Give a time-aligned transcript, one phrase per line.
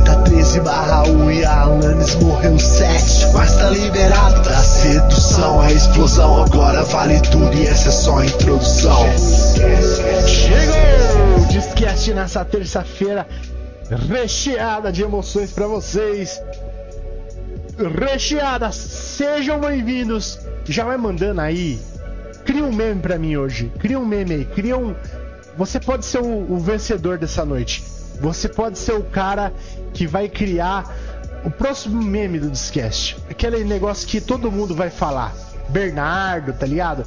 [0.00, 3.32] tá 13 barra 1 e a Alanis morreu 7.
[3.32, 5.60] Mas tá liberado da sedução.
[5.60, 9.04] A explosão agora vale tudo e essa é só a introdução.
[10.26, 11.46] Chegou!
[11.48, 13.26] Discast nessa terça-feira
[14.08, 16.40] recheada de emoções pra vocês.
[17.78, 20.38] Recheada, sejam bem-vindos.
[20.64, 21.80] Já vai mandando aí.
[22.44, 23.72] Cria um meme pra mim hoje.
[23.78, 24.44] Cria um meme aí.
[24.44, 24.94] Cria um.
[25.56, 27.91] Você pode ser o, o vencedor dessa noite.
[28.20, 29.52] Você pode ser o cara
[29.92, 30.84] que vai criar
[31.44, 33.16] o próximo meme do Discast.
[33.28, 35.34] Aquele negócio que todo mundo vai falar.
[35.68, 37.04] Bernardo, tá ligado?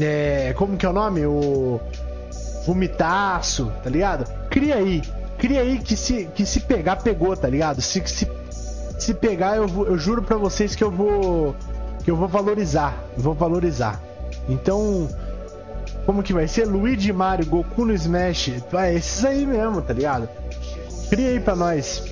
[0.00, 1.26] É, como que é o nome?
[1.26, 1.80] O
[2.66, 4.24] vomitaço, tá ligado?
[4.48, 5.02] Cria aí.
[5.38, 7.80] Cria aí que se, que se pegar, pegou, tá ligado?
[7.80, 8.30] Se, se,
[8.98, 11.54] se pegar, eu, vou- eu juro pra vocês que eu vou.
[12.04, 12.94] Que eu vou valorizar.
[13.16, 14.00] Eu vou valorizar.
[14.48, 15.08] Então.
[16.06, 16.64] Como que vai ser?
[16.66, 18.50] Luigi Mario, Goku no Smash.
[18.72, 20.28] É esses aí mesmo, tá ligado?
[21.08, 22.02] Cria aí pra nós.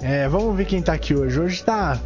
[0.00, 1.38] É, vamos ver quem tá aqui hoje.
[1.40, 1.98] Hoje tá.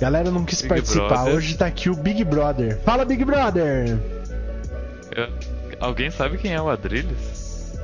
[0.00, 1.08] Galera não quis Big participar.
[1.08, 1.34] Brother.
[1.34, 2.78] Hoje tá aqui o Big Brother.
[2.84, 3.98] Fala, Big Brother!
[5.14, 5.28] Eu-
[5.80, 7.76] Alguém sabe quem é o Adrilles?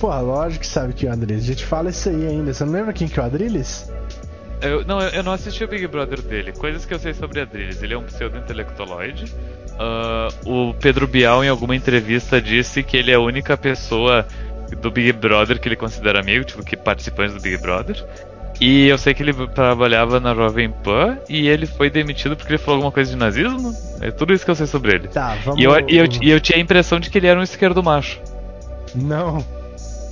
[0.00, 1.44] Pô, lógico que sabe que é o Adrilles.
[1.44, 2.52] A gente fala isso aí ainda.
[2.52, 3.88] Você não lembra quem que é o Adrilles?
[4.60, 6.52] Eu, não, eu, eu não assisti o Big Brother dele.
[6.52, 7.82] Coisas que eu sei sobre Adrilles.
[7.82, 9.32] Ele é um pseudo-intelectualoide.
[9.78, 14.26] Ah, o Pedro Bial, em alguma entrevista, disse que ele é a única pessoa
[14.80, 18.04] do Big Brother que ele considera amigo, tipo, que participantes do Big Brother.
[18.60, 22.58] E eu sei que ele trabalhava na Jovem Pan e ele foi demitido porque ele
[22.58, 23.74] falou alguma coisa de nazismo.
[24.00, 25.08] É tudo isso que eu sei sobre ele.
[25.08, 25.60] Tá, vamos.
[25.60, 27.82] E eu, e, eu, e eu tinha a impressão de que ele era um esquerdo
[27.82, 28.20] macho.
[28.94, 29.44] Não.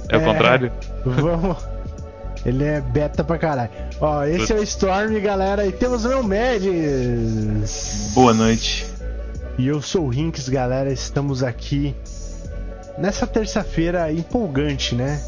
[0.09, 0.25] É, o É.
[0.25, 0.73] contrário?
[1.05, 1.57] Vamos.
[2.45, 3.71] Ele é beta pra caralho.
[4.01, 5.65] Ó, esse é o Storm, galera.
[5.67, 8.11] E temos o meu Mendes.
[8.15, 8.87] Boa noite.
[9.61, 10.91] E eu sou o Rinks, galera.
[10.91, 11.95] Estamos aqui
[12.97, 15.21] nessa terça-feira empolgante, né?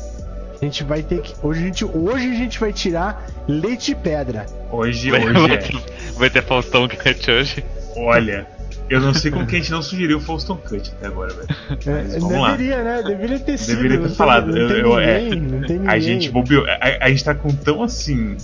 [0.59, 1.35] A gente vai ter que.
[1.43, 4.47] Hoje a gente, hoje a gente vai tirar leite e pedra.
[4.71, 5.57] Hoje, Vai, hoje vai é.
[5.59, 5.83] ter-
[6.17, 7.63] vai ter Faustão Cut hoje.
[7.95, 8.47] Olha,
[8.89, 11.49] eu não sei como que a gente não sugeriu o Fauston Cut até agora, velho.
[11.85, 12.51] Mas É, vamos lá.
[12.53, 13.03] deveria, né?
[13.03, 13.77] Deveria ter sido.
[13.77, 14.47] Deveria não ter falado.
[14.47, 15.95] Não Eu- tem eu- é, ninguém, não tem ninguém.
[15.95, 16.65] A gente bobeou.
[16.67, 18.37] A, a gente tá com tão assim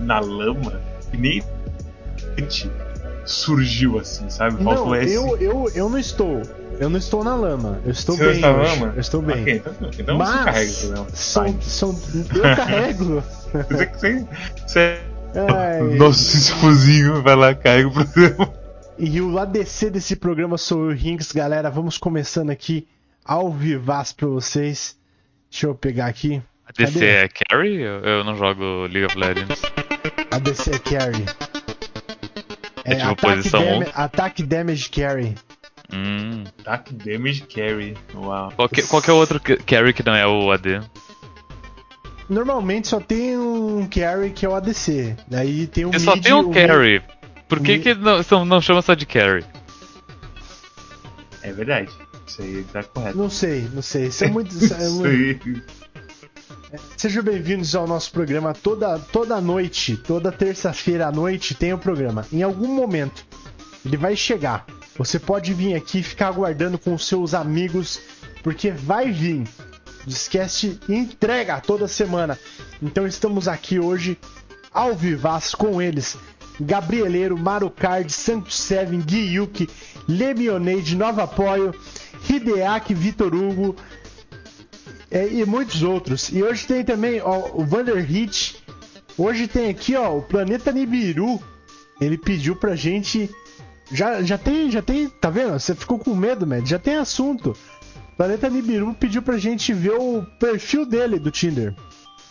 [0.00, 0.80] na lama
[1.10, 1.42] que nem
[3.30, 4.62] surgiu assim, sabe?
[4.62, 5.12] Falta Não, o S.
[5.14, 6.42] eu, eu, eu não estou.
[6.78, 7.80] Eu não estou na lama.
[7.84, 8.34] Eu estou Você bem.
[8.36, 8.92] está na lama?
[8.94, 9.40] Eu estou bem.
[9.42, 11.06] Ok, então, então você Mas carrega o programa.
[11.12, 12.00] são, são,
[12.34, 13.22] eu carrego.
[13.52, 14.26] Você, você,
[14.66, 15.00] você
[15.54, 18.52] Ai, nosso esposinho vai lá, carrega o programa.
[18.98, 21.70] E o ADC desse programa sou eu, Rinks, galera.
[21.70, 22.86] Vamos começando aqui
[23.24, 24.96] ao vivaz pra vocês.
[25.50, 26.42] Deixa eu pegar aqui.
[26.66, 27.06] A DC Cadê?
[27.06, 27.80] é Carry?
[27.80, 29.60] Eu, não jogo League of Legends.
[30.30, 31.24] ADC Carry.
[32.92, 33.84] É tipo ataque, posição dam- um?
[33.94, 35.34] ataque Damage Carry.
[35.92, 36.44] Hum.
[36.60, 37.96] Attack Damage Carry.
[38.14, 38.52] Uau.
[38.54, 40.80] Qual, que, qual que é o outro ca- Carry que não é o AD?
[42.28, 45.16] Normalmente só tem um Carry que é o ADC.
[45.28, 47.02] Daí tem o Porque só mid, tem um mid- Carry.
[47.48, 49.44] Por que, mid- que não, não chama só de Carry?
[51.42, 51.88] É verdade.
[52.26, 53.18] Isso aí tá correto.
[53.18, 54.06] Não sei, não sei.
[54.08, 54.54] Isso é muito.
[54.54, 55.62] isso é muito- aí.
[56.96, 58.54] Sejam bem-vindos ao nosso programa.
[58.54, 62.24] Toda, toda noite, toda terça-feira à noite tem o programa.
[62.32, 63.24] Em algum momento,
[63.84, 64.64] ele vai chegar.
[64.96, 68.00] Você pode vir aqui ficar aguardando com seus amigos,
[68.42, 69.48] porque vai vir.
[70.06, 72.38] Esquece entrega toda semana.
[72.80, 74.16] Então estamos aqui hoje
[74.72, 76.16] ao vivaz com eles.
[76.60, 79.68] Gabrieleiro, Marucard, Santos Seven, Guiyuki,
[80.06, 81.74] Lemionade, Nova Apoio,
[82.28, 83.74] Hideaki, Vitor Hugo,
[85.10, 86.28] é, e muitos outros.
[86.28, 88.56] E hoje tem também ó, o Vander Hit.
[89.18, 91.40] Hoje tem aqui ó, o Planeta Nibiru.
[92.00, 93.28] Ele pediu pra gente.
[93.90, 95.08] Já, já tem, já tem.
[95.08, 95.58] Tá vendo?
[95.58, 96.66] Você ficou com medo, Mad?
[96.66, 97.56] Já tem assunto.
[98.16, 101.74] Planeta Nibiru pediu pra gente ver o perfil dele do Tinder.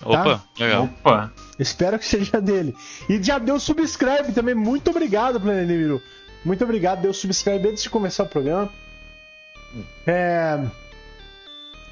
[0.01, 0.83] Opa, legal.
[0.85, 1.33] Opa.
[1.57, 2.73] Espero que seja dele.
[3.09, 4.55] E já deu subscribe também.
[4.55, 6.01] Muito obrigado, Planeta Nibiru.
[6.45, 8.71] Muito obrigado, deu subscribe antes de começar o programa.
[10.07, 10.59] É.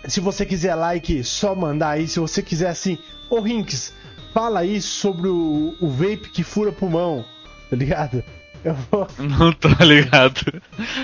[0.07, 2.07] Se você quiser like, só mandar aí.
[2.07, 2.98] Se você quiser assim,
[3.30, 3.94] ô Rinks,
[4.33, 7.25] fala aí sobre o, o vape que fura pulmão,
[7.69, 8.24] tá ligado?
[8.63, 9.07] Eu vou.
[9.19, 10.42] Não tô ligado.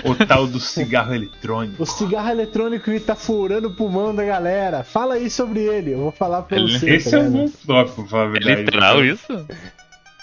[0.04, 1.82] O tal do cigarro eletrônico.
[1.82, 4.82] O cigarro eletrônico que tá furando o pulmão da galera.
[4.82, 5.92] Fala aí sobre ele.
[5.92, 6.90] Eu vou falar pra você.
[6.90, 9.46] Esse tá é um bom tópico, pra falar a É literal isso?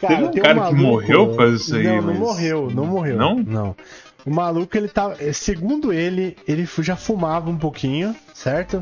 [0.01, 2.85] Teve um tem cara que morreu por causa disso aí, Não, não mas- morreu, não
[2.85, 3.17] morreu.
[3.17, 3.35] Não?
[3.37, 3.75] Não.
[4.25, 5.15] O maluco, ele tá.
[5.33, 8.81] Segundo ele, ele já fumava um pouquinho, certo?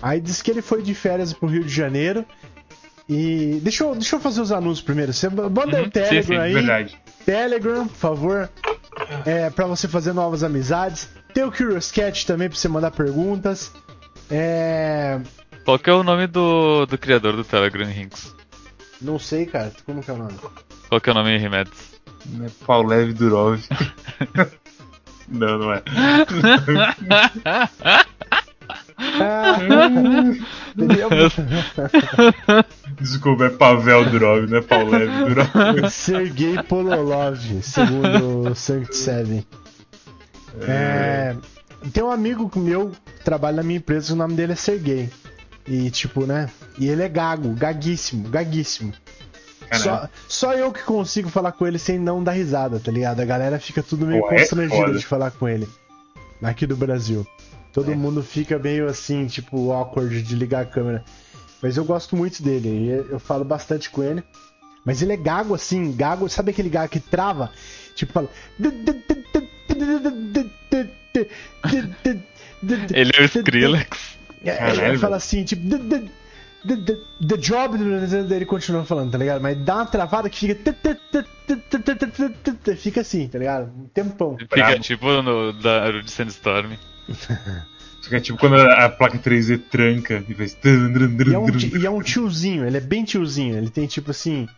[0.00, 2.24] Aí diz que ele foi de férias pro Rio de Janeiro.
[3.08, 3.58] E.
[3.62, 5.12] Deixa eu, deixa eu fazer os anúncios primeiro.
[5.12, 6.52] Você manda Uhum, o Telegram sim, sim, aí.
[6.54, 6.98] Verdade.
[7.24, 8.50] Telegram, por favor.
[9.26, 11.08] É, pra você fazer novas amizades.
[11.32, 13.72] Tem o Curious Cat também pra você mandar perguntas.
[14.30, 15.20] É.
[15.64, 18.34] Qual que é o nome do, do criador do Telegram, Rinks?
[19.00, 19.72] Não sei, cara.
[19.84, 20.34] Como que é o nome?
[20.88, 21.93] Qual que é o nome, Rimedes?
[22.26, 23.60] Não é Paulev Durov.
[25.28, 25.82] não, não é.
[33.00, 35.90] Desculpa, é Pavel Durov, não é Paulev Durov.
[35.90, 39.44] Sergei Pololov, segundo o Sankt Seven.
[40.62, 41.34] É,
[41.92, 45.10] tem um amigo meu que trabalha na minha empresa, o nome dele é Sergei.
[45.66, 46.50] E tipo, né?
[46.78, 48.92] E ele é gago, gaguíssimo, gaguíssimo.
[49.72, 53.20] Só, só eu que consigo falar com ele sem não dar risada, tá ligado?
[53.20, 54.98] A galera fica tudo meio Pô, é constrangida foda.
[54.98, 55.68] de falar com ele.
[56.42, 57.26] Aqui do Brasil.
[57.72, 57.94] Todo É.
[57.94, 61.04] mundo fica meio assim, tipo, awkward de ligar a câmera.
[61.62, 64.22] Mas eu gosto muito dele, eu falo bastante com ele.
[64.84, 67.50] Mas ele é gago assim, gago, sabe aquele gago que trava?
[67.96, 68.28] Tipo, fala.
[72.92, 73.98] Ele é o Skrillex.
[74.44, 75.62] É, ele fala assim, tipo.
[76.66, 76.96] The,
[77.26, 77.76] the, job.
[78.34, 79.42] Ele continua falando, tá ligado?
[79.42, 80.74] Mas dá uma travada que fica.
[82.76, 83.70] Fica assim, tá ligado?
[83.76, 84.36] Um tempão.
[84.38, 86.72] Fica tipo no da de Sandstorm.
[88.02, 90.56] Fica tipo quando a placa 3D tranca e faz.
[90.64, 91.48] E é, um,
[91.80, 93.56] e é um tiozinho, ele é bem tiozinho.
[93.56, 94.48] Ele tem tipo assim,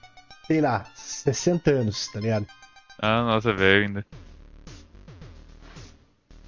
[0.47, 2.47] sei lá, 60 anos, tá ligado?
[3.01, 4.07] Ah, nossa, velho ainda.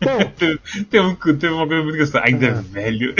[0.01, 2.25] Bom, Tem, tem um- tem uma coisa muito engraçada.
[2.27, 2.61] Ainda é Ah.
[2.63, 3.15] velho.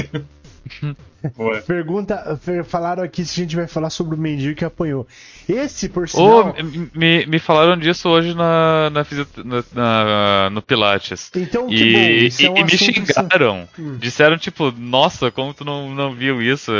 [1.67, 2.39] Pergunta.
[2.67, 5.07] Falaram aqui se a gente vai falar sobre o mendigo que apanhou.
[5.49, 6.55] Esse, por sinal.
[6.95, 9.07] me, me falaram disso hoje na, na,
[9.45, 11.31] na- na- no Pilates.
[11.35, 11.99] Então, que bom.
[11.99, 13.69] E, Isso é um e- e me xingaram.
[13.79, 13.97] Hum.
[13.99, 16.71] Disseram, tipo, nossa, como tu não, não viu isso?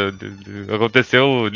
[0.73, 1.51] Aconteceu,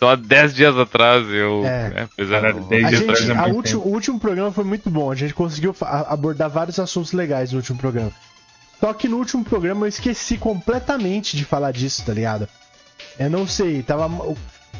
[0.00, 1.26] lá, 10 dias atrás.
[1.28, 2.08] Eu, É.
[2.16, 3.78] pois é, Caralho, não- 10 A dias atrás gente, é a tempo.
[3.88, 5.10] o último programa foi muito bom.
[5.10, 8.12] A gente conseguiu abordar vários assuntos legais no último programa.
[8.80, 12.48] Só que no último programa eu esqueci completamente de falar disso, tá ligado?
[13.18, 14.08] Eu não sei, tava.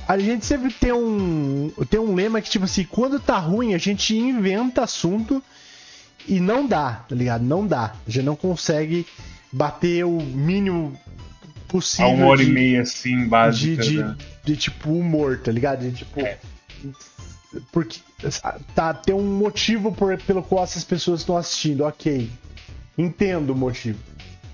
[0.08, 1.70] A gente sempre tem um.
[1.88, 5.42] Tem um lema que, tipo assim, quando tá ruim, a gente inventa assunto
[6.26, 7.42] e não dá, tá ligado?
[7.44, 7.94] Não dá.
[8.06, 9.06] A gente não consegue
[9.52, 10.98] bater o mínimo
[11.68, 12.10] a possível.
[12.12, 13.82] uma hora de- e meia assim, de, básica.
[13.82, 14.16] de, né?
[14.44, 15.80] de, tipo humor, tá ligado?
[15.82, 16.20] De, tipo.
[16.20, 16.38] É.
[17.72, 17.98] Porque
[18.74, 22.30] tá, tem um motivo por- pelo qual essas pessoas estão assistindo, ok.
[22.98, 23.98] Entendo o motivo.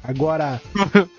[0.03, 0.61] Agora.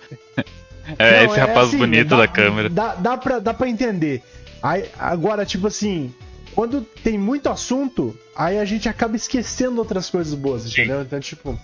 [0.97, 2.69] É, Não, esse rapaz assim, bonito dá- da câmera.
[2.69, 4.23] Dá, dá, pra, dá pra entender.
[4.63, 6.13] Aí, agora, tipo assim,
[6.55, 10.69] quando tem muito assunto, aí a gente acaba esquecendo outras coisas boas, Sim.
[10.69, 11.01] entendeu?
[11.01, 11.59] Então, tipo.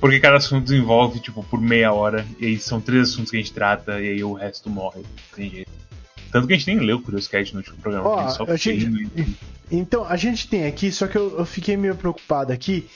[0.00, 2.26] Porque cada assunto desenvolve, tipo, por meia hora.
[2.40, 5.02] E aí são três assuntos que a gente trata, e aí o resto morre.
[5.36, 5.70] Tem jeito.
[6.32, 8.08] Tanto que a gente nem leu o Curioscat no último programa.
[8.08, 8.20] Ó,
[8.50, 8.86] a gente
[9.16, 9.36] e-
[9.70, 12.88] Então, a gente tem aqui, só que eu, eu fiquei meio preocupado aqui,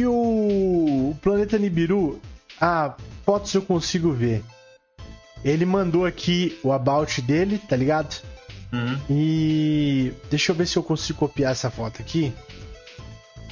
[0.00, 2.20] que o, o Planeta Nibiru,
[2.58, 2.94] ah,
[3.24, 4.42] fotos eu consigo ver.
[5.44, 8.22] Ele mandou aqui o about dele, tá ligado?
[8.72, 8.98] Uhum.
[9.10, 12.32] E deixa eu ver se eu consigo copiar essa foto aqui.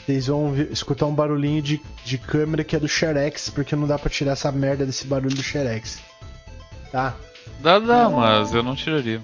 [0.06, 3.86] Vocês vão ver- escutar um barulhinho de, de câmera que é do Xerex, porque não
[3.86, 5.98] dá pra tirar essa merda desse barulho do Xerex.
[6.90, 7.14] Tá?
[7.60, 9.22] Dá, dá, mas eu não tiraria.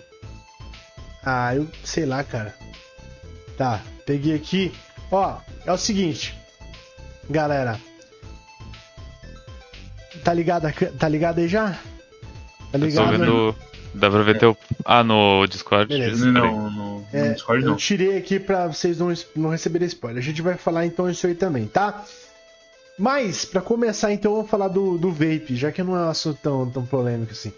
[1.24, 2.54] Ah, eu sei lá, cara.
[3.56, 4.74] Tá, peguei aqui.
[5.10, 6.34] Ó, é o seguinte.
[7.28, 7.78] Galera.
[10.22, 10.66] Tá ligado,
[10.98, 11.72] tá ligado aí já?
[11.72, 11.78] Tá
[12.74, 13.10] Eu tô ligado?
[13.18, 13.56] vendo.
[13.94, 14.56] Dá pra ver teu.
[14.84, 15.86] Ah, no Discord.
[15.88, 16.26] Beleza.
[16.30, 17.76] Não, no, É, no Discord eu não.
[17.76, 20.20] tirei aqui pra vocês não, não receberem spoiler.
[20.22, 22.04] A gente vai falar então isso aí também, tá?
[22.98, 26.08] Mas, pra começar então, eu vou falar do, do vape, já que não é um
[26.08, 27.52] assunto tão, tão polêmico assim.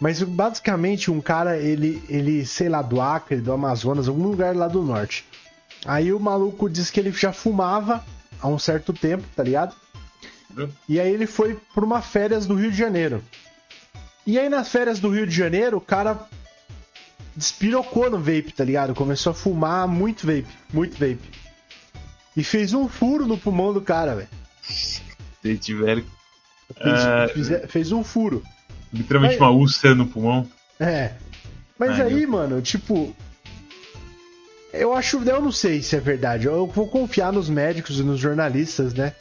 [0.00, 4.68] Mas basicamente um cara, ele, ele, sei lá, do Acre, do Amazonas, algum lugar lá
[4.68, 5.24] do norte.
[5.84, 8.04] Aí o maluco disse que ele já fumava
[8.40, 9.74] há um certo tempo, tá ligado?
[10.56, 10.68] Uhum.
[10.88, 13.22] E aí ele foi pra uma férias do Rio de Janeiro.
[14.26, 16.26] E aí nas férias do Rio de Janeiro, o cara
[17.34, 18.94] despirocou no vape, tá ligado?
[18.94, 21.30] Começou a fumar muito vape, muito vape.
[22.36, 24.28] E fez um furo no pulmão do cara, velho.
[24.62, 25.02] Se
[25.58, 26.02] tiver
[26.82, 28.42] Fez, fize- fez um furo.
[28.92, 30.48] literalmente Mas- uma úlcera no pulmão.
[30.80, 31.12] É.
[31.78, 33.14] Mas Ai, aí, mano, tipo.
[34.72, 35.18] Eu acho.
[35.22, 36.46] Eu não sei se é verdade.
[36.46, 39.12] Eu vou confiar nos médicos e nos jornalistas, né?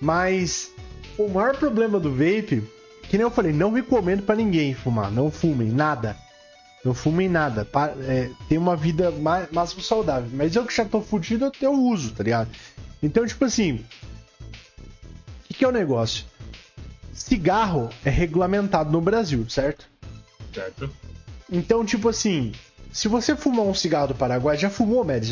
[0.00, 0.70] Mas.
[1.16, 2.62] O maior problema do vape.
[3.08, 5.10] Que nem eu falei, não recomendo pra ninguém fumar.
[5.10, 6.16] Não fumem, nada.
[6.84, 7.64] Não fumem nada.
[7.64, 10.28] Pa- é, tem uma vida mais, máximo saudável.
[10.32, 12.50] Mas eu que já tô fudido, eu, eu uso, tá ligado?
[13.02, 13.74] Então, tipo assim.
[13.74, 16.24] O que, que é o negócio?
[17.12, 19.88] Cigarro é regulamentado no Brasil, certo?
[20.52, 20.90] Certo?
[21.50, 22.52] Então, tipo assim,
[22.94, 25.24] se você fumar um cigarro do Paraguai, já fumou, Mad?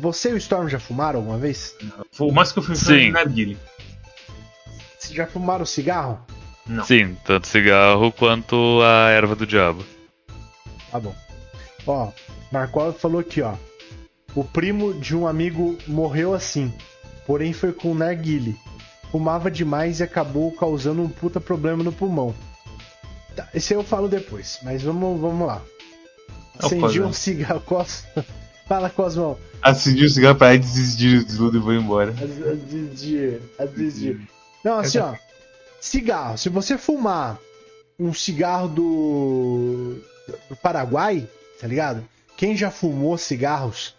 [0.00, 1.76] Você e o Storm já fumaram alguma vez?
[2.18, 3.58] O máximo que eu fui foi narguile.
[4.98, 6.18] Vocês já fumaram cigarro?
[6.66, 6.82] Não.
[6.82, 9.84] Sim, tanto cigarro quanto a erva do diabo.
[10.90, 11.14] Tá bom.
[11.86, 12.10] Ó,
[12.50, 13.54] Markov falou aqui, ó.
[14.34, 16.72] O primo de um amigo morreu assim,
[17.26, 18.56] porém foi com narguile.
[19.12, 22.34] Fumava demais e acabou causando um puta problema no pulmão.
[23.36, 25.60] Tá, esse eu falo depois, mas vamos, vamos lá.
[26.66, 27.06] Acendi Cosmo.
[27.06, 27.60] um cigarro.
[27.60, 28.04] Cos...
[28.66, 29.36] Fala, Cosmão.
[29.60, 32.12] Acendi o cigarro pra desistir de tudo e vou embora.
[32.12, 33.40] Desistir.
[33.76, 34.28] Desistir.
[34.64, 35.14] Não, assim, ó.
[35.80, 36.38] Cigarro.
[36.38, 37.38] Se você fumar
[37.98, 39.96] um cigarro do,
[40.48, 41.28] do Paraguai,
[41.60, 42.04] tá ligado?
[42.36, 43.94] Quem já fumou cigarros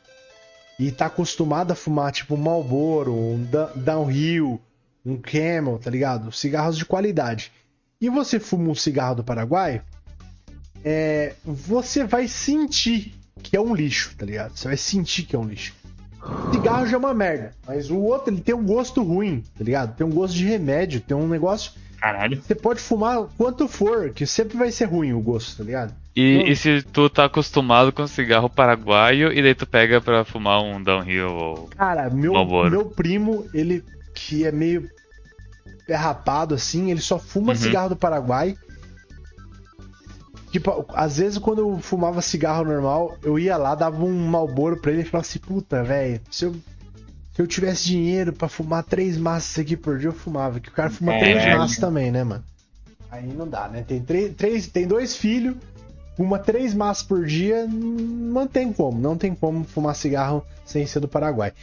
[0.80, 4.60] e tá acostumado a fumar, tipo, um Marlboro, um Downhill,
[5.06, 6.32] um Camel, tá ligado?
[6.32, 7.52] Cigarros de qualidade.
[8.00, 9.84] E você fuma um cigarro do Paraguai,
[10.84, 14.56] é, você vai sentir que é um lixo, tá ligado?
[14.56, 15.74] Você vai sentir que é um lixo.
[16.52, 19.96] Cigarro já é uma merda, mas o outro ele tem um gosto ruim, tá ligado?
[19.96, 21.72] Tem um gosto de remédio, tem um negócio.
[22.00, 22.42] Caralho.
[22.42, 25.94] Você pode fumar quanto for, que sempre vai ser ruim o gosto, tá ligado?
[26.16, 30.62] E, e se tu tá acostumado com cigarro paraguaio e daí tu pega pra fumar
[30.62, 31.68] um downhill ou.
[31.76, 32.34] Cara, meu,
[32.70, 33.84] meu primo, ele
[34.14, 34.90] que é meio
[35.88, 37.60] derrapado assim, ele só fuma Uhum.
[37.60, 38.56] cigarro do Paraguai.
[40.52, 44.92] Tipo, às vezes quando eu fumava cigarro normal, eu ia lá, dava um malboro pra
[44.92, 46.54] ele e falava assim, puta, velho, se eu,
[47.34, 50.60] se eu tivesse dinheiro pra fumar três massas aqui por dia, eu fumava.
[50.60, 51.20] Que o cara fuma É.
[51.20, 52.44] três massas também, né, mano?
[53.10, 53.84] Aí não dá, né?
[53.88, 55.56] Tem, três, três, tem dois filhos,
[56.18, 59.00] fuma três massas por dia, não tem como.
[59.00, 61.54] Não tem como fumar cigarro sem ser do Paraguai.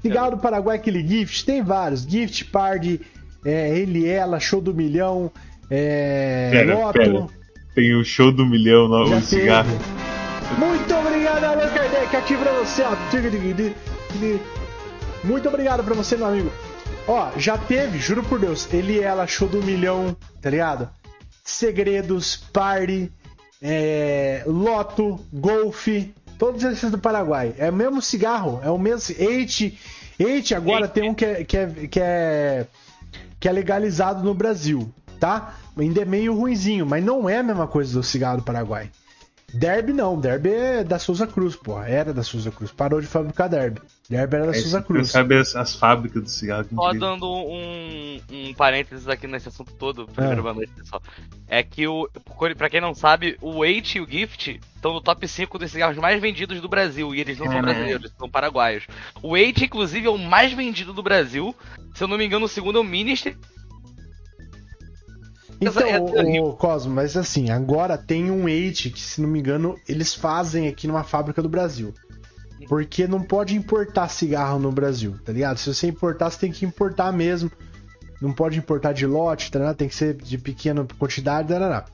[0.00, 2.02] Cigarro do Paraguai, aquele gift, tem vários.
[2.02, 3.00] Gift, Party,
[3.44, 5.32] é, ele, ela, show do milhão,
[5.68, 7.43] é, Loto.
[7.74, 9.70] Tem o show do milhão, no, Já o cigarro.
[9.70, 10.04] teve.
[10.58, 12.16] Muito obrigado, Allan Kardec.
[12.16, 12.94] Aqui pra você, ó.
[15.24, 16.52] Muito obrigado pra você, meu amigo.
[17.08, 20.88] Ó, já teve, juro por Deus, ele e ela, show do milhão, tá ligado?
[21.42, 23.12] Segredos, Party,
[23.60, 27.54] é, Loto, Golfe, todos esses do Paraguai.
[27.58, 29.14] É o mesmo cigarro, é o mesmo.
[29.18, 29.78] Eight,
[30.18, 32.66] Eight agora tem um que é, que é, que é,
[33.38, 34.90] que é legalizado no Brasil,
[35.20, 35.54] tá?
[35.76, 38.90] Ainda é meio ruinzinho, mas não é a mesma coisa do cigarro do Paraguai.
[39.52, 41.80] Derby não, Derby é da Souza Cruz, pô.
[41.80, 42.72] Era da Souza Cruz.
[42.72, 43.80] Parou de fabricar Derby.
[44.10, 45.10] Derby era da Aí Souza você Cruz.
[45.10, 49.72] sabe as, as fábricas do cigarro que Só dando um, um parênteses aqui nesse assunto
[49.74, 50.42] todo, primeiro Ah.
[50.42, 51.00] boa noite, pessoal.
[51.46, 52.08] É que, o,
[52.56, 55.98] pra quem não sabe, o Eight e o Gift estão no top 5 dos cigarros
[55.98, 57.14] mais vendidos do Brasil.
[57.14, 57.74] E eles não são Caralho.
[57.74, 58.84] brasileiros, são paraguaios.
[59.22, 61.54] O Eight, inclusive, é o mais vendido do Brasil.
[61.94, 63.36] Se eu não me engano, o segundo é o Ministry.
[65.70, 66.44] Então, É terrível.
[66.44, 70.68] ô, Cosmo, mas assim, agora tem um Eight que, se não me engano, eles fazem
[70.68, 71.92] aqui numa fábrica do Brasil.
[72.68, 75.58] Porque não pode importar cigarro no Brasil, tá ligado?
[75.58, 77.50] Se você importar, você tem que importar mesmo.
[78.20, 81.84] Não pode importar de lote, tá tem que ser de pequena quantidade, tarará.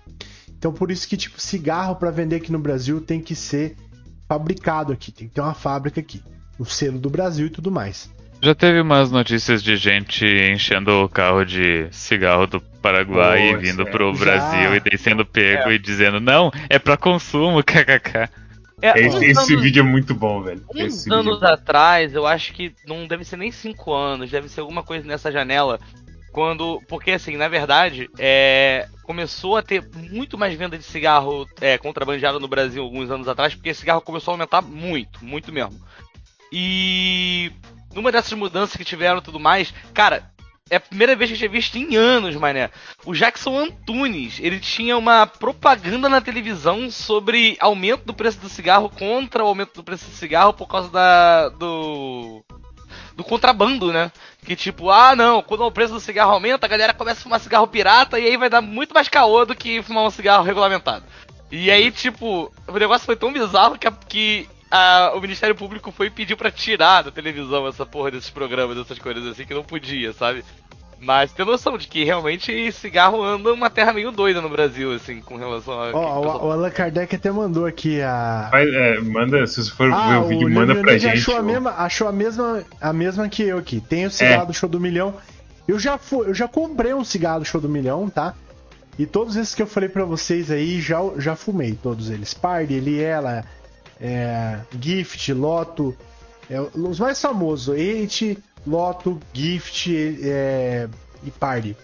[0.48, 3.76] Então por isso que, tipo, cigarro pra vender aqui no Brasil tem que ser
[4.28, 6.22] fabricado aqui, tem que ter uma fábrica aqui.
[6.58, 8.10] O selo do Brasil e tudo mais.
[8.42, 13.82] Já teve umas notícias de gente enchendo o carro de cigarro do Paraguai e vindo
[13.82, 13.90] é.
[13.90, 14.24] pro Já.
[14.24, 18.30] Brasil e daí sendo pego e dizendo, não, é pra consumo, kkk.
[18.82, 20.64] É, Esse, esse anos- vídeo é muito bom, velho.
[20.74, 24.48] Uns Esse anos é atrás, eu acho que não deve ser nem 5 anos, deve
[24.48, 25.78] ser alguma coisa nessa janela.
[26.32, 26.80] Quando.
[26.88, 32.40] Porque assim, na verdade, é, começou a ter muito mais venda de cigarro é, contrabandeado
[32.40, 35.78] no Brasil alguns anos atrás, porque esse cigarro começou a aumentar muito, muito mesmo.
[36.50, 37.52] E
[37.94, 40.30] numa dessas mudanças que tiveram e tudo mais, cara,
[40.70, 42.70] é a primeira vez que eu tinha visto em anos, mané.
[43.04, 48.88] O Jackson Antunes, ele tinha uma propaganda na televisão sobre aumento do preço do cigarro
[48.88, 52.44] contra o aumento do preço do cigarro por causa da do
[53.16, 54.12] do contrabando, né?
[54.44, 57.40] Que tipo, ah não, quando o preço do cigarro aumenta, a galera começa a fumar
[57.40, 61.04] cigarro pirata e aí vai dar muito mais caô do que fumar um cigarro regulamentado.
[61.50, 66.06] E aí, tipo, o negócio foi tão bizarro que, que a- o Ministério Público foi
[66.06, 69.64] e pediu pra tirar da televisão essa porra desses programas, dessas coisas assim, que não
[69.64, 70.44] podia, sabe?
[71.02, 75.22] Mas tem noção de que realmente cigarro anda uma terra meio doida no Brasil, assim,
[75.22, 75.90] com relação a.
[75.92, 79.94] Ó, o, o Allan Kardec até mandou aqui a, é, manda, se você for ver
[79.96, 81.16] Ah, o vídeo, o manda pra Leonid gente.
[81.16, 81.42] Achou a, ó.
[81.42, 83.80] mesma, achou a mesma, a mesma que eu aqui.
[83.80, 85.14] Tem o cigarro do show do milhão.
[85.66, 88.34] Eu já fui, eu já comprei um cigarro do show do milhão, tá?
[88.98, 92.34] E todos esses que eu falei pra vocês aí já, já fumei, todos eles.
[92.34, 93.42] Party, Eliela,
[94.00, 95.96] é, Gift, Loto,
[96.48, 99.90] é, os mais famosos, Eight, Loto, Gift
[100.22, 100.88] é,
[101.22, 101.76] e Party.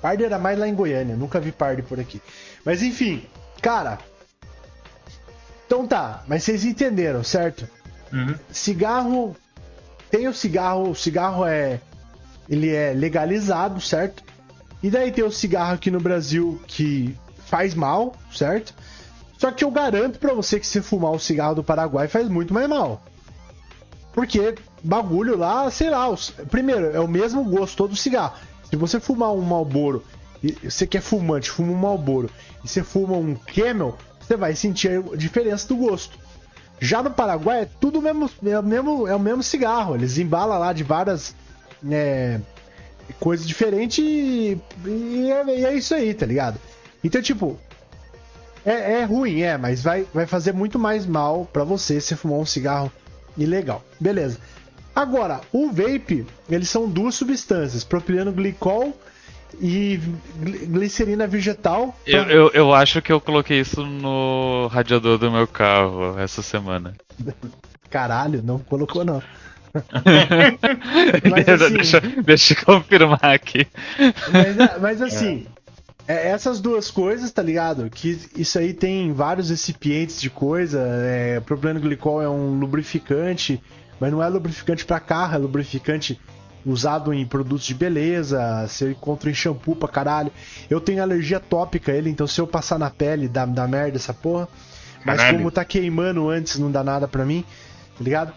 [0.00, 2.22] Party era mais lá em Goiânia, nunca vi Party por aqui.
[2.64, 3.24] Mas enfim,
[3.60, 3.98] cara.
[5.66, 7.68] Então tá, mas vocês entenderam, certo?
[8.10, 8.34] Uhum.
[8.50, 9.36] cigarro
[10.10, 11.80] tem o cigarro, o cigarro é
[12.48, 14.24] ele é legalizado, certo?
[14.82, 17.14] E daí tem o cigarro aqui no Brasil que
[17.46, 18.72] faz mal, certo?
[19.38, 22.52] Só que eu garanto pra você que se fumar o cigarro do Paraguai faz muito
[22.52, 23.02] mais mal.
[24.12, 28.34] Porque bagulho lá, sei lá, os- primeiro, é o mesmo gosto todo cigarro.
[28.68, 30.04] Se você fumar um Marlboro,
[30.42, 32.28] e você que é fumante, fuma um Marlboro,
[32.64, 36.18] e você fuma um Camel, você vai sentir a diferença do gosto.
[36.80, 39.94] Já no Paraguai é tudo mesmo, é o mesmo, é o mesmo cigarro.
[39.94, 41.34] Eles embalam lá de várias
[41.90, 42.40] é,
[43.20, 46.58] coisas diferentes e, e é, e é isso aí, tá ligado?
[47.02, 47.58] Então, tipo,
[48.64, 52.38] é, é ruim, é, mas vai, vai fazer muito mais mal pra você se fumar
[52.38, 52.90] um cigarro
[53.36, 53.84] ilegal.
[54.00, 54.38] Beleza.
[54.94, 58.98] Agora, o vape, eles são duas substâncias, propileno glicol
[59.60, 60.00] e
[60.42, 61.96] gli- glicerina vegetal.
[62.06, 66.94] Eu, eu, eu acho que eu coloquei isso no radiador do meu carro essa semana.
[67.88, 69.22] Caralho, não colocou não.
[71.30, 73.66] Mas, assim- deixa, deixa eu confirmar aqui.
[74.32, 75.46] Mas, é- mas assim,
[76.08, 77.88] é, essas duas coisas, tá ligado?
[77.90, 80.80] Que isso aí tem vários recipientes de coisa.
[80.80, 83.62] É, propileno glicol é um lubrificante,
[84.00, 86.18] mas não é lubrificante pra carro, é lubrificante
[86.66, 88.66] usado em produtos de beleza.
[88.66, 90.32] Você encontra em shampoo pra caralho.
[90.68, 93.96] Eu tenho alergia tópica a ele, então se eu passar na pele, dá, dá merda
[93.96, 94.48] essa porra.
[95.04, 95.38] Mas Caralho.
[95.38, 97.44] como tá queimando antes, não dá nada pra mim,
[97.96, 98.32] tá ligado?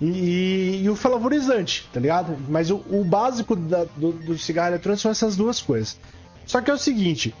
[0.00, 2.36] E, e- e o flavorizante, tá ligado?
[2.48, 5.98] Mas o, o básico da- do, do cigarro eletrônico são essas duas coisas.
[6.48, 7.32] Só que é o seguinte: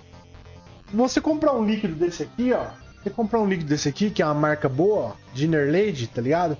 [0.92, 2.66] você comprar um líquido desse aqui, ó.
[3.02, 6.20] Você comprar um líquido desse aqui, que é uma marca boa, ó, Dinner Lady, tá
[6.20, 6.56] ligado?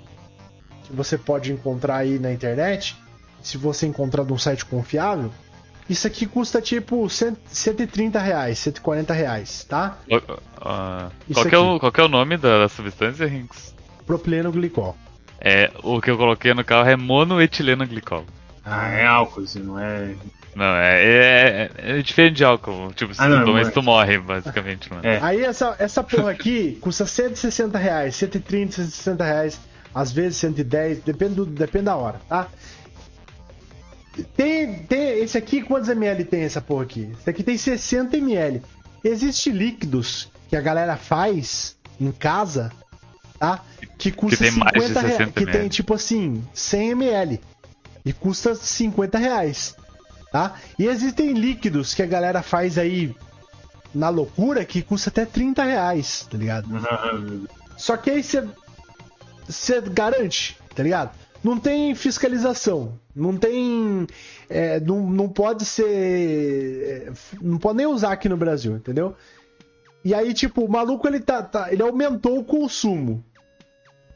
[0.84, 2.96] Que você pode encontrar aí na internet.
[3.42, 5.30] Se você encontrar de um site confiável.
[5.88, 9.96] Isso aqui custa tipo 100, 130 reais, 140 reais, tá?
[11.26, 13.74] Isso qual, que é o, qual é o nome da, da substância, Rinks?
[14.06, 14.94] Propileno glicol.
[15.40, 18.24] É, o que eu coloquei no carro é monoetileno glicol.
[18.64, 20.14] Ah, é álcool, assim, não é.
[20.54, 22.92] Não, é, é, é diferente de álcool.
[22.94, 23.72] Tipo, se Ah, tu não, toma não isso, é.
[23.72, 25.06] tu morre, basicamente, mano.
[25.06, 25.18] É.
[25.22, 29.60] Aí essa, essa porra aqui custa 160 reais, 130, 160 reais,
[29.94, 32.48] às vezes 110, depende, do, depende da hora, tá?
[34.36, 37.08] Tem, tem, esse aqui, quantos ml tem essa porra aqui?
[37.20, 38.62] Esse aqui tem 60 ml.
[39.04, 42.72] Existem líquidos que a galera faz em casa,
[43.38, 43.62] tá?
[43.96, 45.16] Que custa tem mais de 50 reais.
[45.18, 47.40] 60 Que tem tipo assim, 100 ml.
[48.08, 49.76] E custa 50 reais,
[50.32, 50.54] tá?
[50.78, 53.14] E existem líquidos que a galera faz aí
[53.94, 56.68] na loucura que custa até 30 reais, tá ligado?
[57.76, 58.48] Só que aí você.
[59.46, 61.10] Você garante, tá ligado?
[61.44, 62.98] Não tem fiscalização.
[63.14, 64.06] Não tem.
[64.48, 67.06] é, não, não pode ser.
[67.08, 69.14] é, Não pode nem usar aqui no Brasil, entendeu?
[70.04, 73.22] E aí, tipo, o maluco ele tá, tá- Ele aumentou o consumo.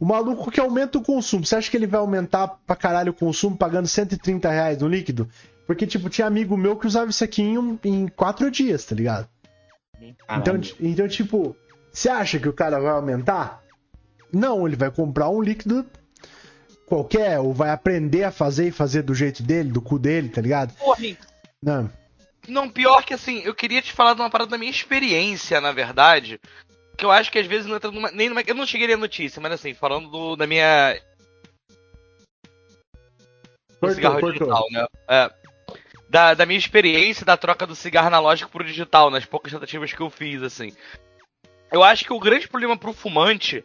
[0.03, 3.15] O maluco que aumenta o consumo, você acha que ele vai aumentar pra caralho o
[3.15, 5.31] consumo pagando 130 reais no líquido?
[5.65, 9.29] Porque, tipo, tinha amigo meu que usava isso aqui em, em quatro dias, tá ligado?
[10.01, 10.77] Então, Caralho.
[10.81, 11.57] então, tipo,
[11.93, 13.63] você acha que o cara vai aumentar?
[14.33, 15.87] Não, ele vai comprar um líquido
[16.85, 20.41] qualquer, ou vai aprender a fazer e fazer do jeito dele, do cu dele, tá
[20.41, 20.75] ligado?
[20.75, 21.17] Porra,
[21.63, 21.89] Não.
[22.49, 25.71] Não, pior que assim, eu queria te falar de uma parada da minha experiência, na
[25.71, 26.41] verdade.
[26.97, 28.43] Que eu acho que às vezes não entra numa, nem numa.
[28.43, 30.95] Eu não cheguei a ler notícia, mas assim, falando do- da minha.
[33.69, 34.33] Do Cortou, cigarro cortou.
[34.33, 34.87] digital, né?
[35.09, 35.31] É.
[36.09, 40.01] Da, da minha experiência da troca do cigarro analógico pro digital, nas poucas tentativas que
[40.01, 40.73] eu fiz, assim.
[41.73, 43.65] Eu acho que o grande problema pro fumante.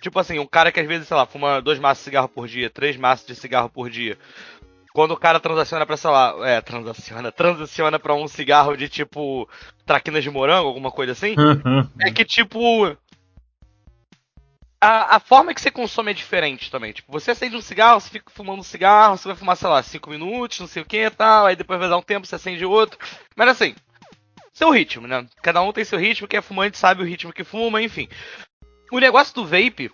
[0.00, 2.46] Tipo assim, um cara que às vezes, sei lá, fuma dois maços de cigarro por
[2.46, 4.16] dia, três maços de cigarro por dia.
[5.00, 9.48] Quando o cara transaciona pra, sei lá, é, transaciona, transiciona pra um cigarro de tipo
[9.86, 11.34] traquinas de morango, alguma coisa assim,
[11.98, 12.84] é que tipo.
[14.78, 16.92] A, a forma que você consome é diferente também.
[16.92, 19.82] Tipo, você acende um cigarro, você fica fumando um cigarro, você vai fumar, sei lá,
[19.82, 22.34] 5 minutos, não sei o que e tal, aí depois vai dar um tempo, você
[22.34, 22.98] acende outro.
[23.34, 23.74] Mas assim,
[24.52, 25.26] seu ritmo, né?
[25.42, 28.06] Cada um tem seu ritmo, quem é fumante sabe o ritmo que fuma, enfim.
[28.92, 29.90] O negócio do vape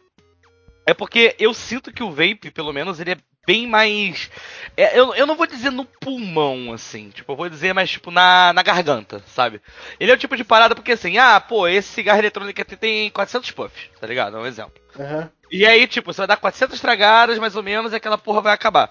[0.85, 4.31] é porque eu sinto que o vape, pelo menos, ele é bem mais.
[4.77, 7.11] é, eu, eu não vou dizer no pulmão, assim.
[7.11, 9.61] Tipo, eu vou dizer mais, tipo, na, na garganta, sabe?
[9.99, 13.11] Ele é o tipo de parada porque, assim, ah, pô, esse cigarro eletrônico aqui tem
[13.11, 14.37] 400 puffs, tá ligado?
[14.37, 14.75] É um exemplo.
[14.99, 15.31] Aham.
[15.51, 18.53] E aí, tipo, você vai dar 400 tragadas, mais ou menos, e aquela porra vai
[18.53, 18.91] acabar.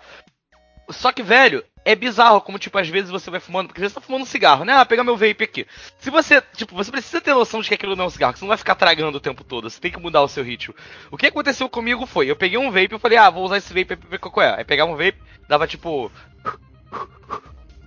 [0.89, 3.93] Só que, velho, é bizarro como, tipo, às vezes você vai fumando, porque às vezes
[3.93, 4.73] você tá fumando um cigarro, né?
[4.73, 5.67] Ah, pegar meu vape aqui.
[5.99, 8.39] Se você, tipo, você precisa ter noção de que aquilo não é um cigarro, que
[8.39, 10.73] você não vai ficar tragando o tempo todo, você tem que mudar o seu ritmo.
[11.11, 13.71] O que aconteceu comigo foi, eu peguei um vape e falei, ah, vou usar esse
[13.71, 14.57] vape pra ver qual é.
[14.57, 16.11] Aí pegava um vape, dava tipo.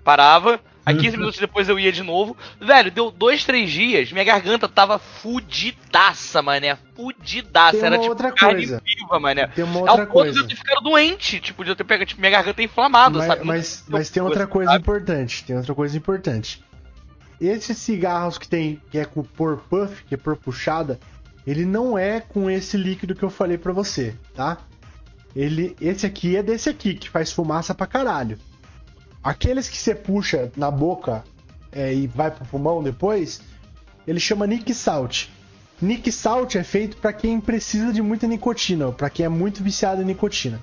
[0.05, 2.37] Parava, Aí 15 minutos depois eu ia de novo.
[2.61, 6.77] Velho, deu dois, três dias, minha garganta tava fudidaça, mané.
[6.97, 7.85] Fudidaça.
[7.87, 8.83] Era tipo outra carne coisa.
[8.85, 9.47] viva, mané.
[9.49, 10.33] Tem uma Ao outra ponto coisa.
[10.33, 13.27] de eu ter ficado doente, tipo, de eu ter pegado, tipo, minha garganta inflamada, Mas,
[13.27, 13.45] sabe?
[13.45, 15.45] mas, Não- mas tem outra coisa importante.
[15.45, 16.63] Tem outra coisa importante.
[17.41, 20.99] Esses cigarros que tem que é com por puff, que é por puxada,
[21.47, 24.59] ele não é com esse líquido que eu falei pra você, tá?
[25.37, 28.39] Ele, esse aqui é desse aqui que faz fumaça pra caralho.
[29.29, 31.23] Aqueles que você puxa na boca
[31.71, 33.43] é, e vai pro pulmão depois,
[34.07, 35.27] ele chama Nick Salt.
[35.83, 40.01] Nick Salt é feito pra quem precisa de muita nicotina, pra quem é muito viciado
[40.01, 40.59] em nicotina.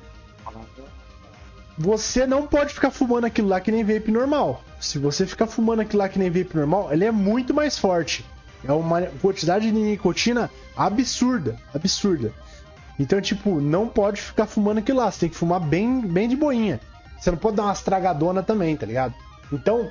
[1.77, 4.63] Você não pode ficar fumando aquilo lá que nem vape normal.
[4.79, 8.25] Se você ficar fumando aquilo lá que nem vape normal, ele é muito mais forte.
[8.63, 12.33] É uma quantidade de nicotina absurda, absurda.
[12.97, 15.11] Então, tipo, não pode ficar fumando aquilo lá.
[15.11, 16.81] Você tem que fumar bem, bem de boinha.
[17.19, 19.13] Você não pode dar umas tragadonas também, tá ligado?
[19.51, 19.89] Então,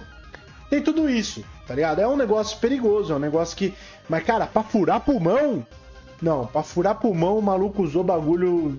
[0.70, 2.00] tem tudo isso, tá ligado?
[2.00, 3.74] É um negócio perigoso, é um negócio que.
[4.08, 5.66] Mas, cara, pra furar pulmão.
[6.22, 8.78] Não, pra furar pulmão, o maluco usou bagulho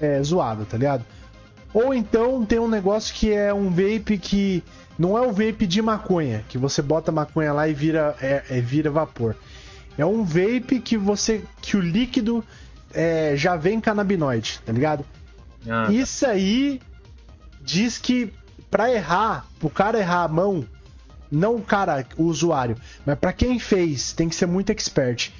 [0.00, 1.04] é, zoado, tá ligado?
[1.74, 4.62] Ou então tem um negócio que é um vape que
[4.98, 8.60] não é o vape de maconha, que você bota maconha lá e vira, é, é-
[8.60, 9.34] vira vapor.
[9.98, 11.42] É um vape que você.
[11.60, 12.44] que o líquido
[12.94, 15.04] é, já vem canabinoide, tá ligado?
[15.68, 16.80] Ah, Isso aí
[17.66, 18.32] diz que
[18.70, 20.64] pra errar, pro cara errar a mão,
[21.30, 25.30] não o cara, o usuário, mas pra quem fez, tem que ser muito expert.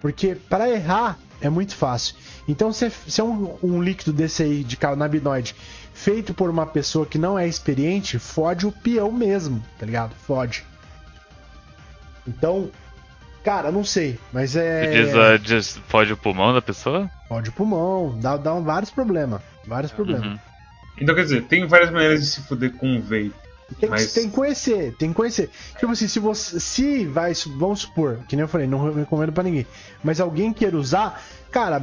[0.00, 2.16] Porque pra errar é muito fácil.
[2.48, 5.54] Então, se, se é um, um líquido desse aí de canabinoide
[5.92, 10.14] feito por uma pessoa que não é experiente, fode o peão mesmo, tá ligado?
[10.26, 10.64] Fode.
[12.26, 12.70] Então,
[13.44, 14.86] cara, não sei, mas é.
[14.86, 17.10] Diz, ah, diz, fode o pulmão da pessoa?
[17.28, 19.42] Fode o pulmão, dá, dá vários problemas.
[19.66, 20.26] Vários problemas.
[20.26, 20.47] Uhum.
[21.00, 23.32] Então quer dizer, tem várias maneiras de se fuder com um vape.
[23.78, 25.50] Tem, Mas- tem que conhecer, tem que conhecer.
[25.78, 26.58] Tipo assim, se você.
[26.58, 27.32] Se vai.
[27.58, 29.66] Vamos supor, que nem eu falei, não recomendo pra ninguém.
[30.02, 31.82] Mas alguém queira usar, cara,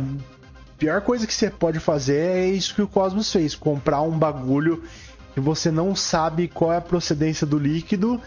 [0.80, 4.84] pior coisa que você pode fazer é isso que o Cosmos fez: comprar um bagulho
[5.36, 8.20] que você não sabe qual é a procedência do líquido,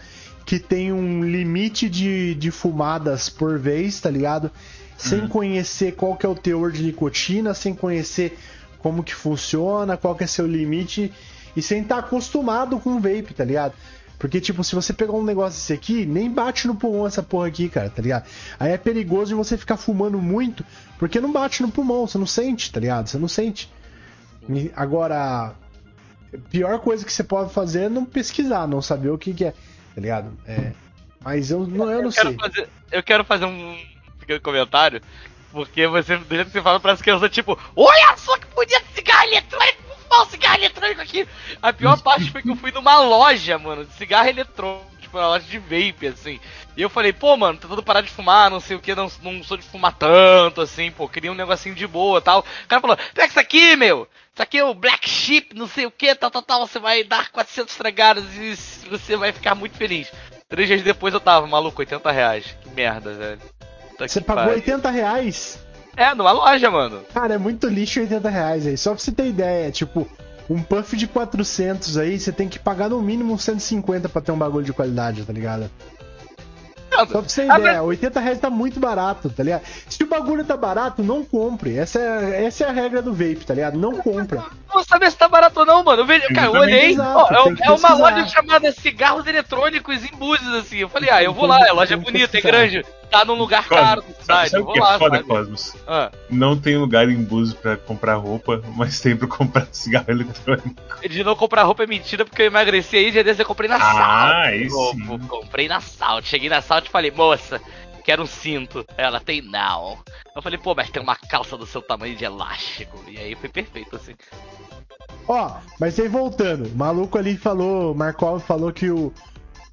[0.45, 4.49] que tem um limite de, de fumadas por vez, tá ligado?
[4.97, 8.37] Sem conhecer qual que é o teor de nicotina, sem conhecer
[8.79, 11.13] como que funciona, qual que é seu limite
[11.55, 13.73] e sem estar acostumado com vape, tá ligado?
[14.19, 17.47] Porque, tipo, se você pegar um negócio desse aqui, nem bate no pulmão essa porra
[17.47, 18.25] aqui, cara, tá ligado?
[18.59, 20.65] Aí é perigoso de você ficar fumando muito,
[20.97, 23.07] porque não bate no pulmão, você não sente, tá ligado?
[23.07, 23.71] Você não sente.
[24.49, 25.53] E Agora,
[26.49, 29.51] pior coisa que você pode fazer é não pesquisar, não saber o que, que é,
[29.51, 30.31] tá ligado?
[30.45, 30.73] É.
[31.21, 32.37] Mas eu não, eu não quero sei.
[32.37, 33.77] fazer, eu quero fazer um
[34.19, 35.01] pequeno comentário,
[35.51, 38.85] porque você, do jeito que você fala, parece que sou tipo, olha só que bonito
[38.93, 41.27] cigarro eletrônico, vou fumar um cigarro eletrônico aqui.
[41.61, 45.27] A pior parte foi que eu fui numa loja, mano, de cigarro eletrônico, tipo, uma
[45.27, 46.39] loja de vape, assim.
[46.77, 49.43] E eu falei, pô, mano, tentando parar de fumar, não sei o que, não, não
[49.43, 52.39] sou de fumar tanto, assim, pô, queria um negocinho de boa tal.
[52.39, 54.07] O cara falou, pega isso aqui, meu!
[54.33, 57.03] Isso aqui é o Black Sheep, não sei o que, tal, tal, tal, você vai
[57.03, 58.55] dar 400 estragados e
[58.89, 60.09] você vai ficar muito feliz.
[60.47, 62.57] Três dias depois eu tava, maluco, 80 reais.
[62.63, 63.58] Que merda, velho.
[63.99, 64.55] Puta Você pagou pariu.
[64.55, 65.59] 80 reais?
[65.97, 67.01] É, numa loja, mano.
[67.13, 68.77] Cara, é muito lixo 80 reais aí.
[68.77, 70.07] Só pra você ter ideia, tipo,
[70.49, 74.37] um puff de 400 aí, você tem que pagar no mínimo 150 pra ter um
[74.37, 75.69] bagulho de qualidade, tá ligado?
[76.89, 79.63] Só pra você ter ideia, 80 reais tá muito barato, tá ligado?
[79.89, 81.77] Se o bagulho tá barato, não compre.
[81.77, 83.77] Essa é, essa é a regra do vape, tá ligado?
[83.77, 84.39] Não compra.
[84.39, 86.01] Não vou saber se tá barato ou não, mano.
[86.01, 90.17] Eu, vejo, cara, eu olhei, exato, ó, é, é uma loja chamada Cigarros Eletrônicos em
[90.17, 90.77] Búzios, assim.
[90.77, 93.25] Eu falei, ah, eu vou lá, a loja é Tem que bonita, é grande, tá
[93.25, 94.49] num lugar caro Cosmos, sabe, cidade.
[94.51, 95.27] sabe Eu o vou que é lá, foda, sabe?
[95.27, 95.75] Cosmos?
[95.87, 100.75] Ah, Não tem lugar em Búzios pra comprar roupa, mas tem pra comprar cigarro eletrônico.
[101.07, 103.77] de não comprar roupa é mentira porque eu emagreci aí, dia desses eu comprei na
[103.77, 104.69] Ah, Salt.
[104.93, 105.05] sim.
[105.05, 106.25] pô, comprei na Salt.
[106.25, 107.61] Cheguei na Salt e falei, moça,
[108.03, 108.85] quero um cinto.
[108.97, 109.97] Ela tem não.
[110.35, 113.03] Eu falei, pô, mas tem uma calça do seu tamanho de elástico.
[113.07, 114.13] E aí foi perfeito, assim.
[115.27, 119.13] Ó, mas aí voltando, o maluco ali falou, Markov falou que o,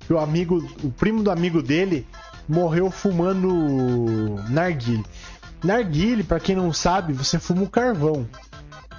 [0.06, 2.06] que o amigo, o primo do amigo dele
[2.48, 5.04] morreu fumando narguile.
[5.64, 8.28] Narguile, pra quem não sabe, você fuma o carvão.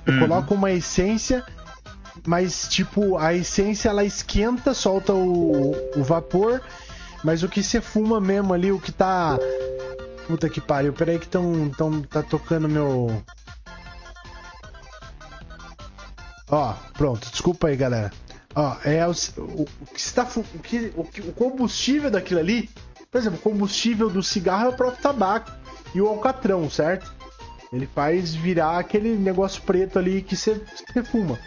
[0.05, 0.19] Você Uhum.
[0.19, 1.43] coloca uma essência,
[2.25, 6.61] mas tipo, a essência ela esquenta, solta o, o vapor,
[7.23, 9.37] mas o que você fuma mesmo ali, o que tá.
[10.27, 13.23] Puta que pariu, peraí que tão, tão, tá tocando meu.
[16.49, 18.11] Ó, pronto, desculpa aí, galera.
[18.55, 22.69] Ó, é o, o, o que está o, que, o, que- o combustível daquilo ali,
[23.11, 25.51] por exemplo, o combustível do cigarro é o próprio tabaco
[25.95, 27.11] e o alcatrão, certo?
[27.71, 30.59] Ele faz virar aquele negócio preto ali que você
[31.11, 31.37] fuma.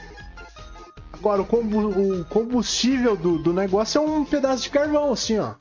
[1.13, 1.89] Agora, o, combu-
[2.21, 5.55] o combustível do, do negócio é um pedaço de carvão, assim, ó.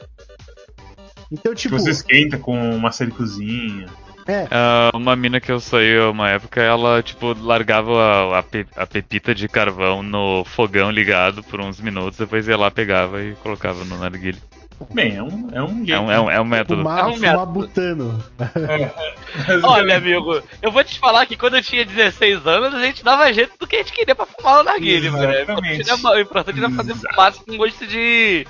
[1.32, 3.88] Então, Que tipo, você esquenta com uma cozinha.
[4.26, 7.92] é, Ah, uma mina que eu saí uma época, ela, tipo, largava
[8.36, 12.58] a, a pe- a pepita de carvão no fogão ligado por uns minutos, depois ia
[12.58, 14.40] lá, pegava e colocava no narguilé.
[14.94, 16.82] Bem, é um, é um É um, é um, é um método.
[16.82, 17.52] fumar, É um método.
[17.52, 18.24] butano.
[19.64, 23.32] Olha, amigo, eu vou te falar que quando eu tinha 16 anos, a gente dava
[23.34, 24.70] jeito do que a gente queria pra fumar no.
[24.70, 25.82] É Exatamente.
[25.82, 28.48] importante era- O importante era fazer fumaça com gosto de.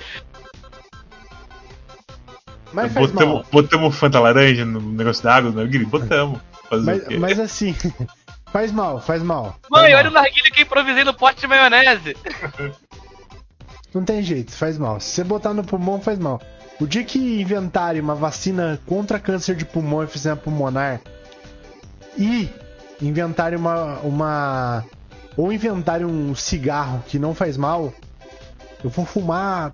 [2.72, 3.46] Mas faz Botamos, mal.
[3.52, 5.84] botamos Fanta laranja no negócio da água, no Gui?
[5.86, 6.40] Botamos.
[6.72, 7.76] Mas, mas assim,
[8.54, 9.56] faz mal, faz mal.
[9.72, 10.22] Mãe, faz olha mal.
[10.22, 12.16] o narguilé que eu improvisei no pote de maionese.
[13.94, 15.00] Não tem jeito, faz mal.
[15.00, 16.42] Se você botar no pulmão, faz mal.
[16.80, 21.02] O dia que inventarem uma vacina contra câncer de pulmão e fizer pulmonar
[22.18, 22.50] e
[23.02, 24.86] inventarem uma, uma.
[25.36, 27.94] Ou inventarem um cigarro que não faz mal,
[28.84, 29.74] eu vou fumar.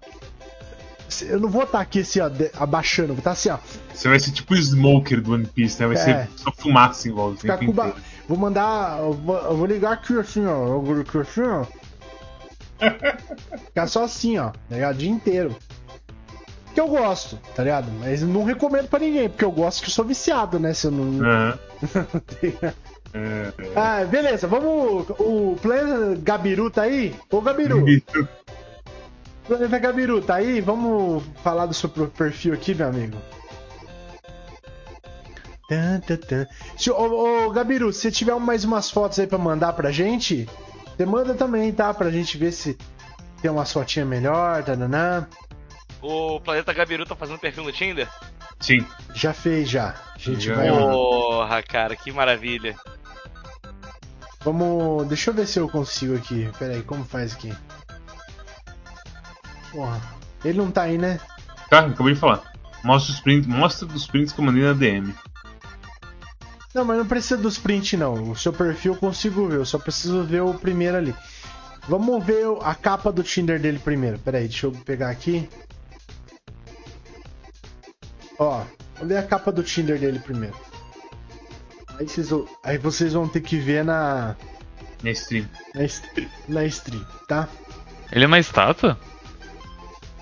[1.21, 3.57] Eu não vou estar aqui assim, ó, abaixando, vou estar assim, ó.
[3.93, 5.87] Você vai ser tipo o Smoker do One Piece, né?
[5.87, 5.99] Vai É.
[5.99, 7.41] ser só fumaça em volta.
[7.41, 7.93] Ficar com ba-.
[8.27, 8.99] Vou mandar.
[8.99, 10.67] Eu vou, eu vou ligar aqui assim, ó.
[10.67, 11.65] Eu vou ligar aqui assim, ó.
[13.65, 14.49] Ficar só assim, ó.
[14.49, 14.95] Tá ligado?
[14.95, 15.55] O dia inteiro.
[16.73, 17.89] Que eu gosto, tá ligado?
[17.99, 20.73] Mas não recomendo pra ninguém, porque eu gosto que eu sou viciado, né?
[20.73, 21.25] Se eu não.
[21.25, 21.57] É,
[23.75, 25.09] ah, beleza, vamos.
[25.19, 27.15] O Planeta Gabiru tá aí?
[27.31, 27.85] Ô Gabiru,
[29.47, 30.59] Planeta Gabiru tá aí?
[30.59, 33.17] Vamos falar do seu perfil aqui, meu amigo.
[35.69, 36.47] Tan, tan, tan.
[36.77, 40.47] Se, ô, ô, Gabiru, se você tiver mais umas fotos aí pra mandar pra gente,
[40.95, 41.93] você manda também, tá?
[41.93, 42.77] Pra gente ver se
[43.41, 45.27] tem umas fotinhas melhor, tananã.
[46.01, 48.07] O Planeta Gabiru tá fazendo perfil no Tinder?
[48.59, 48.85] Sim.
[49.13, 49.95] Já fez, já.
[50.15, 50.55] A gente Já.
[50.55, 50.69] vai.
[50.69, 52.75] Porra, cara, que maravilha.
[54.41, 55.07] Vamos.
[55.07, 56.49] Deixa eu ver se eu consigo aqui.
[56.57, 57.53] Pera aí, como faz aqui?
[59.71, 60.01] Porra.
[60.43, 61.19] Ele não tá aí, né?
[61.69, 62.53] Tá, acabei de falar.
[62.83, 65.13] Mostra os prints, mostra dos prints que eu mandei na DM.
[66.75, 68.31] Não, mas não precisa dos print não.
[68.31, 71.15] O seu perfil eu consigo ver, eu só preciso ver o primeiro ali.
[71.87, 74.19] Vamos ver a capa do Tinder dele primeiro.
[74.19, 75.47] Pera aí, deixa eu pegar aqui.
[78.37, 78.63] Ó,
[78.95, 80.55] vamos ver a capa do Tinder dele primeiro.
[81.97, 84.35] Aí vocês, vão- aí vocês vão ter que ver na,
[85.01, 85.47] Na stream.
[85.73, 87.47] na, stream, na stream, tá?
[88.11, 88.99] Ele é uma estátua?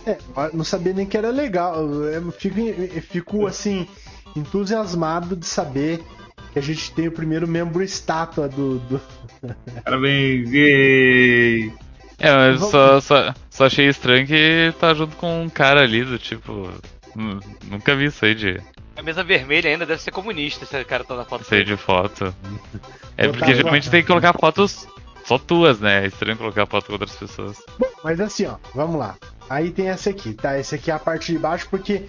[0.06, 0.18] É,
[0.54, 1.84] não sabia nem que era legal.
[1.84, 3.88] Eu fico, eu fico assim,
[4.36, 6.04] entusiasmado de saber
[6.60, 9.02] a gente tem o primeiro membro estátua do- do,
[9.84, 10.52] Parabéns!
[10.52, 11.74] Yay!
[12.20, 16.04] É, mas Vamos- só, só, só achei estranho que tá junto com um cara ali
[16.04, 16.70] do tipo.
[17.16, 17.40] nu-
[17.70, 18.62] Nunca vi isso aí de,
[18.96, 21.42] Camisa vermelha ainda deve ser comunista esse cara tá na foto.
[21.42, 22.34] isso aí de foto.
[23.18, 24.88] É Botar porque geralmente tem que colocar fotos
[25.26, 26.04] só tuas, né?
[26.04, 27.58] É estranho colocar foto com outras pessoas.
[27.80, 29.16] Bom, mas assim, ó, vamos lá.
[29.50, 30.58] Aí tem essa aqui, tá?
[30.60, 32.04] Esse aqui é a parte de baixo porque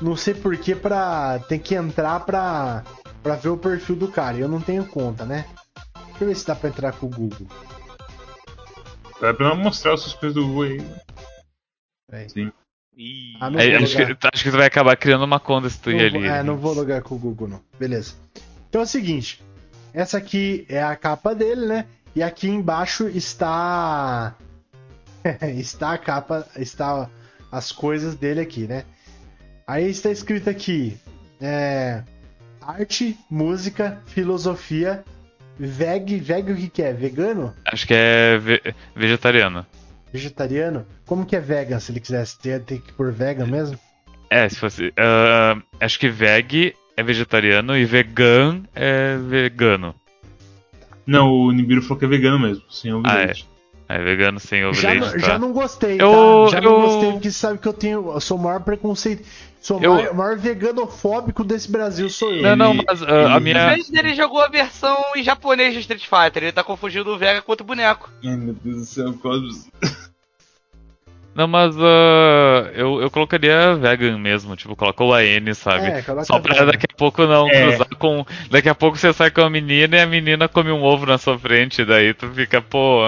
[0.00, 1.38] não sei porquê pra.
[1.48, 2.82] Tem que entrar pra,
[3.28, 4.38] pra ver o perfil do cara.
[4.38, 5.44] E eu não tenho conta, né?
[5.94, 7.46] Deixa eu ver se dá pra entrar com o Google.
[9.20, 10.84] Dá pra mostrar as suas coisas do Google aí.
[12.08, 12.30] Peraí.
[12.30, 12.52] Sim.
[13.38, 16.00] Ah, vou acho, que, acho que tu vai acabar criando uma conta se tu ir
[16.00, 16.26] ali.
[16.26, 17.60] é, não vou logar com o Google, não.
[17.78, 18.14] Beleza.
[18.68, 19.44] Então é o seguinte.
[19.92, 21.86] Essa aqui é a capa dele, né?
[22.16, 24.34] E aqui embaixo está.
[25.54, 26.48] está a capa.
[26.56, 27.10] Está
[27.52, 28.84] as coisas dele aqui, né?
[29.66, 30.98] Aí está escrito aqui.
[31.40, 32.02] É,
[32.72, 35.02] arte, música, filosofia,
[35.58, 36.18] veg.
[36.20, 36.92] Veg o que, que é?
[36.92, 37.54] Vegano?
[37.64, 39.64] Acho que é ve- vegetariano.
[40.12, 40.86] Vegetariano?
[41.06, 41.80] Como que é vegan?
[41.80, 43.78] Se ele quisesse ter, tem que pôr vegan mesmo?
[44.30, 44.92] É, se fosse.
[44.98, 49.94] ah, acho que veg é vegetariano e vegan é vegano.
[51.06, 53.26] Não, o Nibiru falou que é vegano mesmo, sem ovo Ah, é.
[53.26, 53.48] leite.
[53.88, 55.18] É vegano sem ovo Já, não- tá?
[55.18, 56.56] já não gostei, Eu- tá?
[56.56, 58.12] Já não eu- gostei porque sabe que eu tenho.
[58.12, 59.26] Eu sou o maior preconceito.
[59.60, 62.42] Sou o Eu- maior, maior veganofóbico desse Brasil, sou eu.
[62.42, 63.68] Não, não, mas ah, a minha.
[63.70, 67.18] Às vezes ele jogou a versão em japonês de Street Fighter, ele tá confundindo o
[67.18, 68.08] Vega com outro boneco.
[68.24, 69.68] Ai, meu Deus do céu, Cosmos.
[71.34, 75.86] Não, mas ah, eu, eu colocaria vegan mesmo, tipo, coloca o AN, sabe?
[75.86, 77.62] É, Só pra daqui a pouco não É.
[77.68, 78.26] cruzar com.
[78.50, 81.16] Daqui a pouco você sai com a menina e a menina come um ovo na
[81.16, 83.02] sua frente, daí tu fica, pô,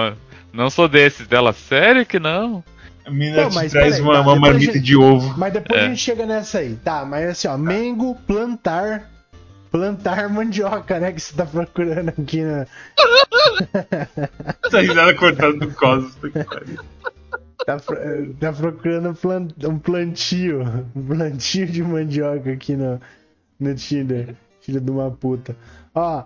[0.53, 1.51] não sou desses dela.
[1.51, 2.63] Sério que não?
[3.05, 5.37] A menina Pô, te mas traz peraí, uma, tá, uma marmita gente- de ovo.
[5.37, 5.85] Mas depois É.
[5.85, 6.75] a gente chega nessa aí.
[6.83, 7.57] Tá, mas assim, ó.
[7.57, 9.09] Mengo, plantar.
[9.71, 11.13] Plantar mandioca, né?
[11.13, 12.65] Que você tá procurando aqui na.
[14.65, 16.15] Essa risada cortada do Cosmos.
[16.15, 16.77] pariu.
[17.65, 17.77] Tá,
[18.39, 19.09] tá procurando
[19.69, 20.63] um plantio.
[20.95, 22.99] Um plantio de mandioca aqui no,
[23.59, 24.35] no Tinder.
[24.61, 25.55] Filho de uma puta.
[25.95, 26.23] Ó,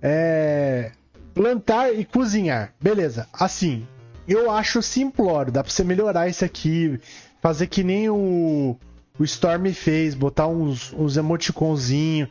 [0.00, 0.92] é.
[1.34, 2.72] Plantar e cozinhar.
[2.80, 3.26] Beleza.
[3.32, 3.86] Assim.
[4.28, 5.52] Eu acho simplório.
[5.52, 7.00] Dá pra você melhorar isso aqui.
[7.42, 8.76] Fazer que nem o,
[9.18, 10.14] o Storm fez.
[10.14, 12.28] Botar uns, uns emoticonzinhos.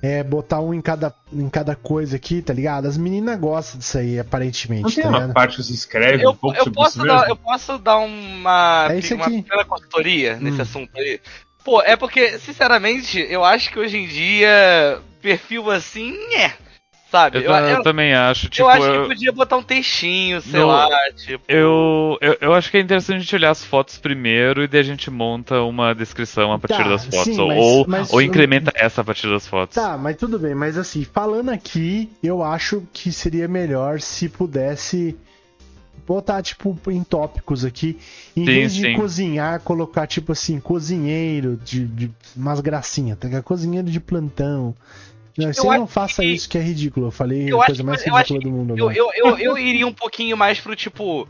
[0.00, 2.86] É, botar um em cada, em cada coisa aqui, tá ligado?
[2.86, 4.84] As meninas gostam disso aí, aparentemente.
[4.84, 7.06] Não tem tá uma parte que você escreve Eu, um pouco eu sobre posso isso
[7.06, 7.28] dar, mesmo?
[7.30, 9.42] eu posso dar uma, É isso uma aqui.
[9.42, 10.62] pequena consultoria nesse Hum.
[10.62, 11.20] assunto aí?
[11.64, 16.52] Pô, é porque, sinceramente, eu acho que hoje em dia, perfil assim, é.
[17.10, 17.38] Sabe?
[17.38, 20.42] Eu, Eu, ta- eu- também acho, eu tipo, acho eu, que podia botar um textinho,
[20.42, 21.42] sei No- lá, tipo.
[21.48, 24.80] eu, eu, eu acho que é interessante a gente olhar as fotos primeiro e daí
[24.80, 27.24] a gente monta uma descrição a partir Tá, das fotos.
[27.24, 29.74] sim, ou, mas- ou, mas- ou incrementa essa a partir das fotos.
[29.74, 30.54] Tá, mas tudo bem.
[30.54, 35.16] Mas assim, falando aqui, eu acho que seria melhor se pudesse
[36.06, 37.98] botar, tipo, em tópicos aqui.
[38.36, 38.94] Em Sim, vez de sim.
[38.94, 43.42] cozinhar, colocar, tipo assim, cozinheiro de, de umas gracinhas, tá ligado?
[43.44, 44.74] Cozinheiro de plantão.
[45.38, 47.06] Não, você Eu não faça que- isso que é ridículo.
[47.06, 48.98] Eu falei Eu a coisa mais ridícula do mundo Eu, agora.
[48.98, 51.28] eu, eu, eu iria um pouquinho mais pro tipo.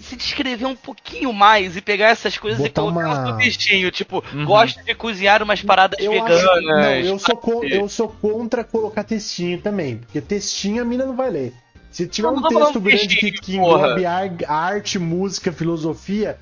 [0.00, 3.88] Se descrever um pouquinho mais e pegar essas coisas e Botar colocar uma- no textinho,
[3.92, 4.44] tipo, Uhum.
[4.44, 6.42] gosto de cozinhar umas paradas Eu veganas.
[6.44, 11.06] acho, não, eu sou, con- eu sou contra colocar textinho também, porque textinho a mina
[11.06, 11.52] não vai ler.
[11.88, 16.36] Se tiver Não, um texto grande que, textinho, que englobe arte, música, filosofia,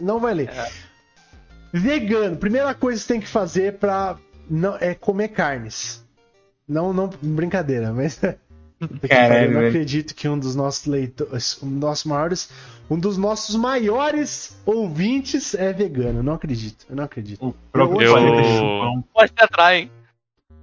[0.00, 0.48] não vai ler.
[0.50, 0.68] É.
[1.72, 4.16] Vegano, primeira coisa que você tem que fazer pra
[4.48, 6.04] não, é comer carnes.
[6.68, 8.20] Não, não, brincadeira, mas.
[9.08, 12.50] Caralho, eu não acredito que um dos nossos leitores, um dos nossos maiores,
[12.88, 16.22] um dos nossos maiores ouvintes é vegano.
[16.22, 17.44] Não acredito, eu não acredito.
[17.44, 19.04] O próprio Eu- chupão.
[19.12, 19.90] Pode te atrair, hein?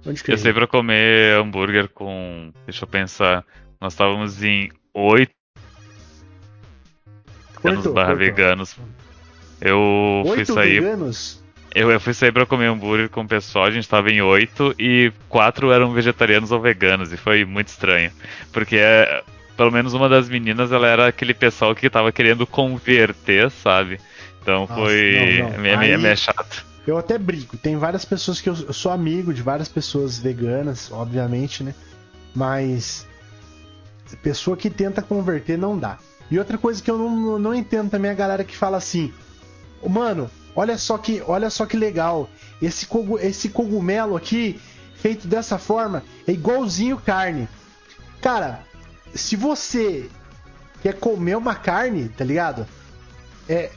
[0.06, 0.38] Onde que Eu é?
[0.38, 2.52] sei pra comer hambúrguer com.
[2.64, 3.44] Deixa eu pensar.
[3.80, 5.30] Nós estávamos em 8
[7.64, 8.24] anos Cortou, barra cortou.
[8.26, 8.76] veganos.
[9.60, 10.80] Eu fui Oito sair.
[10.80, 11.42] veganos?
[11.78, 14.74] Eu, eu fui sair pra comer hambúrguer com o pessoal, a gente tava em oito
[14.78, 18.10] e quatro eram vegetarianos ou veganos, e foi muito estranho.
[18.50, 19.22] Porque é,
[19.58, 24.00] pelo menos uma das meninas, ela era aquele pessoal que tava querendo converter, sabe?
[24.40, 25.38] Então Nossa, foi.
[25.42, 25.58] não, não.
[25.58, 26.64] meio- Aí- meio chato.
[26.86, 27.56] Eu até brigo.
[27.58, 31.74] Tem várias pessoas que eu, eu sou amigo de várias pessoas veganas, obviamente, né?
[32.34, 33.06] Mas
[34.22, 35.98] pessoa que tenta converter não dá.
[36.30, 39.12] E outra coisa que eu não, não entendo também é a galera que fala assim:
[39.82, 42.28] "Ô, "Mano, olha só que, olha só que legal.
[42.60, 42.88] Esse,
[43.20, 44.60] esse cogumelo aqui
[44.96, 47.48] feito dessa forma é igualzinho carne".
[48.20, 48.60] Cara,
[49.14, 50.08] se você
[50.82, 52.66] quer comer uma carne, tá ligado?
[53.48, 53.70] É,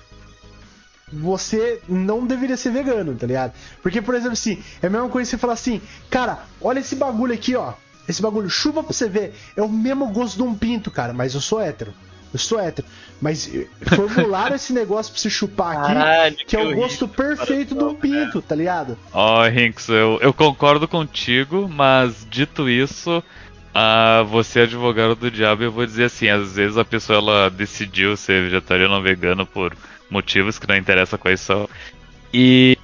[1.11, 3.53] você não deveria ser vegano, tá ligado?
[3.81, 7.33] Porque, por exemplo, assim, é a mesma coisa você falar assim, cara, olha esse bagulho
[7.33, 7.73] aqui, ó.
[8.07, 9.35] Esse bagulho, chuva pra você ver.
[9.55, 11.93] É o mesmo gosto de um pinto, cara, mas eu sou hétero.
[12.33, 12.87] Eu sou hétero.
[13.21, 17.75] Mas eh, formularam esse negócio pra você chupar aqui, Caralho, que é o gosto perfeito
[17.75, 18.97] de um pinto, tá ligado?
[19.11, 23.21] Ó, Rinks, eu, eu concordo contigo, mas dito isso,
[23.73, 27.49] ah, você é advogado do diabo, eu vou dizer assim, às vezes a pessoa ela
[27.49, 29.75] decidiu ser vegetariana ou vegana por
[30.09, 31.69] motivos que não interessa quais são.
[32.33, 32.77] E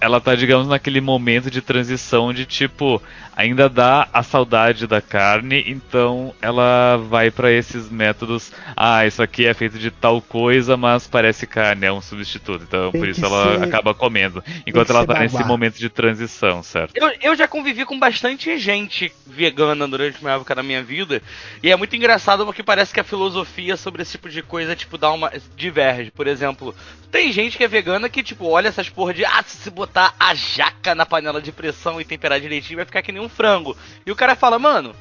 [0.00, 3.02] ela tá, digamos, naquele momento de transição de tipo,
[3.34, 8.52] ainda dá a saudade da carne, então ela vai pra esses métodos.
[8.76, 12.62] Ah, isso aqui é feito de tal coisa, mas parece carne, é um substituto.
[12.62, 14.42] Então Tem por isso ela ser- acaba comendo.
[14.66, 15.46] Enquanto ela tá nesse babá.
[15.46, 16.92] momento de transição, certo?
[16.94, 21.22] Eu, eu já convivi com bastante gente vegana durante uma época da minha vida.
[21.62, 24.98] E é muito engraçado porque parece que a filosofia sobre esse tipo de coisa, tipo,
[24.98, 25.32] dá uma.
[25.56, 26.10] diverge.
[26.10, 26.74] Por exemplo,
[27.10, 29.24] tem gente que é vegana que, tipo, olha essas porra de.
[29.24, 33.02] Ah, se você botar a jaca na panela de pressão e temperar direitinho, vai ficar
[33.02, 33.76] que nem um frango.
[34.04, 34.94] E o cara fala, mano.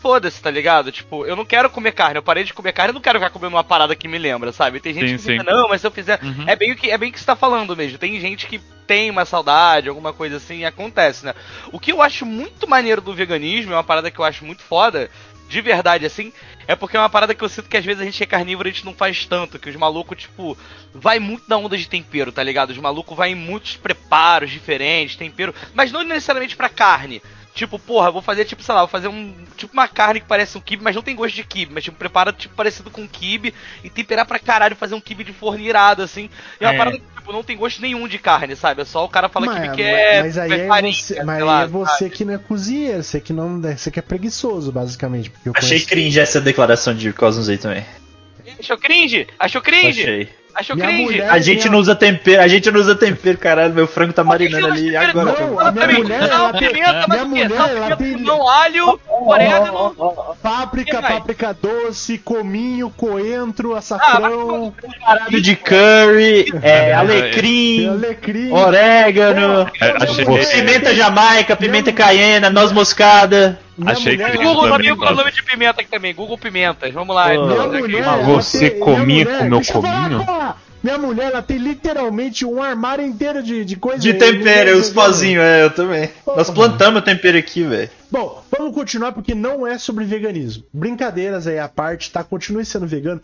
[0.00, 0.90] Foda-se, tá ligado?
[0.90, 3.30] Tipo, eu não quero comer carne, eu parei de comer carne, eu não quero ficar
[3.30, 4.80] comendo uma parada que me lembra, sabe?
[4.80, 6.18] Tem gente Sim, que fica, não, mas se eu fizer.
[6.20, 6.44] Uhum.
[6.48, 7.98] É bem o que é bem o que você tá falando mesmo.
[7.98, 11.36] Tem gente que tem uma saudade, alguma coisa assim, e acontece, né?
[11.70, 14.64] O que eu acho muito maneiro do veganismo, é uma parada que eu acho muito
[14.64, 15.08] foda,
[15.48, 16.32] de verdade, assim,
[16.66, 18.68] é porque é uma parada que eu sinto que às vezes a gente é carnívoro
[18.68, 20.56] a gente não faz tanto, que os malucos, tipo,
[20.92, 22.70] vai muito na onda de tempero, tá ligado?
[22.70, 27.22] Os malucos vai em muitos preparos diferentes, tempero, mas não necessariamente pra carne.
[27.54, 29.34] Tipo, porra, vou fazer, tipo, sei lá, vou fazer um.
[29.58, 31.98] Tipo uma carne que parece um kibe, mas não tem gosto de kibe, mas tipo,
[31.98, 33.52] prepara, tipo, parecido com kibe
[33.84, 36.30] e temperar pra caralho, fazer um kibe de forno irado, assim.
[36.58, 36.78] E é uma É.
[36.78, 38.80] parada que, tipo, não tem gosto nenhum de carne, sabe?
[38.80, 40.22] É só o cara fala mas, que quer.
[40.22, 43.20] mas aí é farinha, você, mas aí lá, é você que não é cozinheiro, você
[43.20, 45.28] que não, você que é preguiçoso, basicamente.
[45.28, 47.84] Porque eu Achei conheço- cringe essa declaração de Cosmos aí também.
[48.58, 49.26] Achou cringe?
[49.38, 50.00] Achou cringe?
[50.02, 50.28] Achei.
[50.54, 51.02] Achou Minha cringe?
[51.04, 53.72] mulher- A gente não usa tempero, a gente não usa tempero, caralho.
[53.74, 55.34] Meu frango tá marinando ali agora.
[55.40, 60.34] não, a minha mulher, ela tem- pimenta, minha mulher, ela pimenta, tem- Não, alho, orégano.
[60.42, 64.74] Páprica, páprica doce, cominho, coentro, Ah, açafrão,
[65.06, 68.52] Caralho de curry, é, alecrim, alecrim.
[68.52, 73.58] orégano, É, pimenta jamaica, pimenta caiena, noz moscada.
[73.76, 76.14] Minha Achei mulher, que Google Também também o nome de pimenta aqui também.
[76.14, 76.92] Google Pimentas.
[76.92, 77.28] Vamos lá.
[77.28, 80.26] Minha mulher, Você tem- comia com meu eu cominho?
[80.82, 84.00] Minha mulher, ela tem literalmente um armário inteiro de, de coisa.
[84.00, 85.06] De tempero, eu uso vegana.
[85.06, 86.10] pozinho, é, eu também.
[86.26, 87.88] Nós plantamos tempero aqui, velho.
[88.10, 90.64] Bom, vamos continuar porque não é sobre veganismo.
[90.72, 92.24] Brincadeiras aí à parte, tá?
[92.24, 93.20] Continue sendo vegano.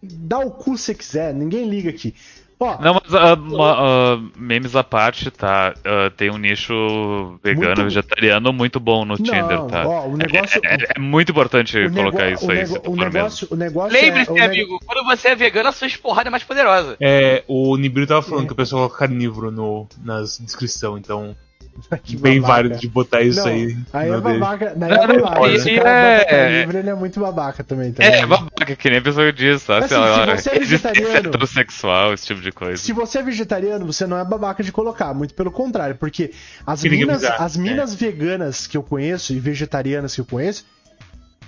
[0.00, 2.14] Dá o cu se quiser, ninguém liga aqui.
[2.62, 5.74] Ó, Não, mas uma, ah, memes à parte, tá?
[5.84, 9.86] Ah, tem um nicho vegano, Muito- vegetariano muito bom no Tinder, tá?
[9.86, 10.60] ó, o negócio.
[10.64, 13.96] É, é- é muito importante o colocar nego- isso aí, nego- o negócio, o negócio
[13.96, 16.96] é- Lembre-se, neg- amigo, quando você é vegano, a sua esporrada é mais poderosa.
[17.00, 21.36] É, o Nibiru tava falando que o pessoal coloca carnívoro no, nas descrição, então
[22.20, 23.76] bem válido de botar isso Não, aí.
[23.92, 24.38] Aí é dele.
[24.38, 24.72] babaca.
[24.76, 25.40] Daí é babaca.
[25.40, 28.28] não, Se o e cara é- ele é muito babaca também, tá É, ligado?
[28.28, 29.78] babaca, que nem a pessoa diz, tá?
[29.78, 32.76] Assim, se você é vegetariano- heterossexual, esse tipo de coisa.
[32.82, 36.30] Se você é vegetariano, você não é babaca de colocar, muito pelo contrário, porque
[36.66, 40.64] as Que minas, as minas veganas que eu conheço e vegetarianas que eu conheço,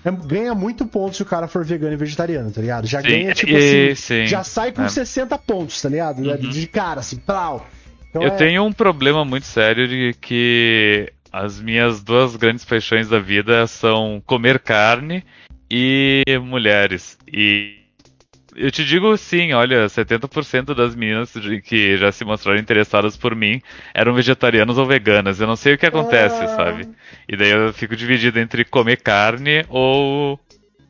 [0.05, 2.87] é- ganha muito ponto se o cara for vegano e vegetariano, tá ligado?
[2.87, 4.89] Já Sim, ganha, tipo e- assim, sim, já sai com é.
[4.89, 6.23] 60 pontos, tá ligado?
[6.39, 7.67] De cara, assim, plau.
[8.15, 13.09] Então Eu é- tenho um problema muito sério de que as minhas duas grandes paixões
[13.09, 15.25] da vida são comer carne
[15.69, 17.19] e mulheres.
[17.27, 17.75] E
[18.55, 21.33] eu te digo sim, olha, 70% das meninas
[21.65, 23.61] que já se mostraram interessadas por mim
[23.93, 25.41] eram vegetarianas ou veganas.
[25.41, 26.55] Eu não sei o que acontece, Ah.
[26.55, 26.89] sabe?
[27.29, 30.39] E daí eu fico dividido entre comer carne ou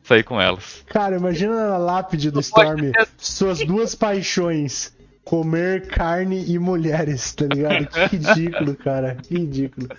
[0.03, 0.85] sair com elas.
[0.89, 4.93] Cara, imagina na lápide do Storm ter- suas duas paixões.
[5.25, 7.87] Comer carne e mulheres, tá ligado?
[7.87, 9.17] Que ridículo, cara.
[9.27, 9.89] Que ridículo.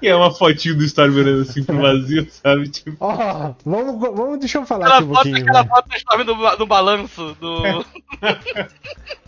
[0.00, 2.66] E é uma fotinho do Storm olhando assim pro vazio, sabe?
[2.68, 5.42] Tipo, Ó, vamos, vamos, deixa eu falar Aquela aqui um foto, pouquinho.
[5.46, 7.84] aquela foto do no balanço do.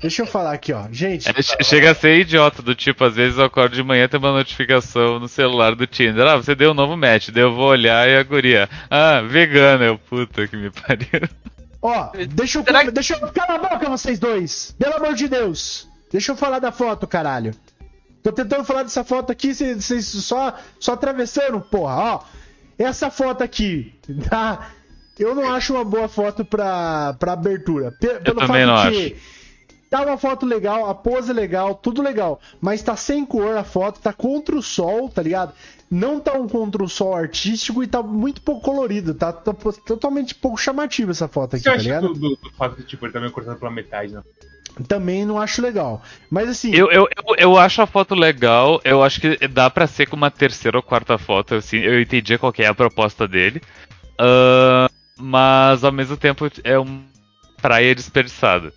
[0.01, 0.87] Deixa eu falar aqui, ó.
[0.91, 4.05] Gente, É, che- chega a ser idiota, do tipo, às vezes eu acordo de manhã
[4.05, 6.27] e tem uma notificação no celular do Tinder.
[6.27, 8.69] Ah, você deu um novo match, daí eu vou olhar e a guria.
[8.91, 11.29] Ah, vegana, eu puta que me pariu.
[11.83, 13.33] Ó, deixa eu, Será deixa eu.
[13.33, 14.75] Cala a boca, vocês dois!
[14.79, 15.89] Pelo amor de Deus!
[16.11, 17.55] Deixa eu falar da foto, caralho.
[18.23, 22.21] Tô tentando falar dessa foto aqui, vocês só, só atravessando, porra, ó.
[22.79, 23.95] Essa foto aqui,
[24.31, 24.71] tá?
[25.19, 27.93] Eu não acho uma boa foto pra, pra abertura.
[27.93, 29.17] Pe- Pelo também fato não que
[29.91, 32.41] tá uma foto legal, a pose é legal, tudo legal.
[32.61, 35.53] Mas tá sem cor a foto, tá contra o sol, tá ligado?
[35.93, 39.13] Não tá um contra o sol artístico e tá muito pouco colorido.
[39.13, 39.53] Tá, tá
[39.87, 42.09] totalmente pouco chamativo essa foto aqui, você tá acha ligado?
[42.09, 44.23] do, do, do fato de tipo, ele tá meio cortado pela metade, né?
[44.89, 46.03] Também não acho legal.
[46.31, 49.87] Mas assim, Eu, eu, eu, eu acho a foto legal, eu acho que dá pra
[49.87, 53.29] ser com uma terceira ou quarta foto, assim, eu entendi qual que é a proposta
[53.29, 53.61] dele.
[54.19, 54.89] Ah,
[55.19, 57.03] mas ao mesmo tempo é uma
[57.61, 58.73] praia desperdiçada.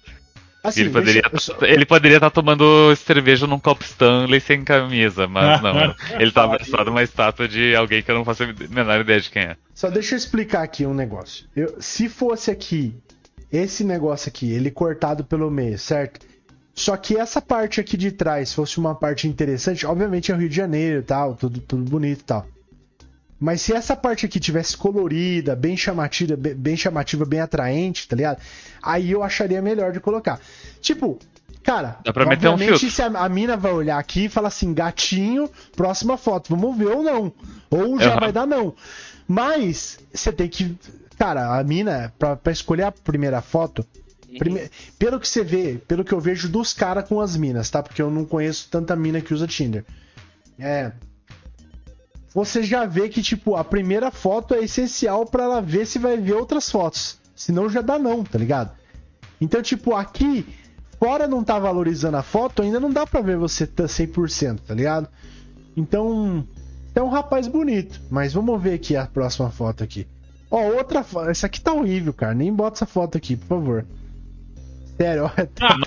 [0.68, 5.62] Assim ele poderia só- ele poderia estar tomando cerveja num copo Stanley sem camisa, mas
[5.64, 5.96] não.
[6.20, 9.20] Ele tá abraçado a uma estátua de alguém que eu não faço a menor ideia
[9.20, 9.58] de quem é.
[9.74, 11.46] Só deixa eu explicar aqui um negócio.
[11.56, 12.96] Eu- se fosse aqui,
[13.52, 16.26] esse negócio aqui, ele cortado pelo meio, certo?
[16.74, 20.50] Só que essa parte aqui de trás fosse uma parte interessante, obviamente é o Rio
[20.50, 22.46] de Janeiro e tal, tudo, tudo bonito e tal.
[23.46, 28.42] Mas se essa parte aqui tivesse colorida, bem chamativa, bem, chamativa, bem atraente, tá ligado?
[28.82, 30.40] Aí eu acharia melhor de colocar.
[30.82, 31.20] Tipo,
[31.62, 32.90] cara, Dá pra meter um filtro.
[32.90, 36.88] se a, a mina vai olhar aqui e falar assim, gatinho, próxima foto, vamos ver
[36.88, 37.32] ou não.
[37.70, 38.20] Ou já Aham.
[38.20, 38.74] vai dar não.
[39.28, 40.76] Mas você tem que.
[41.18, 43.86] Cara, a mina, pra, pra escolher a primeira foto.
[44.40, 47.84] prime- Pelo que você vê, pelo que eu vejo dos caras com as minas, tá?
[47.84, 49.86] Porque eu não conheço tanta mina que usa Tinder.
[50.60, 50.92] É.
[52.36, 56.18] Você já vê que, tipo, a primeira foto é essencial pra ela ver se vai
[56.18, 57.18] ver outras fotos.
[57.34, 58.72] Senão já dá não, tá ligado?
[59.40, 60.46] Então, tipo, aqui,
[61.00, 64.74] fora não tá valorizando a foto, ainda não dá pra ver você tá 100%, tá
[64.74, 65.08] ligado?
[65.78, 66.46] Então,
[66.94, 68.02] é um rapaz bonito.
[68.12, 70.06] Mas vamos ver aqui a próxima foto aqui.
[70.52, 71.30] Ó, outra foto.
[71.30, 72.34] Essa aqui tá horrível, cara.
[72.34, 73.86] Nem bota essa foto aqui, por favor.
[74.98, 75.32] Sério, ó.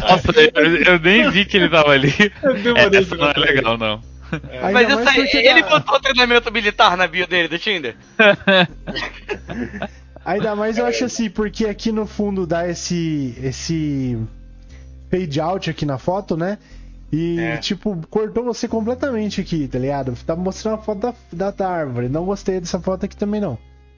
[0.01, 2.11] Nossa, eu, eu nem vi que ele tava ali.
[2.63, 4.01] demorei Essa não é legal, não.
[4.63, 7.97] Ainda Mas isso aí, ele botou treinamento militar na bio dele do Tinder?
[10.25, 14.19] Ainda mais eu acho assim, porque aqui no fundo dá esse esse
[15.11, 16.59] fade out aqui na foto, né?
[17.11, 17.57] E, É.
[17.57, 20.15] tipo, cortou você completamente aqui, tá ligado?
[20.27, 22.09] Tá mostrando a foto da, da, da árvore.
[22.11, 23.57] Não gostei dessa foto aqui também, não.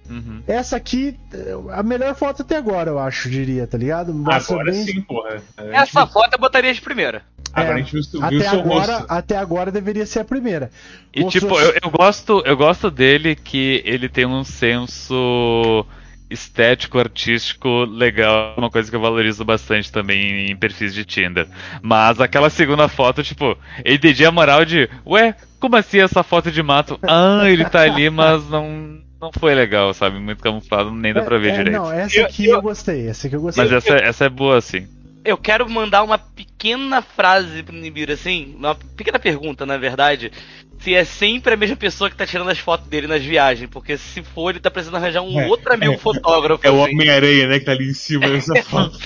[0.08, 0.42] Uhum.
[0.46, 4.14] Essa aqui, é a melhor foto até agora, eu acho, diria, tá ligado?
[4.14, 5.38] Mostra Agora bem- sim, porra.
[5.58, 7.22] Gente Essa viu- foto eu botaria de primeira.
[7.52, 9.06] Agora É, a gente viu, viu até seu agora, rosto.
[9.08, 10.70] até agora deveria ser a primeira.
[11.12, 15.84] E Mostrou- tipo, eu, eu gosto, eu gosto dele que ele tem um senso
[16.28, 21.48] estético, artístico legal, uma coisa que eu valorizo bastante também em perfis de Tinder.
[21.82, 26.50] Mas aquela segunda foto, tipo, eu entendi a moral de, ué, como assim essa foto
[26.52, 26.98] de mato?
[27.02, 30.18] Ah, ele tá ali, mas não não foi legal, sabe?
[30.18, 31.76] Muito camuflado, nem dá pra ver É, direito.
[31.76, 33.64] Não, essa Eu- aqui eu- eu gostei, essa aqui eu gostei.
[33.64, 34.88] Mas essa, essa é boa, assim.
[35.24, 40.32] Eu quero mandar uma pequena frase pro Nibiru, assim, uma pequena pergunta, na verdade.
[40.78, 43.98] Se é sempre a mesma pessoa que tá tirando as fotos dele nas viagens, porque
[43.98, 45.98] se for, ele tá precisando arranjar um É, outro amigo é.
[45.98, 46.66] fotógrafo.
[46.66, 46.94] É o assim.
[46.94, 48.98] Homem-Aranha, né, que tá ali em cima dessa foto.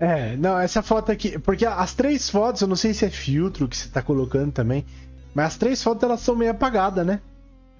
[0.00, 1.38] É, não, essa foto aqui.
[1.38, 4.84] Porque as três fotos, eu não sei se é filtro que você tá colocando também.
[5.32, 7.20] Mas as três fotos elas são meio apagadas, né?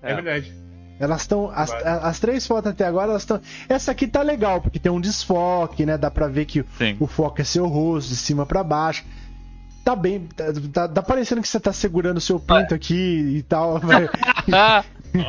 [0.03, 0.53] É verdade.
[0.99, 1.51] Elas estão.
[1.55, 3.40] As, as três fotos até agora, elas estão.
[3.68, 5.99] Essa aqui tá legal, porque tem um desfoque, né?
[5.99, 6.97] Dá pra ver que Sim.
[6.99, 9.05] o foco é seu rosto, de cima pra baixo.
[9.84, 10.26] Tá bem.
[10.34, 13.80] Tá, tá- tá parecendo que você tá segurando o seu pinto aqui e tal.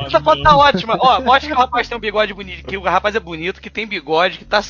[0.06, 0.96] Essa foto tá ótima.
[1.00, 3.70] Ó, mostra que o rapaz tem um bigode bonito, que o rapaz é bonito, que
[3.70, 4.62] tem bigode, que tá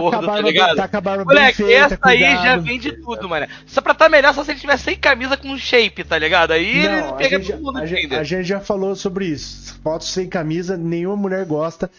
[0.00, 0.76] gordo, tá Acabaram, ligado?
[0.76, 2.62] tá, acabaram bem Moleque, feita, essa aí já cuidado.
[2.62, 3.46] vem de tudo, mano.
[3.66, 6.52] Só pra tá melhor só se ele tiver sem camisa com shape, tá ligado?
[6.52, 9.78] Aí ele Não, a pega todo mundo a, gente, a gente já falou sobre isso.
[9.82, 11.90] Fotos sem camisa, nenhuma mulher gosta.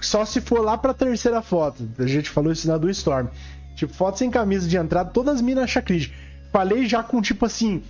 [0.00, 1.88] Só se for lá pra terceira foto.
[1.98, 3.28] A gente falou isso na do Storm.
[3.74, 5.82] Tipo, foto sem camisa de entrada, todas as minas acham.
[6.52, 7.82] Falei já com, tipo assim,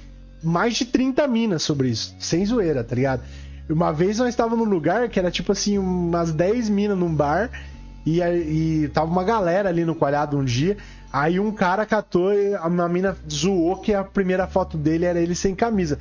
[0.43, 2.15] mais de 30 minas sobre isso.
[2.19, 3.23] Sem zoeira, tá ligado?
[3.69, 7.51] Uma vez nós estávamos num lugar que era tipo assim, umas 10 minas num bar.
[8.07, 10.77] E, e tava uma galera ali no quadrado um dia.
[11.13, 15.21] Aí um cara catou e a uma mina zoou que a primeira foto dele era
[15.21, 15.99] ele sem camisa.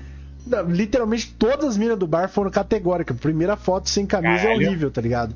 [0.67, 3.17] Literalmente todas as minas do bar foram categóricas.
[3.17, 4.61] Primeira foto sem camisa Caralho.
[4.61, 5.35] é horrível, tá ligado?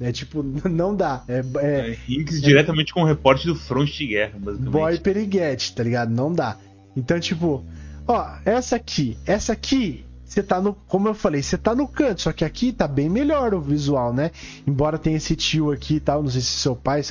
[0.00, 1.22] É tipo, não dá.
[1.28, 4.72] É, é É, Hinks diretamente com o reporte do fronte de guerra, basicamente.
[4.72, 6.10] boy periguete, tá ligado?
[6.10, 6.56] Não dá.
[6.96, 7.64] Então, tipo,
[8.06, 12.20] ó, essa aqui, essa aqui, você tá no, como eu falei, você tá no canto,
[12.20, 14.30] só que aqui tá bem melhor o visual, né?
[14.66, 17.02] Embora tenha esse tio aqui e tal, não sei se seu pai,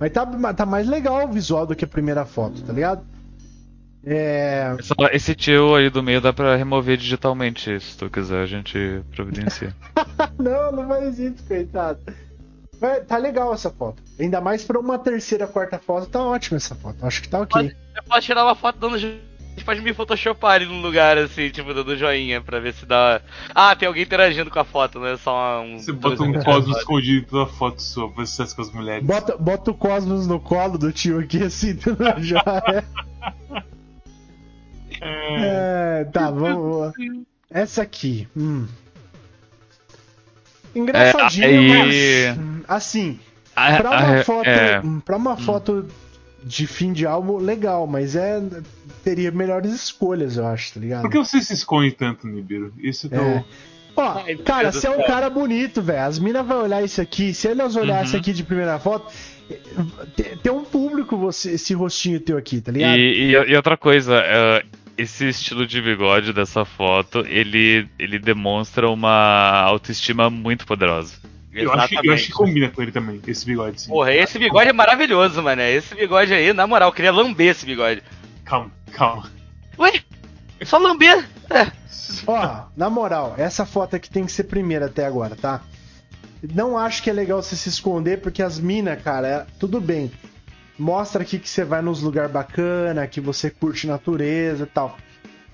[0.00, 3.02] mas tá, tá mais legal o visual do que a primeira foto, tá ligado?
[4.04, 4.76] É,
[5.12, 9.74] Esse tio aí do meio dá pra remover digitalmente, se tu quiser, a gente providencia.
[10.38, 12.00] não, não faz isso, coitado.
[12.80, 14.02] Mas tá legal essa foto.
[14.18, 17.04] Ainda mais pra uma terceira, quarta foto, tá ótima essa foto.
[17.04, 17.74] Acho que tá ok.
[17.96, 18.98] Eu posso tirar uma foto dando.
[19.58, 23.20] Jo- Pode me photoshopar ali num lugar assim, tipo, dando joinha pra ver se dá.
[23.54, 25.78] Ah, tem alguém interagindo com a foto, não é só um.
[25.78, 29.04] Você bota um cosmos escondido pela foto sua pra sucesso com as mulheres.
[29.06, 31.78] Bota, bota o Cosmos no colo do tio aqui, assim,
[32.20, 32.84] já é.
[35.00, 36.92] É, tá, vamos.
[37.50, 38.26] Essa aqui.
[38.36, 38.66] Hum.
[40.74, 41.48] Engraçadinho, É,
[41.80, 42.38] aí- mas.
[42.38, 43.18] hum, Assim,
[43.56, 44.46] Ah, pra uma é- foto.
[44.46, 44.80] é.
[44.84, 45.86] hum, Pra uma foto
[46.48, 48.42] de fim de álbum, legal, mas é.
[49.04, 51.02] Teria melhores escolhas, eu acho, tá ligado?
[51.02, 52.72] Por que você se esconde tanto, Nibiru?
[52.78, 53.22] Isso que eu.
[53.22, 53.44] É.
[53.96, 56.02] Ó, Ai, cara, você é um cara bonito, velho.
[56.02, 57.34] As minas vão olhar isso aqui.
[57.34, 59.12] Se elas olharem isso aqui de primeira foto,
[60.42, 62.96] tem, um público você, esse rostinho teu aqui, tá ligado?
[62.98, 64.64] E, e- e outra coisa, é,
[64.96, 71.14] esse estilo de bigode dessa foto, ele, ele demonstra uma autoestima muito poderosa.
[71.52, 73.88] Eu acho, que- eu acho que combina com ele também, esse bigode, sim.
[73.88, 75.62] Porra, esse bigode é maravilhoso, mano.
[75.62, 78.02] Esse bigode aí, na moral, eu queria lamber esse bigode.
[78.44, 79.30] Calma, calma.
[79.78, 79.92] Ué?
[80.64, 81.26] Só lamber?
[81.50, 81.70] É.
[82.26, 85.62] Ó, na moral, essa foto aqui tem que ser primeira até agora, tá?
[86.54, 90.10] Não acho que é legal você se esconder, porque as minas, cara, é- tudo bem.
[90.78, 94.96] Mostra aqui que você vai nos lugares bacana, que você curte natureza e tal.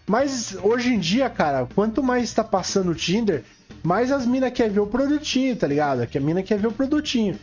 [0.07, 3.43] Mas hoje em dia, cara, quanto mais tá passando o Tinder,
[3.85, 6.07] mais as minas querem ver o produtinho, tá ligado?
[6.07, 7.39] Que a mina quer ver o produtinho.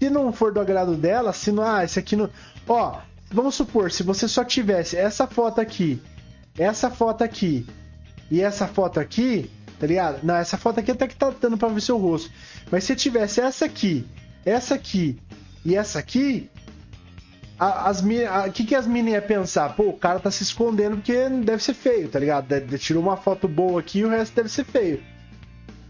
[0.00, 1.64] Se não for do agrado dela, se não.
[1.64, 2.30] Ah, esse aqui não.
[2.68, 6.00] Ó, vamos supor, se você só tivesse essa foto aqui,
[6.56, 7.66] essa foto aqui
[8.30, 10.20] e essa foto aqui, tá ligado?
[10.22, 12.30] Não, essa foto aqui até que tá dando pra ver seu rosto.
[12.70, 14.06] Mas se tivesse essa aqui,
[14.44, 15.18] essa aqui
[15.64, 16.48] e essa aqui,
[17.58, 19.74] as O que, que as meninas iam pensar?
[19.74, 22.78] Pô, o cara tá se escondendo porque deve ser feio, tá ligado?
[22.78, 25.02] Tirou uma foto boa aqui e o resto deve ser feio.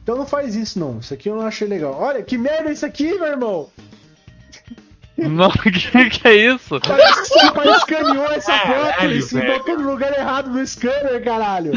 [0.02, 0.98] Então não faz isso, não.
[0.98, 1.96] Isso aqui eu não achei legal.
[1.98, 3.68] Olha, que merda é isso aqui, meu irmão!
[5.14, 6.80] Não, que, que é isso?
[6.80, 11.22] Parece que seu pai escaneou essa foto e se botou no lugar errado no scanner,
[11.22, 11.72] caralho!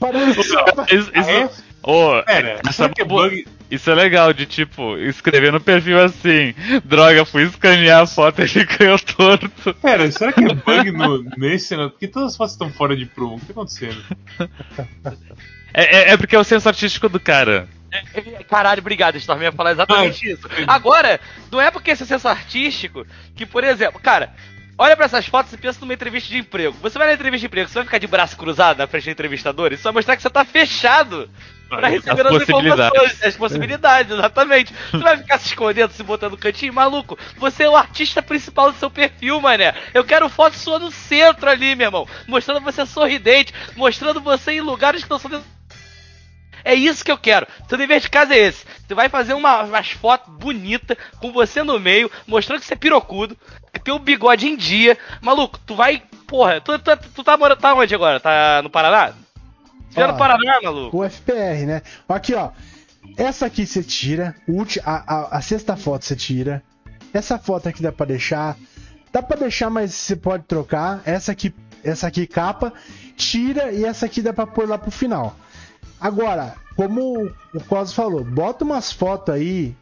[0.00, 1.50] Parece Isso, isso, É?
[1.82, 3.46] Ô, Pera, isso, será é que é bug?
[3.70, 6.54] isso é legal, de tipo, escrever no perfil assim,
[6.84, 9.74] droga, fui escanear a foto e ele ganhou torto.
[9.74, 11.76] Pera, será que é bug no, nesse?
[11.76, 11.88] né?
[11.88, 13.36] Porque todas as fotos estão fora de promo.
[13.36, 14.02] O que tá acontecendo?
[15.72, 17.68] É, é- é porque é o senso artístico do cara.
[18.48, 19.42] Caralho, obrigado, Storm.
[19.42, 20.48] Ia falar exatamente isso.
[20.66, 23.04] Agora, não é porque esse senso artístico
[23.34, 24.32] que, por exemplo, cara,
[24.78, 26.76] olha pra essas fotos e pensa numa entrevista de emprego.
[26.82, 29.10] Você vai na entrevista de emprego, você vai ficar de braço cruzado na frente do
[29.10, 29.72] entrevistador?
[29.72, 31.28] Isso vai mostrar que você tá fechado
[31.68, 32.86] pra As receber as, possibilidades.
[32.94, 34.74] informações, as possibilidades, exatamente.
[34.92, 37.18] Você vai ficar se escondendo, se botando no cantinho, maluco.
[37.38, 39.74] Você é o artista principal do seu perfil, mané.
[39.92, 42.08] Eu quero foto sua no centro ali, meu irmão.
[42.28, 45.42] Mostrando você sorridente, mostrando você em lugares que estão sendo
[46.64, 47.46] É isso que eu quero.
[47.68, 48.64] Seu dever de casa é esse.
[48.86, 52.76] Você vai fazer uma, umas fotos bonitas com você no meio, mostrando que você é
[52.76, 53.36] pirocudo,
[53.72, 54.98] que tem o bigode em dia.
[55.20, 56.02] Maluco, tu vai.
[56.26, 57.58] Porra, tu, tu, tu tá morando.
[57.58, 58.20] Tá onde agora?
[58.20, 59.12] Tá no Paraná?
[59.90, 60.96] Você é no Paraná, maluco?
[60.96, 61.82] O FPR, né?
[62.08, 62.50] Aqui, ó.
[63.16, 64.34] Essa aqui você tira.
[64.84, 66.62] A, a, a sexta foto você tira.
[67.12, 68.56] Essa foto aqui dá pra deixar.
[69.12, 71.02] Dá pra deixar, mas você pode trocar.
[71.04, 71.52] Essa aqui,
[71.82, 72.72] essa aqui capa.
[73.16, 75.36] Tira e essa aqui dá pra pôr lá pro final.
[76.00, 79.76] Agora, como o Cos falou, bota umas fotos aí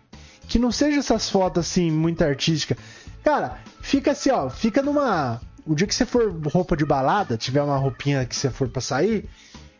[0.48, 2.76] que não seja essas fotos assim muito artísticas.
[3.22, 5.40] Cara, fica assim, ó, fica numa.
[5.66, 8.80] O dia que você for roupa de balada, tiver uma roupinha que você for pra
[8.80, 9.28] sair,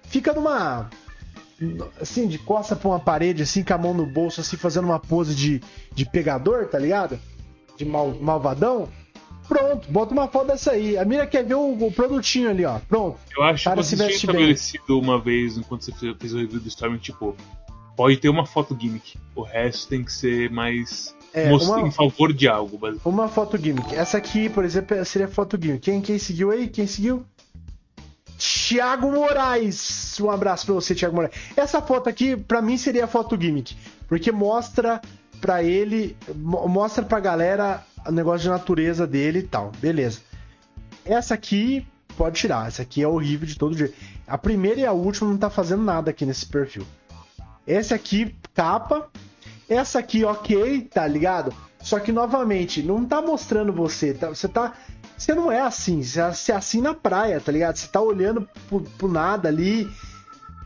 [0.04, 0.90] fica numa.
[2.00, 5.00] Assim, de costa pra uma parede, assim, com a mão no bolso, assim, fazendo uma
[5.00, 5.60] pose de,
[5.92, 7.18] de pegador, tá ligado?
[7.76, 8.88] De mal, malvadão.
[9.48, 10.96] Pronto, bota uma foto dessa aí.
[10.98, 12.78] A mira quer ver o, o produtinho ali, ó.
[12.88, 13.18] Pronto.
[13.36, 14.34] Eu acho que vocês tinham veste bem.
[14.36, 17.34] estabelecido uma vez, enquanto você fez, fez o review do Storm, tipo,
[17.96, 19.16] pode ter uma foto gimmick.
[19.34, 23.06] O resto tem que ser mais É, uma- em favor de algo, basicamente.
[23.14, 23.94] Uma foto gimmick.
[23.94, 25.80] Essa aqui, por exemplo, seria foto gimmick.
[25.80, 26.68] Quem, quem seguiu aí?
[26.68, 27.24] Quem seguiu?
[28.38, 30.18] Thiago Moraes.
[30.20, 31.34] Um abraço pra você, Thiago Moraes.
[31.56, 33.76] Essa foto aqui, pra mim, seria foto gimmick.
[34.06, 35.00] Porque mostra
[35.40, 39.72] pra ele, mo- mostra pra galera o negócio de natureza dele e tal.
[39.80, 40.20] Beleza.
[41.04, 41.86] Essa aqui,
[42.16, 42.68] pode tirar.
[42.68, 43.94] Essa aqui é horrível de todo jeito.
[44.26, 46.84] A primeira e a última não tá fazendo nada aqui nesse perfil.
[47.66, 49.08] Essa aqui, capa.
[49.68, 51.52] Essa aqui, ok, tá ligado?
[51.80, 54.12] Só que, novamente, não tá mostrando você.
[54.14, 54.74] tá- você tá.
[55.16, 56.02] Você não é assim.
[56.02, 57.76] Você é é assim na praia, tá ligado?
[57.76, 59.88] Você tá olhando pro, pro nada ali.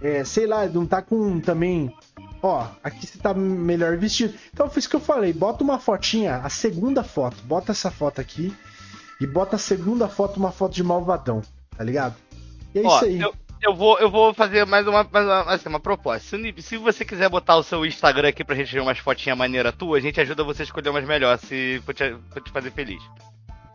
[0.00, 1.94] É, sei lá, não tá com também.
[2.42, 4.34] Ó, aqui você tá melhor vestido.
[4.52, 5.32] Então foi isso que eu falei.
[5.32, 7.36] Bota uma fotinha, a segunda foto.
[7.44, 8.52] Bota essa foto aqui.
[9.20, 11.42] E bota a segunda foto, uma foto de malvadão,
[11.76, 12.16] tá ligado?
[12.74, 13.20] E é Ó, isso aí.
[13.20, 13.32] Eu,
[13.62, 16.36] eu vou, eu vou fazer mais uma, mais uma, assim, uma proposta.
[16.36, 19.76] Se, se você quiser botar o seu Instagram aqui pra gente ver umas fotinhas maneiras
[19.76, 22.72] tua, a gente ajuda você a escolher umas melhores, se for te, for te fazer
[22.72, 23.00] feliz.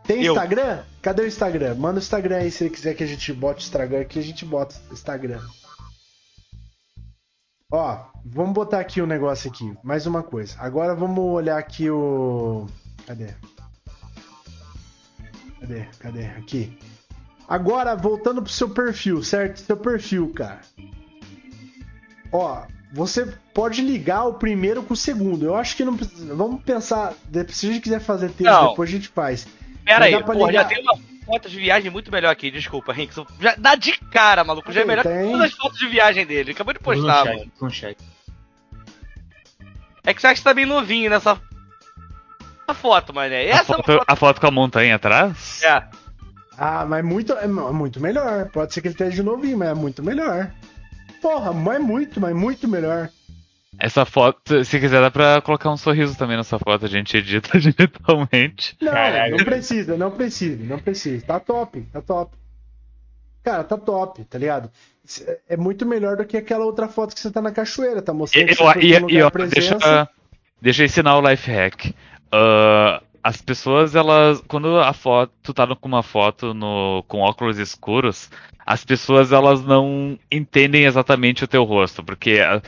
[0.04, 0.34] Tem Eu.
[0.34, 0.80] Instagram?
[1.00, 1.74] Cadê o Instagram?
[1.76, 4.22] Manda o Instagram aí se ele quiser que a gente bote o Instagram aqui, a
[4.22, 5.40] gente bota o Instagram.
[7.70, 9.74] Ó, vamos botar aqui um negócio aqui.
[9.82, 10.56] Mais uma coisa.
[10.58, 12.66] Agora vamos olhar aqui o.
[13.06, 13.34] Cadê?
[15.60, 15.84] Cadê?
[15.98, 16.24] Cadê?
[16.28, 16.78] Aqui.
[17.46, 19.60] Agora, voltando pro seu perfil, certo?
[19.60, 20.60] Seu perfil, cara.
[22.32, 25.44] Ó, você pode ligar o primeiro com o segundo.
[25.44, 26.34] Eu acho que não precisa.
[26.34, 27.12] Vamos pensar.
[27.50, 28.70] Se a gente quiser fazer texto, Não.
[28.70, 29.46] depois a gente faz.
[29.84, 30.68] Pera Mas aí, pra porra, já ligar.
[30.68, 30.98] tem uma
[31.28, 33.16] foto de viagem muito melhor aqui, desculpa, Rinks.
[33.40, 34.72] Já dá de cara, maluco.
[34.72, 35.26] Já é melhor tem.
[35.26, 36.50] que todas as fotos de viagem dele.
[36.52, 37.52] Acabou de postar, mano.
[37.60, 37.96] no chat.
[40.04, 41.40] É que você acha que tá bem novinho nessa
[42.64, 43.34] essa foto, mano.
[43.34, 44.04] A Essa é foto, foto.
[44.06, 45.62] a foto com a montanha atrás?
[45.62, 45.82] É.
[46.56, 48.48] Ah, mas muito, é mu- muito melhor.
[48.50, 50.50] Pode ser que ele esteja de novinho, mas é muito melhor.
[51.22, 53.08] Porra, mas muito, mas muito melhor.
[53.78, 57.58] Essa foto, se quiser, dá pra colocar um sorriso também nessa foto, a gente edita
[57.60, 58.76] digitalmente.
[58.80, 59.36] Não, Caralho.
[59.36, 61.24] não precisa, não precisa, não precisa.
[61.24, 62.36] Tá top, tá top.
[63.42, 64.70] Cara, tá top, tá ligado?
[65.48, 68.16] É muito melhor do que aquela outra foto que você tá na cachoeira, tá E,
[68.16, 70.08] mostrando que eu- você e- e, ó, deixa, presença.
[70.60, 71.94] deixa eu ensinar o life hack.
[72.32, 74.42] Ah, as pessoas, elas.
[74.48, 75.32] Quando a foto.
[75.42, 78.28] Tu tá com uma foto no, com óculos escuros,
[78.66, 82.60] as pessoas elas não entendem exatamente o teu rosto, porque ah,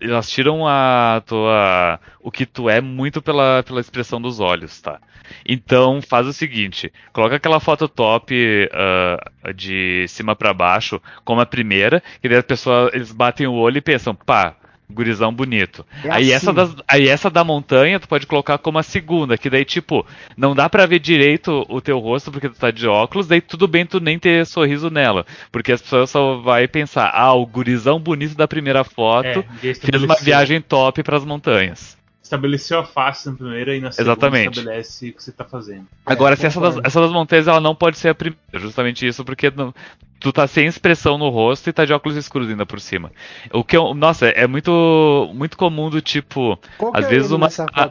[0.00, 2.00] elas tiram a tua.
[2.20, 5.00] o que tu é muito pela, pela expressão dos olhos, tá?
[5.44, 8.34] Então faz o seguinte, coloca aquela foto top
[8.72, 13.54] ah, de cima pra baixo como a primeira, que daí a pessoa, eles batem o
[13.54, 14.54] olho e pensam, pá,
[14.90, 15.84] gurizão bonito.
[16.04, 16.32] É aí, assim.
[16.32, 20.06] essa das- aí essa da montanha tu pode colocar como a segunda, que daí tipo,
[20.36, 23.66] não dá pra ver direito o teu rosto porque tu tá de óculos, daí tudo
[23.66, 27.98] bem tu nem ter sorriso nela, porque as pessoas só vai pensar, ah, o gurizão
[27.98, 31.95] bonito da primeira foto É, fez uma viagem top pras montanhas.
[32.26, 34.58] Estabeleceu a face na primeira e na segunda Exatamente.
[34.58, 35.86] estabelece o que você tá fazendo.
[36.04, 38.40] Agora, É, se essa das, essa das montanhas, ela não pode ser a primeira.
[38.54, 39.72] Justamente isso, porque não-
[40.18, 43.12] tu tá sem expressão no rosto e tá de óculos escuros ainda por cima.
[43.52, 47.46] O que eu, nossa, é muito muito comum do tipo, Qual às é vezes uma
[47.46, 47.90] a- a-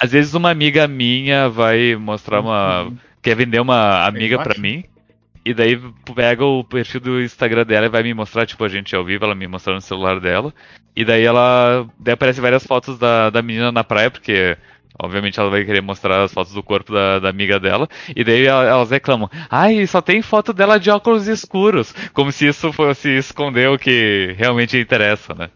[0.00, 4.60] às vezes uma amiga minha vai mostrar uma quer vender uma amiga pra acho.
[4.60, 4.84] mim.
[5.44, 5.78] E daí
[6.14, 9.24] pega o perfil do Instagram dela e vai me mostrar, tipo, a gente ao vivo,
[9.24, 10.54] ela me mostrando no celular dela.
[10.96, 11.86] E daí ela.
[11.98, 14.56] Daí aparece várias fotos da, da menina na praia, porque
[14.98, 17.86] obviamente ela vai querer mostrar as fotos do corpo da, da amiga dela.
[18.16, 21.92] E daí ela- elas reclamam, ai, só tem foto dela de óculos escuros.
[22.14, 25.50] Como se isso fosse esconder o que realmente interessa, né?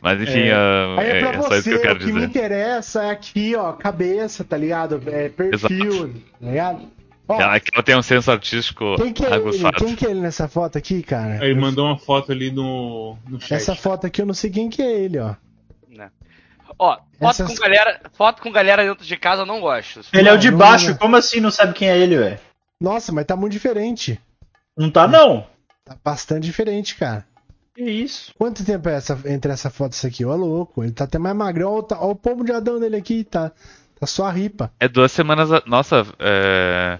[0.00, 0.52] Mas enfim, É.
[0.54, 2.26] ah, é é, é só isso que eu quero o que me dizer.
[2.26, 5.00] interessa é aqui, ó, cabeça, tá ligado?
[5.06, 6.97] É perfil, tá ligado?
[7.28, 9.34] Ó, Ela, que ela tem um senso artístico quem que, é ele?
[9.34, 9.76] aguçado.
[9.84, 11.44] quem que é ele nessa foto aqui, cara?
[11.44, 13.52] Ele mandou uma foto ali no, no chat.
[13.54, 15.34] Essa foto aqui eu não sei quem que é ele, ó.
[15.88, 16.10] Né?
[16.78, 20.00] Ó, foto Essas- com galera, foto com galera dentro de casa eu não gosto.
[20.12, 20.96] Ele é o de Não, baixo, não.
[20.96, 22.38] como assim não sabe quem é ele, velho?
[22.80, 24.18] Nossa, mas tá muito diferente.
[24.76, 25.46] Não tá, não.
[25.84, 27.26] Tá bastante diferente, cara.
[27.74, 28.32] Que isso?
[28.38, 30.24] Quanto tempo é essa, entre essa foto e essa aqui?
[30.24, 30.82] Ó, louco.
[30.82, 31.74] Ele tá até mais magrão.
[31.74, 33.24] Ó, tá- ó o pomo de Adão dele aqui.
[33.24, 33.50] Tá,
[33.98, 34.72] tá só a ripa.
[34.80, 35.52] É duas semanas.
[35.52, 35.62] A...
[35.66, 36.98] Nossa, é...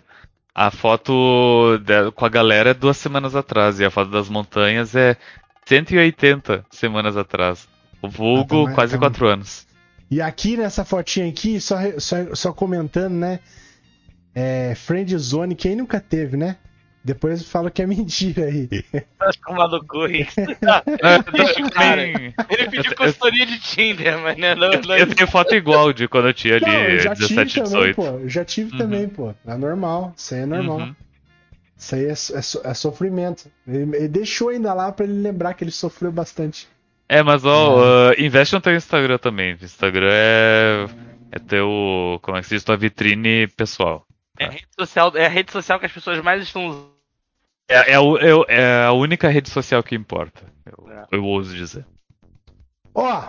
[0.55, 3.79] a foto de- com a galera é duas semanas atrás.
[3.81, 5.17] E a foto das montanhas é
[5.67, 7.69] 180 semanas atrás.
[8.03, 9.67] O vulgo, Ah, tá mais- quase tá- quatro anos.
[10.11, 13.41] E aqui nessa fotinha aqui, só, só, só comentando, né?
[14.35, 16.57] É, Friend Zone, quem nunca teve, né?
[17.09, 18.69] Depois fala que é mentira aí.
[18.71, 18.85] Rick.
[18.93, 19.01] Eu
[21.73, 22.03] cara.
[22.03, 26.07] tenho- Ele pediu consultoria de Tinder, mas né, não, não, Eu tenho foto igual de
[26.07, 27.97] quando eu tinha ali Não, eu já 17, tive também, 18.
[27.97, 28.05] pô.
[28.05, 28.79] Eu já tive Uhum.
[28.79, 29.35] também, pô.
[29.47, 30.13] É normal.
[30.15, 30.79] Isso aí é normal.
[30.81, 30.95] Uhum.
[31.79, 33.51] Isso aí é, é é sofrimento.
[33.67, 36.69] Ele, ele deixou ainda lá pra ele lembrar que ele sofreu bastante.
[37.09, 39.57] É, mas ó, ah, investe no teu Instagram também.
[39.63, 40.87] Instagram é,
[41.33, 44.05] é teu, como é que se diz, tua vitrine pessoal.
[44.39, 46.98] É a, rede social, é a rede social que as pessoas mais estão usando.
[47.69, 50.43] É, é, o- é- é a única rede social que importa.
[50.67, 51.07] Eu, É.
[51.13, 51.85] eu ouso dizer.
[52.95, 53.23] Ó,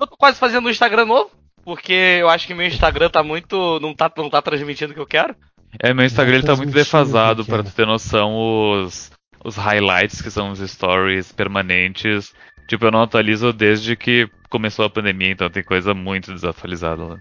[0.00, 1.30] Eu tô quase fazendo um Instagram novo,
[1.64, 3.80] porque eu acho que meu Instagram tá muito.
[3.80, 5.34] não tá, não tá transmitindo o que eu quero.
[5.82, 8.32] É, meu Instagram ele tá muito transmitindo, defasado pra tu ter noção
[8.84, 9.10] os,
[9.44, 12.32] os highlights, que são os stories permanentes.
[12.68, 17.16] Tipo, eu não atualizo desde que começou a pandemia, então tem coisa muito desatualizada lá.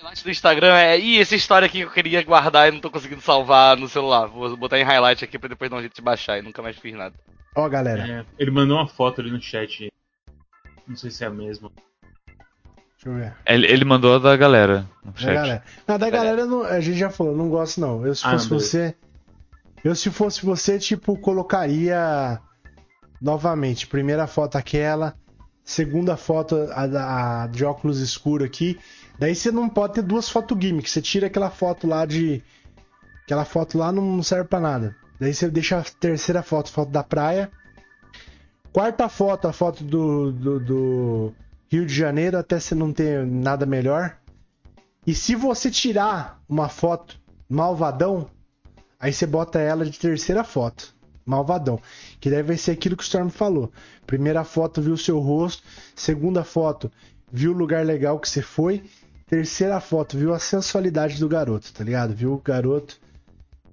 [0.00, 0.98] Highlights do Instagram é.
[0.98, 4.26] Ih, essa história aqui que eu queria guardar e não tô conseguindo salvar no celular.
[4.26, 6.76] Vou botar em highlight aqui pra depois dar um jeito de baixar e nunca mais
[6.76, 7.14] fiz nada.
[7.56, 8.06] ó, galera.
[8.06, 9.92] É, ele mandou uma foto ali no chat.
[10.86, 11.70] Não sei se é a mesma.
[12.94, 13.34] Deixa eu ver.
[13.46, 15.34] Ele, ele mandou a da galera no Da chat.
[15.34, 15.64] galera.
[15.86, 18.06] Não, da galera não- a gente já falou, não gosto não.
[18.06, 18.94] Eu se Ah, fosse não, você.
[19.84, 22.40] Eu se fosse você, tipo, colocaria
[23.20, 23.86] novamente.
[23.86, 25.14] Primeira foto aquela.
[25.64, 28.78] Segunda foto a, da- a de óculos escuro aqui.
[29.18, 30.88] Daí você não pode ter duas fotos gimmick.
[30.88, 32.42] Você tira aquela foto lá de.
[33.24, 34.96] Aquela foto lá não serve pra nada.
[35.18, 37.50] Daí você deixa a terceira foto, foto da praia.
[38.72, 41.34] Quarta foto, a foto do, do, do
[41.68, 44.16] Rio de Janeiro, até você não ter nada melhor.
[45.06, 48.30] E se você tirar uma foto malvadão,
[49.00, 50.94] aí você bota ela de terceira foto.
[51.26, 51.80] Malvadão.
[52.20, 53.72] Que vai ser aquilo que o Storm falou.
[54.06, 55.62] Primeira foto viu seu rosto.
[55.94, 56.90] Segunda foto
[57.30, 58.82] viu o lugar legal que você foi.
[59.28, 62.14] Terceira foto viu a sensualidade do garoto, tá ligado?
[62.14, 62.98] Viu o garoto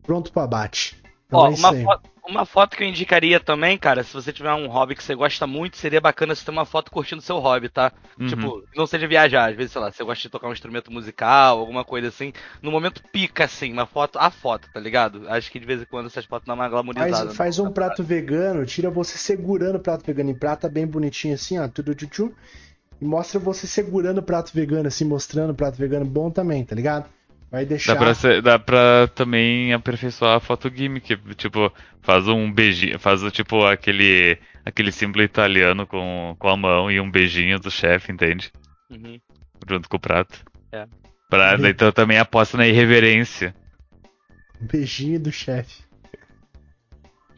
[0.03, 1.01] pronto pra bate.
[1.27, 4.53] Então Ó, é uma, foto, uma foto que eu indicaria também, cara, se você tiver
[4.53, 7.69] um hobby que você gosta muito, seria bacana você ter uma foto curtindo seu hobby,
[7.69, 7.91] tá?
[8.19, 8.27] Uhum.
[8.27, 11.59] Tipo, não seja viajar, às vezes, sei lá, você gosta de tocar um instrumento musical,
[11.59, 12.31] alguma coisa assim.
[12.61, 15.27] No momento pica, assim, uma foto, a foto, tá ligado?
[15.29, 17.15] Acho que de vez em quando essas fotos dão uma glamourizada.
[17.15, 17.33] Faz, né?
[17.33, 21.57] faz um prato vegano, tira você segurando o prato vegano em prata, bem bonitinho assim,
[21.57, 22.33] ó, tudo tchutchu,
[23.01, 26.75] e mostra você segurando o prato vegano, assim, mostrando o prato vegano bom também, tá
[26.75, 27.05] ligado?
[27.51, 27.93] Vai deixar.
[27.93, 31.15] Dá pra, ser- dá pra também aperfeiçoar a foto gimmick.
[31.35, 31.71] Tipo,
[32.01, 37.09] faz um beijinho, faz tipo aquele, aquele símbolo italiano com, com a mão e um
[37.09, 38.51] beijinho do chefe, entende?
[38.89, 39.19] Uhum.
[39.69, 40.43] Junto com o prato.
[40.71, 40.85] É.
[41.29, 43.55] Pra, Bem- então também aposta na irreverência.
[44.61, 45.83] Um beijinho do chefe.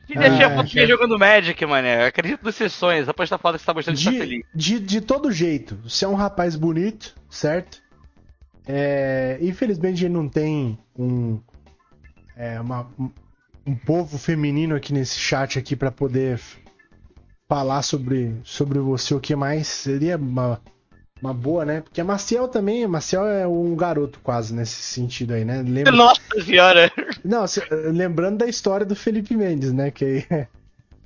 [0.09, 2.05] E deixei Ah, a foto minha jogando Magic, mané.
[2.05, 3.09] Acredito nos seus sonhos.
[3.09, 4.45] Aposta foto que você tá mostrando que tá De, feliz.
[4.55, 7.81] de, de todo jeito, você é um rapaz bonito, certo?
[8.65, 11.39] É, infelizmente ele não tem um,
[12.35, 12.89] é, uma-
[13.65, 16.39] um, povo feminino aqui nesse chat aqui para poder
[17.47, 20.61] falar sobre, sobre você o que mais seria uma,
[21.21, 21.81] uma boa, né?
[21.81, 25.63] Porque a Maciel também, a Maciel é um garoto quase nesse sentido aí, né?
[25.65, 26.91] Lembra, Nossa senhora!
[27.25, 27.43] não,
[27.91, 29.89] lembrando da história do Felipe Mendes, né?
[29.91, 30.25] Que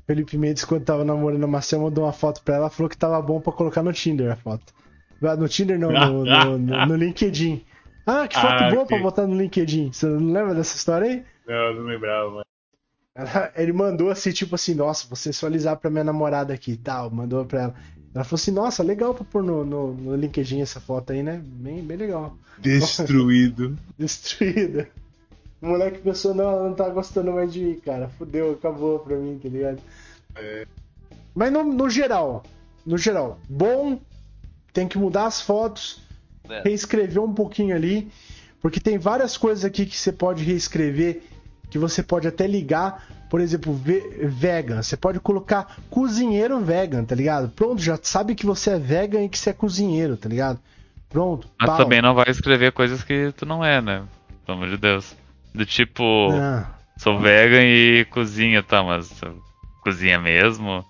[0.05, 3.21] Felipe Mendes, quando tava namorando a Marcel, mandou uma foto pra ela, falou que tava
[3.21, 4.73] bom pra colocar no Tinder a foto.
[5.23, 7.63] Ah, No Tinder não, no, no, no- no LinkedIn.
[8.05, 8.97] Ah, que foto Ah, boa ok.
[8.97, 9.91] pra botar no LinkedIn.
[9.93, 11.23] Você não lembra dessa história aí?
[11.47, 12.43] Não, eu não lembrava, mas.
[13.15, 17.11] Ela- ele mandou assim, tipo assim, nossa, vou sensualizar pra minha namorada aqui e tal.
[17.11, 17.75] Mandou pra ela.
[18.13, 21.41] Ela falou assim, nossa, legal pra pôr no, no, no LinkedIn essa foto aí, né?
[21.43, 22.35] Bem, bem legal.
[22.57, 23.77] Destruído.
[23.97, 24.89] Destruída.
[25.61, 28.09] O moleque pensou, não, ela não tá gostando mais de mim, cara.
[28.17, 29.79] Fudeu, acabou pra mim, tá ligado?
[31.33, 32.43] Mas no, no geral,
[32.85, 33.99] no geral, bom,
[34.73, 36.01] tem que mudar as fotos,
[36.49, 36.61] É.
[36.63, 38.11] reescrever um pouquinho ali,
[38.61, 41.21] porque tem várias coisas aqui que você pode reescrever,
[41.71, 47.15] que você pode até ligar, por exemplo, ve- vegan, você pode colocar cozinheiro vegan, tá
[47.15, 47.49] ligado?
[47.49, 50.59] Pronto, já sabe que você é vegan e que você é cozinheiro, tá ligado?
[51.09, 51.77] Pronto, Mas pau.
[51.77, 54.03] também não vai escrever coisas que tu não é, né?
[54.45, 55.15] Pelo amor de Deus.
[55.55, 59.09] Do tipo, Ah, sou vegan e cozinha, tá, mas
[59.83, 60.85] cozinha mesmo?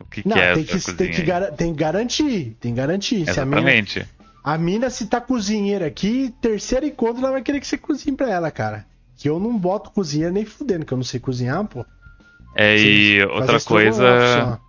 [0.00, 0.96] O que, Não, que é tem, essa que, cozinha?
[0.96, 2.56] tem, que gar- tem que garantir.
[2.60, 3.24] Tem que garantir.
[3.32, 4.06] Se a mina, Exatamente.
[4.44, 8.28] a mina, se tá cozinheira aqui, terceiro encontro, ela vai querer que você cozinhe pra
[8.30, 8.84] ela, cara.
[9.16, 11.84] Que eu não boto cozinheira nem fudendo, que eu não sei cozinhar, pô.
[12.56, 14.60] É, e outra coisa.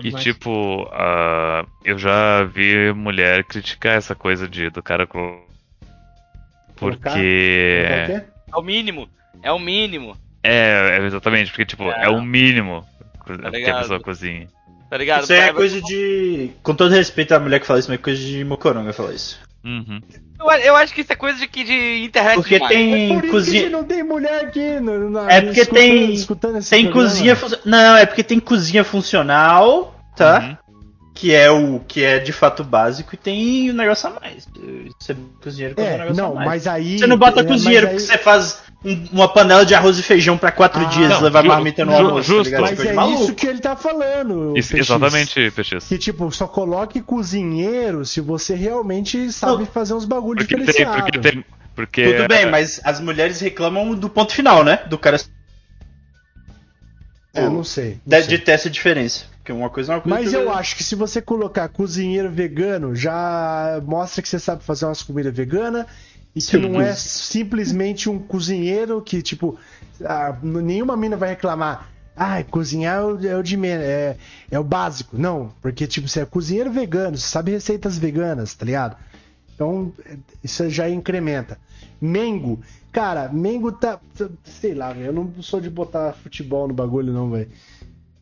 [0.00, 5.42] E tipo, ah, eu já vi mulher criticar essa coisa de do cara Colocar?
[6.76, 8.26] porque Colocar o quê?
[8.52, 9.08] É o mínimo.
[9.42, 10.16] É o mínimo.
[10.42, 12.08] é, é exatamente porque tipo é, É.
[12.08, 12.84] o mínimo
[13.24, 14.48] que a pessoa cozinha.
[14.90, 15.22] Tá ligado?
[15.22, 16.50] Isso aí é coisa de.
[16.62, 19.40] Com todo respeito à mulher que fala isso, mas é coisa de mocoronga falar isso.
[19.64, 20.00] Uhum.
[20.40, 22.72] Eu, eu acho que isso é coisa de, que- de internet Porque demais.
[22.74, 23.70] tem Por isso que cozinha.
[23.70, 27.08] não tem mulher aqui no, na- É porque escutando- tem- escutando esse Tem programa.
[27.10, 27.36] cozinha.
[27.36, 30.40] funcio- Não, é porque tem cozinha funcional, tá?
[30.40, 30.56] Uhum.
[31.14, 34.48] Que é o que é de fato básico, e tem o negócio a mais.
[34.98, 36.46] Você cozinheiro é um É, negócio não, a mais.
[36.48, 36.98] mas aí.
[36.98, 39.98] Você não bota é, cozinheiro mas porque aí- você faz um- uma panela de arroz
[39.98, 42.50] e feijão pra quatro Ah, dias não, e levar ju- marmita no ju- almoço, justo.
[42.50, 42.62] tá ligado?
[42.62, 43.22] Mas de é maluco.
[43.22, 44.56] isso que ele tá falando.
[44.56, 44.80] Isso, PX.
[44.90, 45.84] exatamente, PX.
[45.88, 49.66] Que tipo, só coloque cozinheiro se você realmente sabe Não.
[49.66, 51.02] fazer uns bagulho Porque tem, diferenciado.
[51.02, 54.80] porque tem, porque Tudo bem, mas as mulheres reclamam do ponto final, né?
[54.88, 55.18] Do cara
[57.34, 58.00] É, não sei.
[58.06, 58.36] não de, sei.
[58.38, 59.24] de ter essa diferença.
[59.38, 60.16] Porque uma coisa é uma coisa.
[60.20, 64.62] Mas eu coisa- acho que se você colocar cozinheiro vegano, já mostra que você sabe
[64.62, 65.86] fazer umas comidas veganas
[66.34, 69.58] e que não é simplesmente um cozinheiro que, tipo,
[70.04, 71.90] ah, nenhuma mina vai reclamar.
[72.16, 74.16] Ai, cozinhar é o, é o de menos, é,
[74.50, 75.16] é o básico.
[75.18, 78.96] Não, porque, tipo, você é cozinheiro vegano, você sabe receitas veganas, tá ligado?
[79.54, 81.58] Então, é, isso já incrementa.
[82.00, 82.60] Mengo.
[82.90, 84.00] Cara, Mengo tá.
[84.44, 85.06] Sei lá, velho.
[85.06, 87.48] Eu não sou de botar futebol no bagulho, não, velho.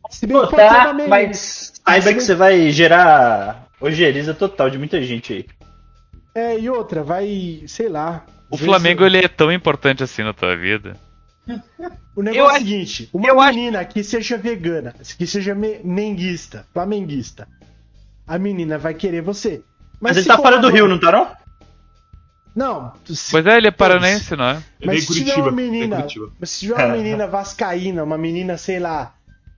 [0.09, 4.77] Se bem que pode ser tá, mas saiba que você vai gerar ojeriza total de
[4.77, 5.45] muita gente aí.
[6.33, 8.25] É, e outra, vai, sei lá.
[8.49, 10.95] o Flamengo ele é tão importante assim na tua vida.
[12.13, 15.25] O negócio Eu é o acho- seguinte: uma eu acho- menina que seja vegana, que
[15.25, 17.47] seja me- menguista, flamenguista,
[18.27, 19.63] a menina vai querer você.
[19.99, 21.31] Mas, se ele tá for fora do Rio, não tá não?
[22.53, 24.53] Não, se- Pois é, ele é paranense, não é?
[24.85, 26.31] Mas dei se tiver Curitiba, uma dei menina, Curitiba.
[26.37, 29.13] mas se tiver uma menina vascaína, uma menina, sei lá,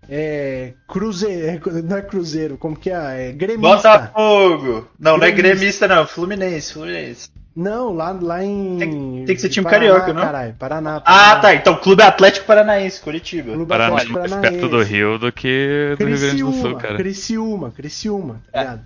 [0.09, 3.75] é, cruzeiro, não é cruzeiro, como que é, é gremista.
[3.75, 4.87] Botafogo!
[4.99, 5.87] Não, não é Gremista.
[5.87, 6.05] não.
[6.07, 7.29] Fluminense, Fluminense.
[7.55, 10.21] Não, lá, lá em Tem- tem que ser time Paraná, carioca, não?
[10.23, 10.95] Caralho, Paraná.
[10.97, 11.39] Ah, Paraná.
[11.39, 11.53] tá.
[11.55, 13.53] Então, Clube Atlético Paranaense, Curitiba.
[13.53, 14.59] Clube Paraná é Atlético mais Paranaense.
[14.59, 16.95] perto do Rio do que do Rio Grande do Sul, Criciúma, cara.
[16.95, 18.81] Criciúma, Criciúma, tá ligado?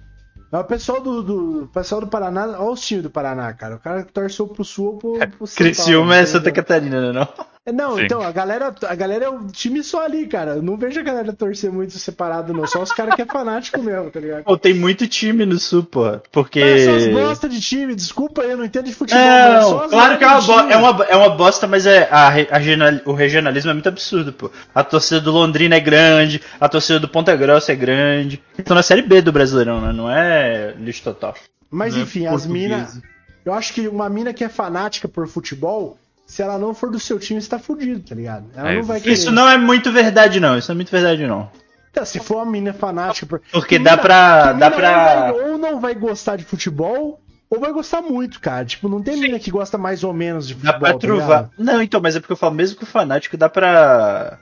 [0.51, 3.76] Mas o pessoal do, do o pessoal do Paraná, olha os times do Paraná, cara.
[3.76, 6.26] O cara torceu pro Sul ou pro, pro São Criciúma Paulo, é?
[6.26, 7.28] Santa Catarina, né, não?
[7.68, 8.05] É, Não, Sim.
[8.05, 10.51] então, a galera, a galera é o time só ali, cara.
[10.51, 12.65] Eu não vejo a galera torcer muito separado, não.
[12.65, 14.43] Só os caras que é fanático mesmo, tá ligado?
[14.45, 16.18] Pô, tem muito time no Sul, pô.
[16.32, 16.61] Porque.
[16.61, 19.61] Mas só os bosta de time, desculpa aí, eu não entendo de futebol, mas é
[19.63, 22.07] só Não, as claro que é uma, bo- é, uma, é uma bosta, mas é
[22.09, 22.57] a, a
[23.05, 24.49] o regionalismo é muito absurdo, pô.
[24.74, 28.41] A torcida do Londrina é grande, a torcida do Ponta Grossa é grande.
[28.57, 29.91] Estão na série B do Brasileirão, né?
[29.91, 31.36] Não é lixo total.
[31.70, 32.70] Mas Não é enfim, as português.
[32.70, 33.01] minas.
[33.43, 35.97] Eu acho que uma mina que é fanática por futebol,
[36.28, 38.45] se ela não for do seu time, você tá fudido, tá ligado?
[38.55, 38.88] Ela É não isso.
[38.88, 39.13] vai querer.
[39.13, 40.55] Isso não é muito verdade, não.
[40.57, 41.49] Isso não é muito verdade, não.
[41.89, 43.41] Então, se for uma mina fanática por.
[43.51, 46.43] Porque que dá mina- pra- que dá pra- Ou, vai- ou não vai gostar de
[46.43, 47.19] futebol,
[47.49, 48.65] ou vai gostar muito, cara.
[48.65, 50.80] Tipo, não tem mina que gosta mais ou menos de Dá futebol.
[50.80, 51.49] pra tá truvar.
[51.57, 54.38] não, então, mas é porque eu falo, mesmo com o fanático, dá pra.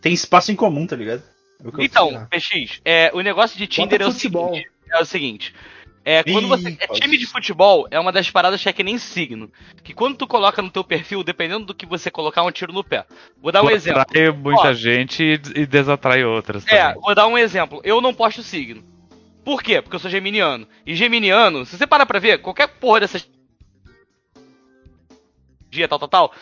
[0.00, 1.22] Tem espaço em comum, tá ligado?
[1.64, 2.26] É o que eu Então?
[2.30, 4.48] PX, é, o negócio de Tinder é o, futebol.
[4.50, 5.54] seguinte, é o seguinte.
[6.04, 6.76] É, quando você.
[6.78, 9.50] É time de futebol é uma das paradas que é que nem signo.
[9.82, 12.72] Que quando tu coloca no teu perfil, dependendo do que você colocar, é um tiro
[12.72, 13.06] no pé.
[13.40, 14.02] Vou dar um exemplo.
[14.02, 14.72] Atrai muita Ó.
[14.74, 17.00] gente e, e desatrai outras É, também.
[17.00, 17.80] vou dar um exemplo.
[17.82, 18.84] Eu não posto signo.
[19.42, 19.80] Por quê?
[19.80, 20.68] Porque eu sou geminiano.
[20.86, 23.26] E geminiano, se você parar pra ver, qualquer porra dessas.
[25.70, 26.32] Dia, tal, tal, tal.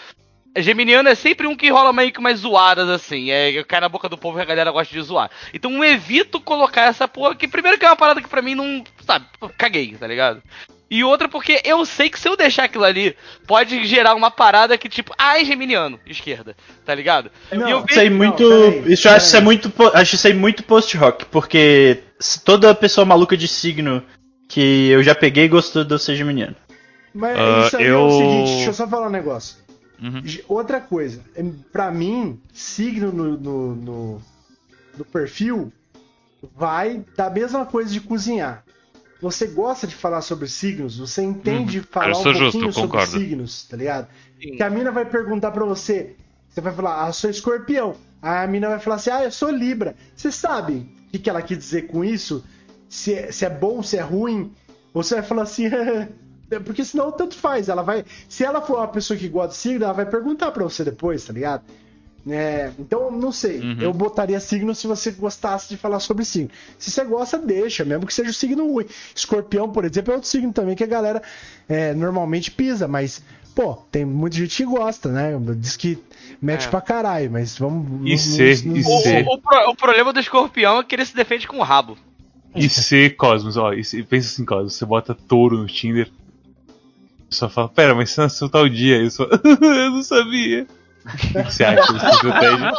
[0.56, 3.30] Geminiano é sempre um que rola meio que umas zoadas assim.
[3.30, 5.30] É, cai na boca do povo e a galera gosta de zoar.
[5.54, 8.54] Então eu evito colocar essa porra, que primeiro que é uma parada que pra mim
[8.54, 8.84] não.
[9.06, 9.24] Sabe,
[9.56, 10.42] caguei, tá ligado?
[10.90, 14.76] E outra porque eu sei que se eu deixar aquilo ali, pode gerar uma parada
[14.76, 17.30] que tipo, ah, é geminiano, esquerda, tá ligado?
[17.50, 18.46] Não, e eu Isso aí Não, muito.
[18.46, 19.72] peraí, isso eu acho isso é muito.
[19.94, 24.02] Acho isso aí muito post-rock, porque se toda pessoa maluca de signo
[24.50, 26.54] que eu já peguei gostou de eu ser geminiano.
[27.14, 29.56] Mas Ah, isso aí é eu- o seguinte, deixa eu só falar um negócio.
[30.02, 30.22] Uhum.
[30.48, 31.22] Outra coisa,
[31.72, 34.22] pra mim, signo no, no, no,
[34.98, 35.72] no perfil
[36.56, 38.64] vai da mesma coisa de cozinhar.
[39.20, 42.88] Você gosta de falar sobre signos, você entende falar Eu um justo, pouquinho eu sobre
[42.90, 43.12] concordo.
[43.12, 44.08] signos, tá ligado?
[44.40, 44.56] Sim.
[44.56, 46.16] Que a mina vai perguntar pra você,
[46.48, 47.94] você vai falar, ah, sou escorpião.
[48.20, 49.94] Aí a mina vai falar assim, ah, eu sou libra.
[50.16, 52.44] Você sabe o que, que ela quis dizer com isso?
[52.88, 54.52] Se é, se é bom, se é ruim?
[54.92, 56.08] Você vai falar assim, é,
[56.60, 57.68] porque senão tanto faz.
[57.68, 58.04] Ela vai.
[58.28, 61.24] Se ela for uma pessoa que gosta de signo, ela vai perguntar pra você depois,
[61.24, 61.62] tá ligado?
[62.28, 63.58] É, então, não sei.
[63.58, 63.78] Uhum.
[63.80, 66.50] Eu botaria signo se você gostasse de falar sobre signo.
[66.78, 68.86] Se você gosta, deixa, mesmo que seja o signo ruim.
[69.14, 71.20] Escorpião, por exemplo, é outro signo também que a galera
[71.68, 73.20] é, normalmente pisa, mas,
[73.56, 75.32] pô, tem muita gente que gosta, né?
[75.56, 75.98] Diz que
[76.40, 76.70] mete É.
[76.70, 78.08] pra caralho, mas vamos.
[78.08, 79.26] E ser- e O, ser.
[79.26, 81.98] o- o o problema do escorpião é que ele se defende com o rabo.
[82.54, 86.08] E ser Cosmos, ó, e se- pensa assim, Cosmos, você bota touro no Tinder.
[87.32, 88.98] Só fala, pera, mas você nasceu tal dia.
[89.02, 90.66] Eu só, eu não sabia.
[91.04, 92.70] O que que você acha dessa estratégia?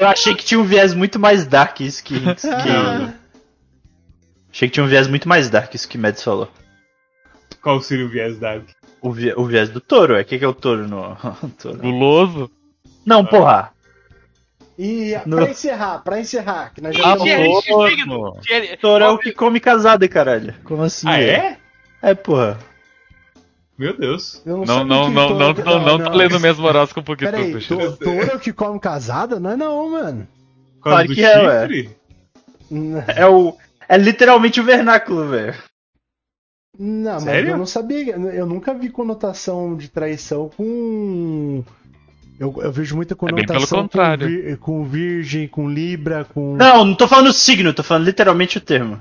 [0.00, 2.18] Eu achei que tinha um viés muito mais dark isso que.
[2.18, 2.24] que-
[4.50, 6.48] Achei que tinha um viés muito mais dark isso que Mads falou.
[7.62, 8.64] Qual seria o viés Dark?
[9.00, 10.22] O, vi- o viés do touro, é.
[10.22, 11.16] O que, que é o touro no.
[11.60, 11.78] touro?
[11.78, 12.50] Guloso.
[13.04, 13.72] Não, porra.
[14.78, 17.64] E No- pra encerrar, pra encerrar, que nós já Ah, estamos-
[18.80, 20.54] Touro é o que come casado, caralho.
[20.64, 21.08] Como assim?
[21.08, 21.30] Ah, velho?
[21.30, 21.58] é?
[22.00, 22.58] É, porra.
[23.78, 24.42] Meu Deus.
[24.44, 27.30] Eu Não, não, não, não, touro- não, não, tô lendo o mesmo horóscopo que tu,
[27.30, 27.68] Peraí, Peixe.
[27.68, 29.38] to- touro é o que come casada?
[29.38, 30.26] Não é não, mano.
[30.80, 31.60] Claro que é, ué.
[31.68, 31.96] chifre?
[33.16, 33.56] É o.
[33.88, 35.54] É literalmente o vernáculo, velho.
[36.78, 37.50] Não, mas Sério?
[37.50, 38.14] eu não sabia.
[38.16, 41.64] Eu nunca vi conotação de traição com.
[42.38, 44.26] Eu, eu vejo muita bem pelo conotação contrário.
[44.28, 46.56] Com, vir- com virgem, com libra, com.
[46.56, 49.00] Não, não tô falando signo, tô falando literalmente o termo.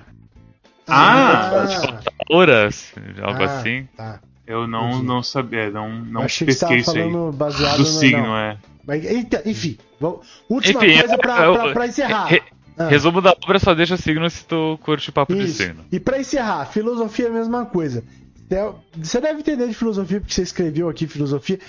[0.87, 1.99] Ah!
[2.31, 3.87] Auras, algo Ah, assim.
[3.97, 4.19] Tá.
[4.47, 5.05] Eu não, Entendi.
[5.05, 7.11] não sabia, não, não Eu achei que você pesquei tava aí.
[7.11, 7.85] falando baseado Do no.
[7.85, 8.37] signo, não.
[8.37, 8.57] é.
[8.87, 9.03] Mas,
[9.45, 12.25] enfim, vamos- última Enfim, coisa pra, eu- pra- pra encerrar.
[12.27, 12.41] Re-
[12.79, 12.87] Ah.
[12.89, 15.63] Resumo da obra só deixa signo se tu curte papo de Isso.
[15.63, 15.83] signo.
[15.91, 18.03] E pra encerrar, filosofia é a mesma coisa.
[18.51, 21.59] É, Você deve entender de filosofia porque você escreveu aqui filosofia.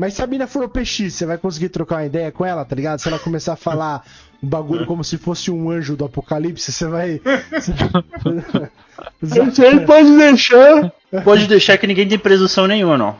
[0.00, 2.64] Mas se a mina for o PX, você vai conseguir trocar uma ideia com ela,
[2.64, 3.00] tá ligado?
[3.00, 4.02] Se ela começar a falar
[4.42, 7.20] um bagulho como se fosse um anjo do apocalipse, você vai.
[9.20, 10.90] Você- pode deixar.
[11.22, 13.14] Pode deixar que ninguém tem presunção nenhuma, não.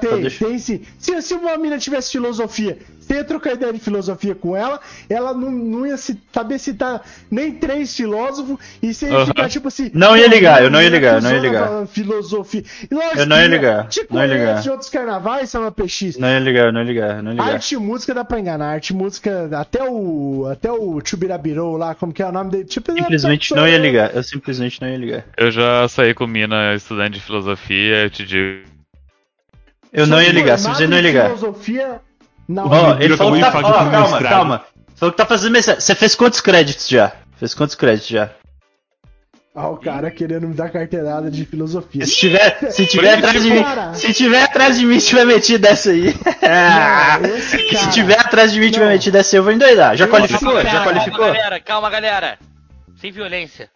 [0.00, 0.80] Tem, deixa- tem sim.
[0.98, 5.34] Se, se uma mina tivesse filosofia, você ia trocar ideia de filosofia com ela, ela
[5.34, 9.26] não, não ia se, saber citar nem três filósofos, e você ia Aham.
[9.26, 9.90] ficar tipo assim.
[9.92, 11.86] Não ia ligar, eu não ia ligar, eu não ia ligar.
[11.88, 12.62] Filosofia.
[12.90, 14.60] E lógico Eu não ia ligar, Te não ia ligar.
[14.62, 16.16] de outros carnavais, Sama PX.
[16.16, 17.54] Não ia ligar, não ia ligar, não ia ligar.
[17.54, 18.72] Arte e música dá pra enganar.
[18.74, 20.46] Arte e música, até o.
[20.50, 22.64] Até o Chubirabirou lá, como que é o nome dele?
[22.64, 25.24] Tipo, Simplesmente não ia ligar, eu simplesmente não ia ligar.
[25.36, 28.69] Eu já saí com mina estudante de filosofia, eu te digo.
[29.92, 31.24] Eu não ia ligar, simplesmente não ia ligar.
[31.26, 32.00] Filosofia.
[32.48, 33.48] Não, Ó, Biru ele falou que tá.
[33.58, 34.64] Ó, calma, calma.
[34.96, 35.80] Falou que tá fazendo mestrado.
[35.80, 37.12] Você fez quantos créditos já?
[37.36, 38.30] Fez quantos créditos já?
[39.54, 42.06] Ah, o cara querendo me dar carteirada de filosofia.
[42.06, 43.64] Se tiver, se tiver atrás de mim,
[43.94, 46.14] se tiver atrás de mim, se tiver metido essa aí.
[46.14, 49.96] Não, Se tiver atrás de mim, tiver metido essa aí, eu vou endoidar.
[49.96, 50.52] Já qualificou?
[50.52, 51.26] cara- Já Calma, qualificou?
[51.26, 52.38] galera, calma, galera.
[53.00, 53.68] Sem violência.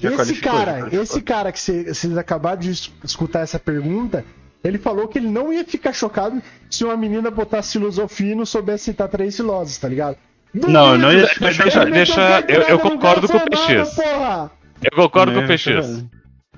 [0.00, 4.24] Já esse cara, esse cara que cê- vocês acabaram de es- escutar essa pergunta,
[4.64, 8.46] ele falou que ele não ia ficar chocado se uma menina botasse filosofia e não
[8.46, 10.16] soubesse citar três filósofos, tá ligado?
[10.54, 11.90] Não, não ia ficar Deixa- chocado.
[11.90, 13.98] Deixa- eu- eu concordo com o Bolsonaro, PX.
[14.84, 16.04] Eu concordo com o PX.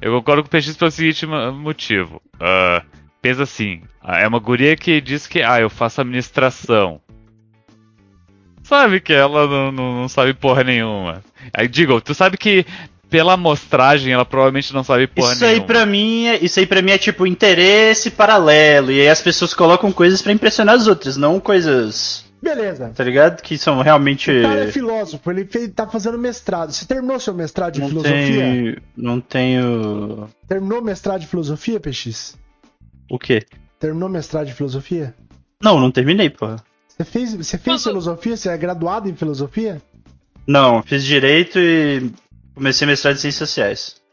[0.00, 2.20] Eu concordo com o PX pelo seguinte mo- motivo.
[2.40, 2.82] Ah,
[3.22, 7.00] pensa assim, ah, é uma guria que diz que, ah, eu faço administração.
[8.62, 11.22] Sabe que ela não, não, não sabe porra nenhuma.
[11.52, 12.64] Aí digo, tu sabe que
[13.10, 15.66] pela amostragem ela provavelmente não sabe porra Isso aí nenhuma.
[15.66, 19.54] pra mim, é, isso aí para mim é tipo interesse paralelo e aí as pessoas
[19.54, 22.92] colocam coisas pra impressionar as outras, não coisas, Beleza.
[22.94, 23.40] tá ligado?
[23.40, 26.72] Que são realmente O cara é filósofo, ele fez, tá fazendo mestrado.
[26.72, 28.16] Você terminou seu mestrado de não filosofia?
[28.16, 32.36] tenho, não tenho Terminou mestrado de filosofia, PX?
[33.10, 33.42] o quê?
[33.78, 35.14] Terminou mestrado de filosofia?
[35.62, 36.56] Não, não terminei, porra.
[36.88, 38.36] Você fez, você fez filosofia?
[38.36, 39.80] Você é graduado em filosofia?
[40.46, 42.10] Não, fiz direito e
[42.54, 44.03] comecei mestrado em ciências sociais.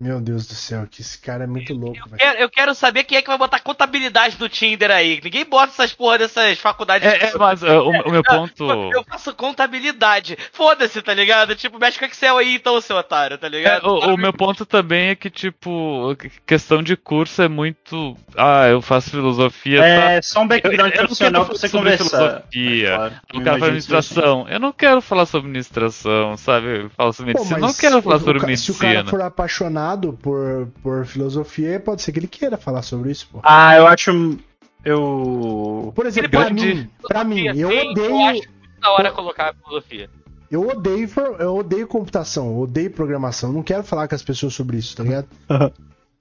[0.00, 2.16] Meu Deus do céu, que esse cara é muito louco, Eu velho.
[2.16, 5.20] quero, eu quero saber quem é que vai botar contabilidade no Tinder aí.
[5.22, 7.06] Ninguém bota essas porra dessas faculdades.
[7.06, 8.64] É, é, mas ah, o, o meu ponto.
[8.94, 10.38] Eu faço contabilidade.
[10.54, 11.54] Foda-se, tá ligado?
[11.54, 13.84] Tipo, mexe com Excel aí então, seu otário, tá É, ligado?
[13.86, 18.16] o, o meu ponto também é que, tipo, que- questão de curso é muito.
[18.34, 19.80] Ah, eu faço filosofia.
[19.80, 19.84] tá?
[20.12, 22.08] É só um background Eu- eu profissional pra você conversar.
[22.08, 22.88] filosofia.
[22.88, 24.46] É claro, Eu quero administração.
[24.48, 26.84] Eu não quero falar sobre administração, sabe?
[26.84, 27.60] Eu falo sobre Pô, medicina.
[27.60, 29.10] mas não quero falar sobre o ca- Se o cara medicina.
[29.10, 33.40] for apaixonado por, por filosofia, pode ser que ele queira falar sobre isso, pô.
[33.42, 34.38] Ah, eu acho
[34.84, 38.48] eu Por exemplo, pra mim, pra mim, eu Sim, Eu odeio, acho muito
[38.80, 40.08] da hora colocar a filosofia.
[40.50, 43.52] eu odeio, eu odeio computação, eu odeio programação.
[43.52, 45.28] Não quero falar com as pessoas sobre isso, tá ligado?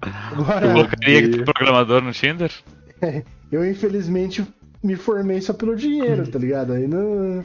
[0.02, 2.52] Agora, Eu colocaria que tu é programador no Tinder?
[3.52, 4.46] eu infelizmente
[4.82, 6.74] me formei só pelo dinheiro, tá ligado?
[6.74, 7.44] Aí não.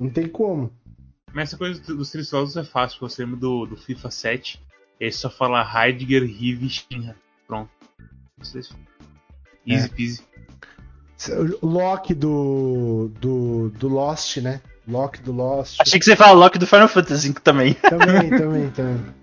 [0.00, 0.70] Não tem como.
[1.32, 4.62] Mas essa coisa dos três filósofos é fácil, você lembra do, do FIFA 7,
[5.00, 7.14] Ele só fala Heidegger, Rive, Shinra.
[7.46, 7.70] Pronto.
[8.38, 8.70] Vocês-
[9.66, 9.88] Easy É.
[9.88, 10.22] peasy.
[11.62, 14.60] O Loki do, do, do Lost, né?
[14.86, 15.76] Loki do Lost.
[15.80, 17.74] Achei que você fala Loki do Final Fantasy também.
[17.74, 19.14] Também, também, também.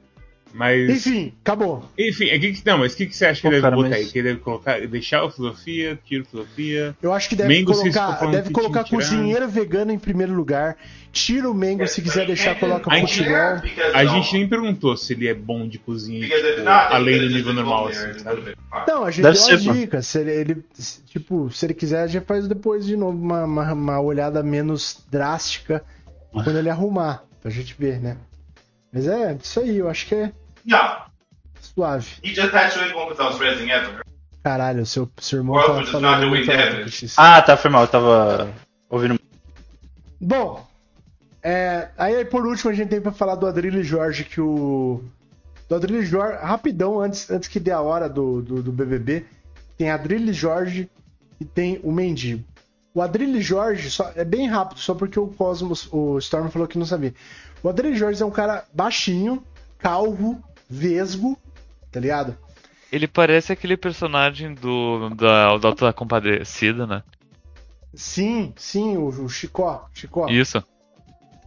[0.55, 0.89] Mas.
[0.89, 1.83] Enfim, acabou.
[1.99, 3.89] Enfim, é que, não, mas o que, que você acha que Pô, deve cara, botar
[3.89, 4.05] mas- aí?
[4.05, 6.95] Que ele deve colocar, deixar a filosofia, tira a filosofia.
[7.01, 10.77] Eu acho que deve vocês colocar, deve que colocar cozinheiro vegano em primeiro lugar.
[11.11, 13.61] Tira o Mengo se quiser deixar, coloca A gente- futebol.
[13.93, 17.53] A gente nem perguntou se ele é bom de cozinha, tipo, not, além do nível
[17.53, 18.41] normal, there, assim, sabe?
[18.41, 18.85] bit far.
[18.87, 19.79] Não, a gente Deve deu ser, uma mano.
[19.79, 20.01] dica.
[20.01, 20.65] Se ele, ele-
[21.07, 25.83] tipo, se ele quiser, já faz depois de novo uma, uma, uma olhada menos drástica
[26.31, 28.17] quando ele arrumar, pra gente ver, né?
[28.91, 30.31] Mas é, isso aí, eu acho que é
[30.67, 31.05] Yeah,
[31.59, 32.07] suave.
[32.23, 32.91] he just actually
[33.39, 34.03] raising ever.
[34.43, 37.13] Caralho, seu, seu irmão tava falando muito alto.
[37.17, 38.53] Ah, tá, foi mal, eu tava
[38.89, 39.19] ouvindo.
[40.21, 40.65] Bom,
[41.41, 45.03] é, aí por último a gente tem pra falar do Adrilho Jorge, que o.
[45.67, 49.25] Do Adrilho Jorge, rapidão, antes, antes que dê a hora do, do, do BBB,
[49.77, 50.89] tem Adrilho Jorge
[51.39, 52.43] e tem o Mendigo.
[52.93, 56.77] O Adrilho Jorge só, é bem rápido, só porque o Cosmos, o Storm falou que
[56.77, 57.13] não sabia.
[57.63, 59.43] O Adrilho Jorge é um cara baixinho,
[59.79, 61.37] calvo, vesgo,
[61.91, 62.37] tá ligado?
[62.91, 67.03] Ele parece aquele personagem do da, da da Compadecida, né?
[67.93, 70.27] Sim, sim, o, o Chicó, Chicó.
[70.29, 70.63] Isso.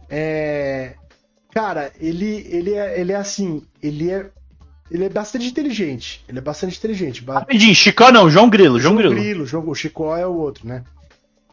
[0.09, 0.95] É.
[1.51, 4.29] Cara, ele, ele, é, ele é assim, ele é.
[4.91, 6.23] Ele é bastante inteligente.
[6.27, 7.23] Ele é bastante inteligente.
[7.23, 9.13] Rapidinho, Chicó não, João Grilo, João Grilo.
[9.13, 10.83] Grilo, João- o Chicó é o outro, né?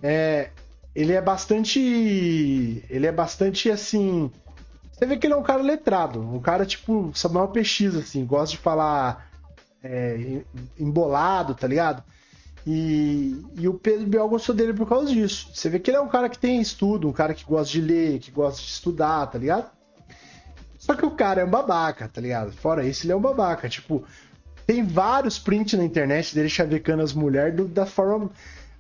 [0.03, 0.49] É,
[0.95, 1.79] ele é bastante.
[2.89, 4.31] Ele é bastante assim.
[4.97, 8.57] Você vê que ele é um cara letrado, um cara tipo Samuel PX, assim, gosta
[8.57, 9.29] de falar
[9.83, 10.45] é, em-
[10.79, 12.03] embolado, tá ligado?
[12.67, 15.51] E, e o Pedro Bial gostou dele por causa disso.
[15.53, 17.81] Você vê que ele é um cara que tem estudo, um cara que gosta de
[17.81, 19.71] ler, que gosta de estudar, tá ligado?
[20.79, 22.51] Só que o cara é um babaca, tá ligado?
[22.53, 23.69] Fora isso, ele é um babaca.
[23.69, 24.03] Tipo,
[24.67, 28.31] tem vários prints na internet dele chavecando as mulheres da forma,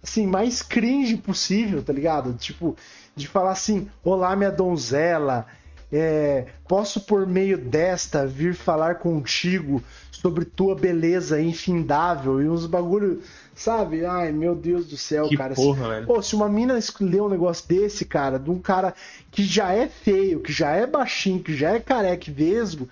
[0.02, 2.32] assim, mais cringe possível, tá ligado?
[2.34, 2.74] Tipo,
[3.14, 5.46] de falar assim: Olá, minha donzela,
[5.92, 13.22] é, posso por meio desta vir falar contigo sobre tua beleza infindável e uns bagulho,
[13.54, 14.04] sabe?
[14.04, 15.54] Ai, meu Deus do céu, Que cara.
[15.54, 16.06] porra, velho.
[16.06, 18.94] Pô, se uma mina escolher um negócio desse, cara, de um cara
[19.30, 22.88] que já é feio, que já é baixinho, que já é careca e vesgo,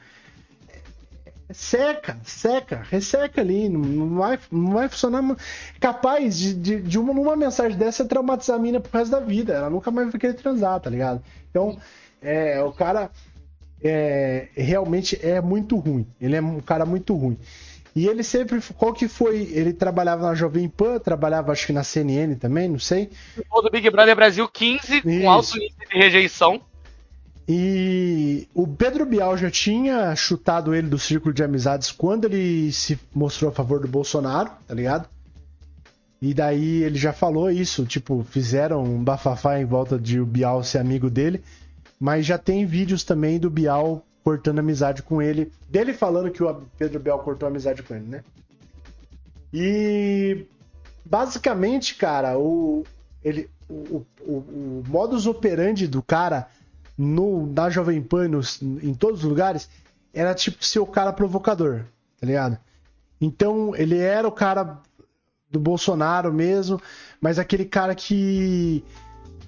[1.53, 5.36] seca, seca, resseca ali, não, vai, não vai funcionar.
[5.80, 9.55] Capaz de, de, de uma, numa mensagem dessa traumatizar a mina pro resto da vida.
[9.55, 11.22] Ela nunca mais vai querer transar, tá ligado?
[11.51, 11.78] Então,
[12.25, 13.11] é, o cara
[13.83, 16.07] é, realmente é muito ruim.
[16.20, 17.39] Ele é um cara muito ruim.
[17.95, 18.61] E ele sempre.
[18.77, 19.49] Qual que foi?
[19.53, 23.11] Ele trabalhava na Jovem Pan, trabalhava acho que na CNN também, não sei.
[23.53, 25.03] O do Big Brother Brasil 15, Isso.
[25.03, 26.61] com alto índice de rejeição.
[27.47, 32.99] E o Pedro Bial já tinha chutado ele do círculo de amizades quando ele se
[33.14, 35.09] mostrou a favor do Bolsonaro, tá ligado?
[36.22, 40.64] E daí ele já falou isso, tipo, fizeram um bafafá em volta de o Bial
[40.64, 41.45] ser amigo dele,
[42.05, 46.62] mas já tem vídeos também do Bial cortando amizade com ele, dele falando que o
[46.76, 48.22] Pedro Bial cortou amizade com ele, né?
[49.52, 50.44] E
[51.02, 52.84] basicamente, cara, o
[53.22, 56.46] ele o, o, o modus operandi do cara
[56.98, 59.70] no, na Jovem Pan, nos- em todos os lugares,
[60.12, 61.84] era tipo ser o cara provocador,
[62.20, 62.59] tá ligado?
[63.18, 64.78] Então, ele era o cara
[65.50, 66.78] do Bolsonaro mesmo,
[67.18, 68.84] mas aquele cara que.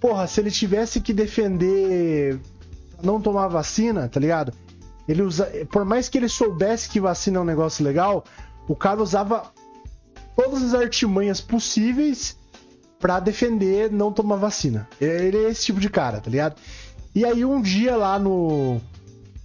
[0.06, 2.38] Porra, se ele tivesse que defender
[3.02, 4.52] não tomar vacina, tá ligado?
[5.08, 8.24] Ele usa, por mais que ele soubesse que vacina é um negócio legal,
[8.68, 9.50] o cara usava
[10.36, 12.36] todas as artimanhas possíveis
[13.00, 14.88] pra defender não tomar vacina.
[15.00, 16.54] Ele é esse tipo de cara, tá ligado?
[17.12, 18.80] E aí um dia lá no.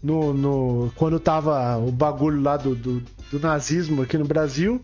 [0.04, 3.02] no, no- quando tava o bagulho lá do, do,
[3.32, 4.80] do nazismo aqui no Brasil,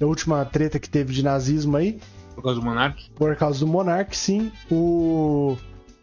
[0.00, 2.00] a última treta que teve de nazismo aí,
[2.38, 3.10] Por causa do Monark?
[3.16, 5.56] por causa do Monark, sim, o.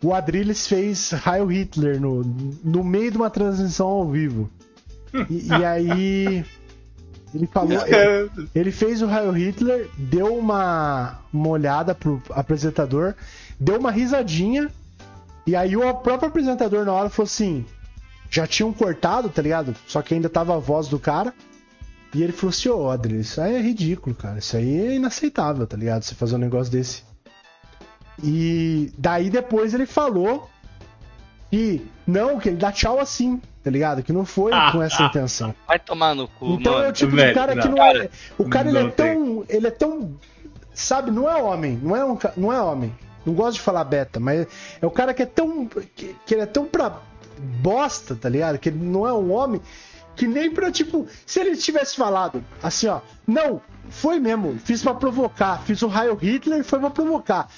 [0.03, 2.21] O Adrilles fez Heil Hitler no,
[2.63, 4.49] no meio de uma transmissão ao vivo.
[5.29, 6.45] E, e aí.
[7.33, 7.71] Ele falou.
[7.87, 13.15] Ele, ele fez o Heil Hitler, deu uma, uma olhada pro apresentador,
[13.57, 14.69] deu uma risadinha,
[15.47, 17.65] e aí o próprio apresentador na hora falou assim:
[18.29, 19.73] já tinham cortado, tá ligado?
[19.87, 21.33] Só que ainda tava a voz do cara.
[22.13, 24.39] E ele falou assim: Ô, Adri, isso aí é ridículo, cara.
[24.39, 26.03] Isso aí é inaceitável, tá ligado?
[26.03, 27.03] Você fazer um negócio desse.
[28.23, 30.49] E daí depois ele falou
[31.51, 34.01] que não, que ele dá tchau assim, tá ligado?
[34.03, 35.07] Que não foi Ah, com essa ah.
[35.07, 35.53] intenção.
[35.67, 36.93] Vai tomar no cu, Então é o mano.
[36.93, 37.75] tipo de cara que não.
[37.75, 38.09] não é.
[38.37, 39.13] O cara ele é tem.
[39.15, 39.45] tão.
[39.49, 40.15] Ele é tão.
[40.73, 41.79] Sabe, não é homem.
[41.81, 42.93] Não é, um, não é homem.
[43.25, 44.47] Não gosto de falar beta, mas
[44.81, 45.65] é o cara que é tão.
[45.67, 47.01] Que, que ele é tão pra
[47.61, 48.57] bosta, tá ligado?
[48.59, 49.61] Que ele não é um homem.
[50.15, 54.93] Que nem pra, tipo, se ele tivesse falado assim, ó, não, foi mesmo, fiz pra
[54.93, 57.49] provocar, fiz o raio Hitler e foi pra provocar.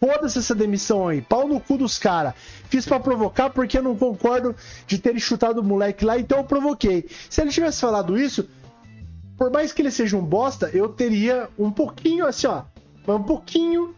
[0.00, 2.34] Foda-se essa demissão aí, pau no cu dos caras.
[2.68, 4.54] Fiz pra provocar porque eu não concordo
[4.86, 7.06] de terem chutado o moleque lá, então eu provoquei.
[7.28, 8.48] Se ele tivesse falado isso,
[9.36, 12.62] por mais que ele seja um bosta, eu teria um pouquinho, assim, ó,
[13.08, 13.94] um pouquinho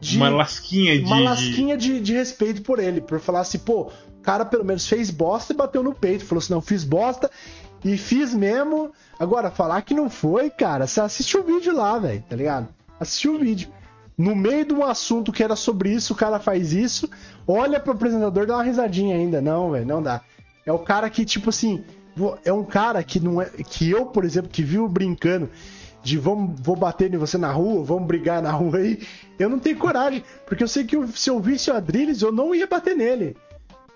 [0.00, 0.16] de.
[0.16, 1.04] Uma lasquinha de.
[1.04, 3.90] uma lasquinha de, de respeito por ele, por falar assim, pô,
[4.22, 6.24] cara pelo menos fez bosta e bateu no peito.
[6.24, 7.30] Falou assim, não, fiz bosta
[7.84, 8.92] e fiz mesmo.
[9.18, 12.68] Agora, falar que não foi, cara, você assiste o vídeo lá, velho, tá ligado?
[12.98, 13.68] Assiste o vídeo.
[14.16, 17.08] No meio de um assunto que era sobre isso, o cara faz isso,
[17.46, 19.40] olha pro apresentador dá uma risadinha ainda.
[19.40, 20.20] Não, velho, não dá.
[20.66, 21.82] É o cara que, tipo assim,
[22.44, 23.46] é um cara que não é.
[23.46, 25.48] Que eu, por exemplo, que viu brincando
[26.02, 29.00] de vamos, vou bater em você na rua, vamos brigar na rua aí.
[29.38, 32.54] Eu não tenho coragem, porque eu sei que se eu visse o Adrilles, eu não
[32.54, 33.36] ia bater nele.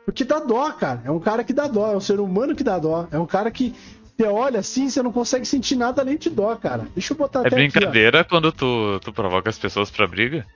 [0.05, 1.03] Porque dá dó, cara.
[1.05, 3.09] É um cara que dá dó, é um ser humano que dá dó.
[3.11, 3.75] É um cara que
[4.17, 6.87] você olha assim, você não consegue sentir nada além de dó, cara.
[6.95, 10.47] Deixa eu botar É até aqui, brincadeira quando tu, tu provoca as pessoas pra briga?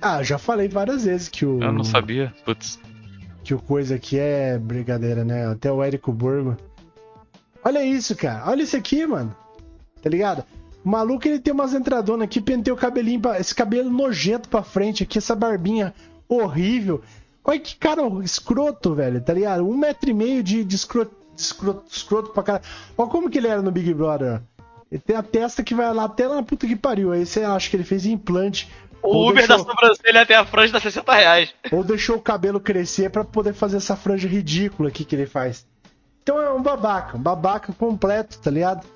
[0.00, 1.60] Ah, já falei várias vezes que o.
[1.60, 2.32] Eu não sabia.
[2.44, 2.78] Putz.
[3.42, 5.46] que o coisa aqui é brincadeira, né?
[5.48, 6.56] Até o Érico Borgo.
[7.64, 8.48] Olha isso, cara.
[8.48, 9.34] Olha isso aqui, mano.
[10.00, 10.44] Tá ligado?
[10.84, 13.40] O maluco, ele tem umas entradonas aqui, pentei o cabelinho, pra...
[13.40, 15.92] esse cabelo nojento pra frente aqui, essa barbinha
[16.28, 17.02] horrível.
[17.48, 19.66] Olha que cara escroto, velho, tá ligado?
[19.66, 22.64] Um metro e meio de, de escroto, escroto, escroto pra caralho.
[22.96, 24.62] Olha como que ele era no Big Brother, ó.
[24.92, 27.10] Ele tem a testa que vai lá até lá na puta que pariu.
[27.10, 28.70] Aí você acha que ele fez implante.
[29.02, 31.54] O Ou Uber deixou- da sobrancelha até a franja dá 60 reais.
[31.72, 35.66] ou deixou o cabelo crescer pra poder fazer essa franja ridícula aqui que ele faz.
[36.22, 38.86] Então é um babaca, um babaca completo, tá ligado?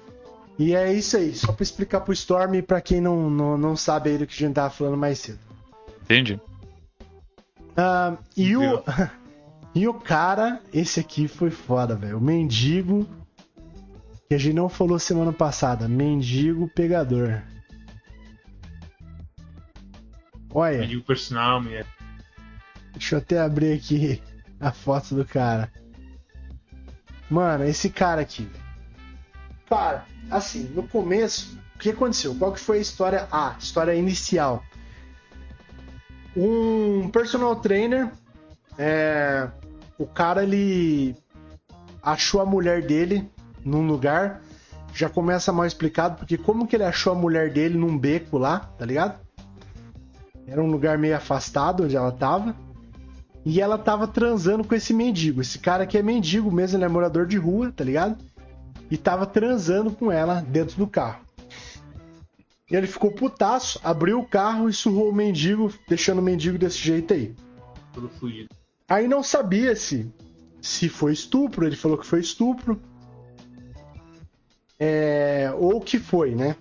[0.58, 3.76] E é isso aí, só pra explicar pro Storm e pra quem não, não, não
[3.76, 5.38] sabe aí do que a gente tava falando mais cedo.
[6.04, 6.38] Entendi.
[8.36, 8.82] E, o,
[9.74, 12.19] e o cara, esse aqui foi foda, velho.
[12.19, 13.09] O mendigo,
[14.28, 17.43] que a gente não falou semana passada, mendigo pegador.
[20.55, 20.77] Olha.
[20.77, 21.86] Eu digo personal, mulher.
[22.93, 24.23] Deixa eu até abrir aqui
[24.61, 25.73] a foto do cara.
[27.31, 28.49] Mano, esse cara aqui.
[29.66, 32.35] Cara, assim, no começo, o que aconteceu?
[32.35, 33.57] Qual que foi a história A?
[33.59, 34.62] História inicial.
[36.36, 38.10] Um personal trainer,
[38.78, 39.48] é,
[39.98, 41.14] o cara ele
[42.02, 43.30] achou a mulher dele
[43.64, 44.42] num lugar.
[44.94, 48.60] Já começa mal explicado, porque como que ele achou a mulher dele num beco lá,
[48.78, 49.18] tá ligado?
[50.46, 52.54] Era um lugar meio afastado onde ela tava.
[53.44, 55.40] E ela tava transando com esse mendigo.
[55.40, 58.16] Esse cara que é mendigo mesmo, ele é morador de rua, tá ligado?
[58.90, 61.20] E tava transando com ela dentro do carro.
[62.73, 66.78] E ele ficou putaço, abriu o carro e surrou o mendigo, deixando o mendigo desse
[66.78, 67.35] jeito aí.
[67.93, 68.49] Todo fugido.
[68.89, 70.11] Aí não sabia se
[70.62, 72.81] se foi estupro, ele falou que foi estupro.
[74.81, 76.57] É, ou que foi, né?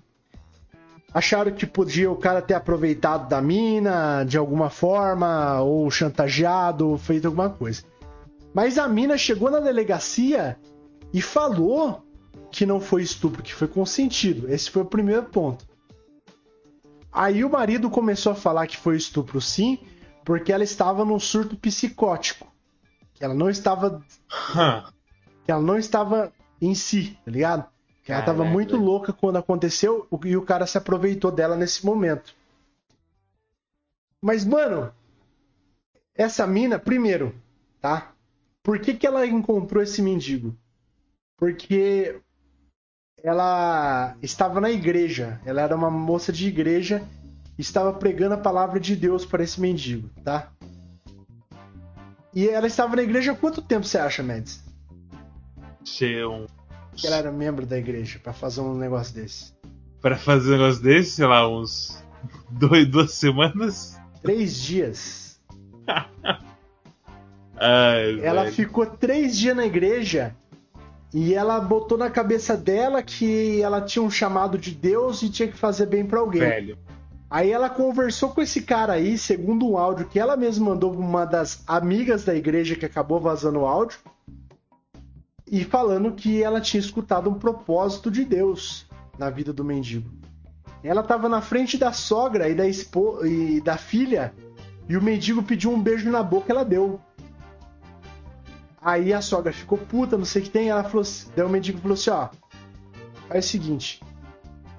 [1.14, 6.98] Acharam que podia o cara ter aproveitado da mina de alguma forma, ou chantageado, ou
[6.98, 7.84] feito alguma coisa.
[8.54, 10.58] Mas a mina chegou na delegacia
[11.14, 12.04] e falou
[12.52, 14.52] que não foi estupro, que foi consentido.
[14.52, 15.70] Esse foi o primeiro ponto.
[17.12, 19.78] Aí o marido começou a falar que foi estupro sim,
[20.24, 22.48] porque ela estava num surto psicótico.
[23.14, 24.02] Que ela não estava.
[25.44, 26.32] Que ela não estava
[26.62, 27.66] em si, tá ligado?
[28.04, 32.36] Que ela estava muito louca quando aconteceu e o cara se aproveitou dela nesse momento.
[34.22, 34.94] Mas, mano,
[36.14, 37.36] essa mina, primeiro,
[37.80, 38.14] tá?
[38.62, 40.56] Por que, que ela encontrou esse mendigo?
[41.36, 42.22] Porque
[43.23, 45.39] ela estava na igreja.
[45.45, 47.03] Ela era uma moça de igreja
[47.57, 50.52] e estava pregando a palavra de Deus para esse mendigo, tá?
[52.34, 54.64] E ela estava na igreja há quanto tempo você acha, Mads?
[55.84, 56.45] Ser um.
[56.95, 59.53] Que ela era membro da igreja para fazer um negócio desse?
[60.02, 62.02] Pra fazer um negócio desse, sei lá, uns.
[62.49, 63.99] Dois, duas semanas?
[64.22, 65.39] Três dias.
[67.57, 68.56] Ai, Ela velho.
[68.56, 70.35] ficou três dias na igreja
[71.14, 75.48] e ela botou na cabeça dela que ela tinha um chamado de Deus e tinha
[75.48, 76.42] que fazer bem para alguém.
[76.42, 76.78] Velho.
[77.30, 81.00] Aí ela conversou com esse cara aí, segundo um áudio que ela mesma mandou pra
[81.00, 84.00] uma das amigas da igreja que acabou vazando o áudio,
[85.50, 88.86] e falando que ela tinha escutado um propósito de Deus
[89.18, 90.10] na vida do mendigo.
[90.84, 94.34] Ela tava na frente da sogra e da, e da filha,
[94.88, 97.00] e o mendigo pediu um beijo na boca, ela deu.
[98.82, 101.49] Aí a sogra ficou puta, não sei o que tem, ela falou, assim- daí o
[101.49, 102.30] mendigo falou assim, ó,
[103.28, 104.02] faz o seguinte,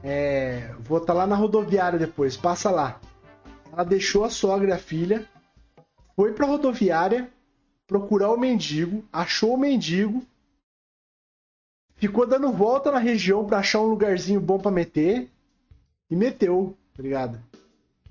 [0.03, 3.01] é, vou estar lá na rodoviária depois, passa lá.
[3.73, 5.27] Ela deixou a sogra e a filha,
[6.17, 7.31] foi pra rodoviária
[7.87, 10.27] procurar o mendigo, achou o mendigo
[12.03, 15.31] ficou dando volta na região pra achar um lugarzinho bom pra meter.
[16.11, 17.41] E meteu, tá ligado?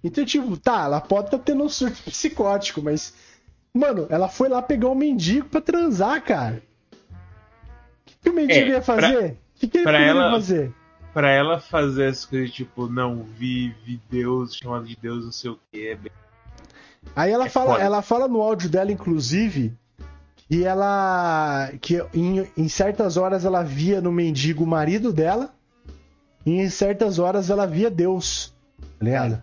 [0.01, 3.13] Então, tipo, tá, ela pode estar tá tendo um surto psicótico, mas.
[3.73, 6.61] Mano, ela foi lá pegar um mendigo pra transar, cara.
[7.01, 9.31] O que, que o mendigo É, ia fazer?
[9.55, 10.73] O que, que ele pra ela- fazer?
[11.13, 15.51] Pra ela fazer as coisas tipo, não, vi, vi Deus, chamado de Deus, não sei
[15.51, 15.87] o que.
[15.87, 16.11] É bem...
[17.15, 17.83] Aí ela É fala, foda.
[17.83, 19.73] ela fala no áudio dela, inclusive,
[20.35, 21.69] que ela.
[21.81, 25.53] que em, em certas horas ela via no mendigo o marido dela,
[26.45, 28.53] e em certas horas ela via Deus.
[28.99, 29.41] Tá ligado?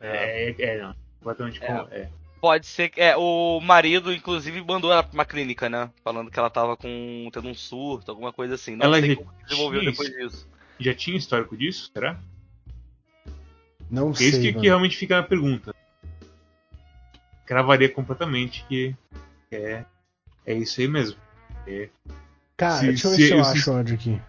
[0.00, 0.94] É, é, é, não.
[1.18, 1.66] Completamente É.
[1.66, 1.88] com.
[1.90, 2.08] É.
[2.46, 3.00] Pode ser que.
[3.00, 5.90] É, o marido, inclusive, mandou ela pra uma clínica, né?
[6.04, 7.28] Falando que ela tava com.
[7.32, 8.76] tendo um surto, alguma coisa assim.
[8.76, 10.18] Não Ela sei já como desenvolveu tinha depois isso?
[10.20, 10.48] disso.
[10.78, 11.90] Já tinha histórico disso?
[11.92, 12.20] Será?
[13.90, 14.28] Não É sei.
[14.28, 15.74] isso que, que realmente fica na pergunta.
[17.44, 18.94] Cravaria completamente que
[19.50, 19.84] é,
[20.46, 21.18] é isso aí mesmo.
[22.56, 24.20] Cara, se- deixa eu ver se- se eu se- acho o áudio aqui.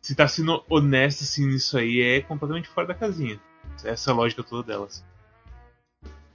[0.00, 3.38] Se tá sendo honesto assim nisso aí, é completamente fora da casinha.
[3.84, 5.04] Essa é a lógica toda delas.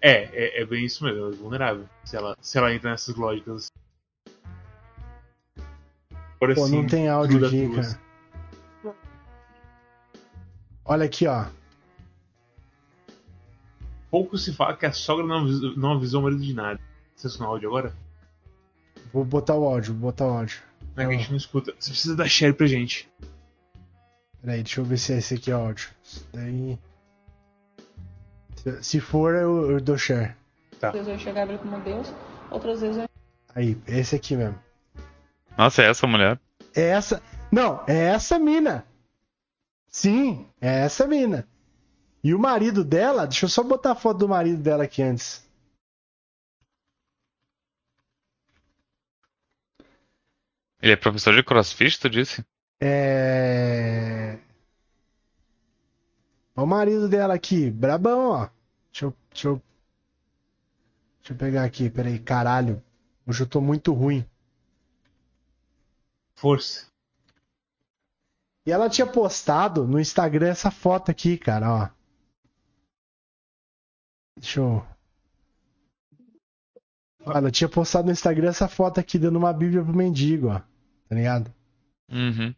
[0.08, 1.90] É, é, é bem isso mesmo, ela é vulnerável.
[2.04, 3.72] Se ela, se ela entra nessas lógicas.
[6.36, 8.94] Agora Pô, sim, não tem áudio aqui, cara.
[10.86, 11.48] Olha aqui, ó.
[14.12, 16.80] Pouco se fala que a sogra não avisou, não avisou o marido de nada.
[17.16, 17.96] Você no áudio agora?
[19.12, 20.62] Vou botar o áudio, vou botar o áudio.
[20.96, 21.74] Não é que a gente não escuta.
[21.80, 23.10] Você precisa dar share pra gente.
[24.40, 25.90] Peraí, deixa eu ver se é esse aqui o áudio.
[26.04, 26.78] Isso daí.
[28.82, 30.36] Se, for, eu, eu dou share.
[30.80, 30.88] Tá.
[30.90, 32.14] Às vezes eu enxergava ele como Deus,
[32.50, 33.10] outras vezes eu
[33.56, 34.60] Aí, esse aqui mesmo.
[35.58, 36.38] Nossa, é essa mulher?
[36.76, 37.24] É essa.
[37.50, 38.86] Não, é essa mina.
[39.88, 41.48] Sim, é essa mina.
[42.22, 45.46] E o marido dela, deixa eu só botar a foto do marido dela aqui antes.
[50.82, 52.46] Ele é professor de crossfit, tu disse?
[52.82, 54.38] É.
[56.56, 58.55] Olha o marido dela aqui, brabão, ó.
[58.96, 59.62] Deixa eu, deixa eu.
[61.20, 62.82] Deixa eu pegar aqui, peraí, caralho.
[63.28, 64.26] Hoje eu tô muito ruim.
[66.34, 66.88] Força.
[68.66, 71.90] E ela tinha postado no Instagram essa foto aqui, cara, ó.
[74.40, 74.88] Deixa eu.
[77.20, 80.60] Ela tinha postado no Instagram essa foto aqui dando uma bíblia pro mendigo, ó.
[81.10, 81.54] Tá ligado?
[82.10, 82.56] Uhum.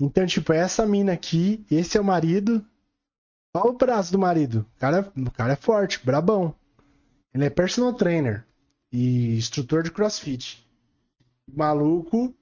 [0.00, 2.64] Então, tipo, é essa mina aqui, esse é o marido.
[3.54, 4.64] Olha o braço do marido.
[4.76, 6.54] O cara, o cara é forte, brabão.
[7.34, 8.44] Ele é personal trainer
[8.90, 10.66] e instrutor de crossfit.
[11.52, 12.34] O maluco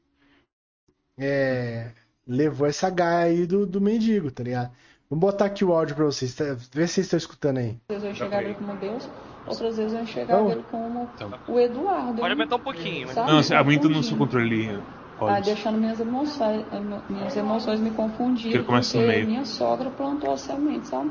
[1.18, 1.90] é,
[2.26, 4.70] levou essa gaia aí do, do mendigo, tá ligado?
[5.08, 6.32] Vamos botar aqui o áudio pra vocês.
[6.34, 6.44] tá?
[6.72, 7.76] Vê se vocês estão escutando aí.
[7.88, 9.08] Às vezes eu enxergava ele como Deus,
[9.46, 11.38] outras vezes eu enxergava Então- ele como Então.
[11.48, 12.20] o Eduardo.
[12.20, 13.32] Pode aumentar um pouquinho, mas- sabe?
[13.32, 14.80] Não, você aumenta no seu controle.
[15.20, 15.42] Pode.
[15.42, 16.64] deixando minhas emoções,
[17.08, 18.50] minhas emoções me confundirem.
[18.50, 19.26] Que ele começa no porque meio.
[19.26, 21.10] minha sogra plantou a semente, sabe?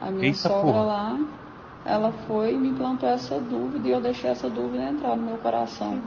[0.00, 0.82] A minha Eita, sogra porra.
[0.84, 1.18] lá,
[1.84, 5.38] ela foi e me plantou essa dúvida e eu deixei essa dúvida entrar no meu
[5.38, 6.00] coração.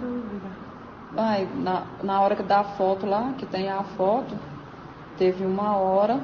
[1.12, 4.36] Vai, na, na hora que dá a foto lá, que tem a foto,
[5.18, 6.20] teve uma hora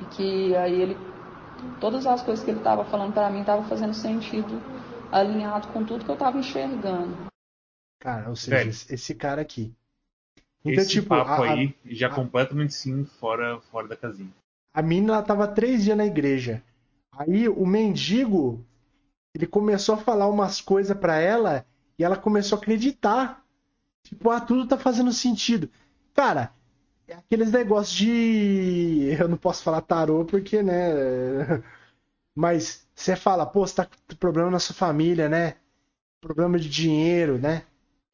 [0.00, 0.98] e que aí ele.
[1.80, 4.60] Todas as coisas que ele estava falando para mim estavam fazendo sentido,
[5.10, 7.16] alinhado com tudo que eu estava enxergando.
[7.98, 9.74] Cara, ou seja, esse, esse cara aqui.
[10.64, 14.30] Então, Esse tipo, papo a, a- aí já a- completamente sim fora, fora da casinha.
[14.72, 16.62] A mina ela tava três dias na igreja.
[17.12, 18.64] Aí o mendigo
[19.34, 21.64] ele começou a falar umas coisas pra ela
[21.98, 23.44] e ela começou a acreditar.
[24.04, 25.70] Tipo, ah, tudo tá fazendo sentido.
[26.14, 26.52] Cara,
[27.08, 29.16] é aqueles negócios de.
[29.20, 30.74] Eu não posso falar tarô porque, né?
[32.34, 35.56] Mas você fala, pô, você tá com problema na sua família, né?
[36.20, 37.64] Problema de dinheiro, né?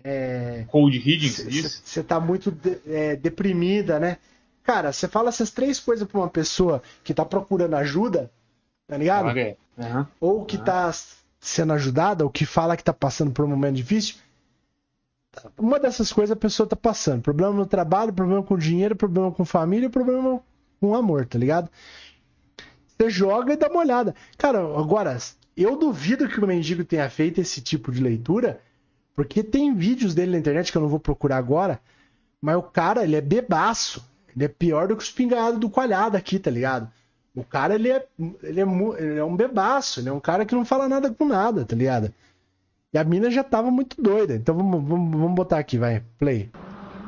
[0.04, 0.64] É.
[0.68, 1.82] Cold reading, você diz?
[1.84, 4.18] Você tá muito de- é, deprimida, né?
[4.62, 8.30] Cara, você fala essas três coisas pra uma pessoa que tá procurando ajuda,
[8.86, 9.38] tá ligado?
[9.38, 9.56] É.
[9.78, 10.08] Aham.
[10.20, 10.92] Ou que tá
[11.40, 14.16] sendo ajudada, ou que fala que tá passando por um momento difícil.
[15.58, 17.22] Uma dessas coisas a pessoa tá passando.
[17.22, 20.42] Problema no trabalho, problema com dinheiro, problema com família, problema
[20.80, 21.70] com amor, tá ligado?
[22.98, 24.14] Você joga e dá uma olhada.
[24.36, 25.16] Cara, agora,
[25.56, 28.60] eu duvido que o mendigo tenha feito esse tipo de leitura,
[29.14, 31.80] porque tem vídeos dele na internet que eu não vou procurar agora,
[32.40, 34.08] mas o cara, ele é bebaço.
[34.34, 36.88] Ele é pior do que os pingados do coalhado aqui, tá ligado?
[37.34, 38.06] O cara, ele é,
[38.42, 38.64] ele, é,
[38.98, 40.00] ele é um bebaço.
[40.00, 42.12] Ele é um cara que não fala nada com nada, tá ligado?
[42.92, 44.34] E a mina já tava muito doida.
[44.34, 46.02] Então vamos, vamos, vamos botar aqui, vai.
[46.18, 46.50] Play.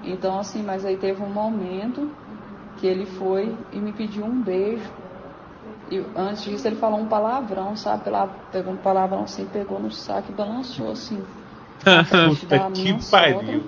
[0.05, 2.11] Então, assim, mas aí teve um momento
[2.79, 4.91] que ele foi e me pediu um beijo.
[5.91, 8.05] E antes disso ele falou um palavrão, sabe?
[8.51, 11.23] Pegou um palavrão assim, pegou no saco e balançou assim.
[11.85, 13.65] Na frente da Puta que pariu.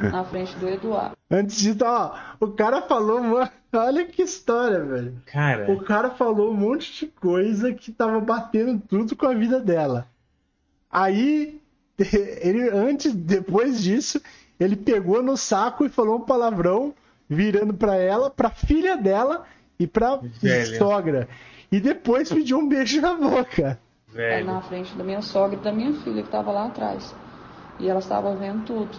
[0.00, 1.16] na frente do Eduardo.
[1.30, 5.14] Antes disso, ó, o cara falou, mano, olha que história, velho.
[5.26, 9.60] Cara, O cara falou um monte de coisa que tava batendo tudo com a vida
[9.60, 10.06] dela.
[10.90, 11.60] Aí,
[11.98, 14.20] ele antes, depois disso,
[14.58, 16.94] ele pegou no saco e falou um palavrão,
[17.28, 19.44] virando pra ela, pra filha dela
[19.78, 20.78] e pra Velho.
[20.78, 21.28] sogra.
[21.70, 23.78] E depois pediu um beijo na boca.
[24.14, 24.46] É velho.
[24.46, 27.14] na frente da minha sogra e da minha filha que tava lá atrás.
[27.78, 28.90] E elas estavam vendo tudo.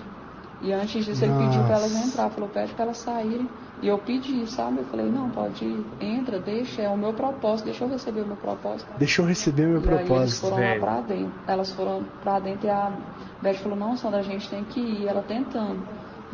[0.62, 2.08] E antes disso ele pediu pra elas Nossa.
[2.08, 3.50] entrar, falou, pede pra elas saírem.
[3.82, 4.80] E eu pedi, sabe?
[4.80, 8.26] Eu falei, não, pode ir, entra, deixa, é o meu propósito, deixa eu receber o
[8.28, 8.90] meu propósito.
[8.98, 10.42] Deixa eu receber meu E aí eles propósito.
[10.42, 10.82] foram velho.
[10.82, 11.32] lá pra dentro.
[11.48, 12.92] Elas foram pra dentro e a
[13.42, 15.08] Beth falou, não, Sandra, a gente tem que ir.
[15.08, 15.80] Ela tentando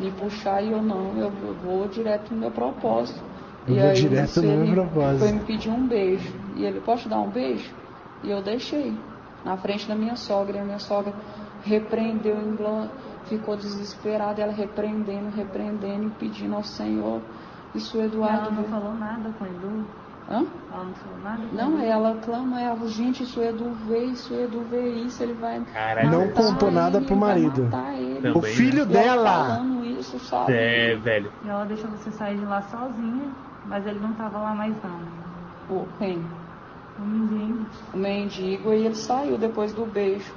[0.00, 1.30] me puxar e eu não, eu
[1.64, 3.20] vou direto no meu propósito.
[3.68, 5.18] Eu e vou aí direto no meu propósito.
[5.20, 6.32] Foi me pedir um beijo.
[6.56, 7.72] E ele, posso te dar um beijo?
[8.24, 8.92] E eu deixei.
[9.44, 10.56] Na frente da minha sogra.
[10.56, 11.12] E a minha sogra
[11.66, 12.36] repreendeu,
[13.26, 14.40] ficou desesperada.
[14.40, 17.20] Ela repreendendo, repreendendo e pedindo ao Senhor.
[17.74, 18.46] Isso o Eduardo.
[18.48, 19.84] Ela não falou nada com o Edu?
[20.28, 20.44] Hã?
[20.72, 21.84] Ela não falou nada Não, Edu?
[21.84, 26.10] ela clama, ela, gente, isso é do vê, isso do vê isso, ele vai Caralho.
[26.10, 27.68] Não contou nada ele, pro marido.
[27.70, 28.92] Também, O filho né?
[28.92, 29.46] E ela dela.
[29.46, 30.52] falando isso, sabe?
[30.52, 31.30] É, velho.
[31.44, 33.28] E ela deixou você sair de lá sozinha,
[33.66, 35.76] mas ele não tava lá mais não.
[35.76, 36.22] O, quem?
[36.98, 37.66] O mendigo.
[37.92, 40.32] O mendigo, e ele saiu depois do beijo.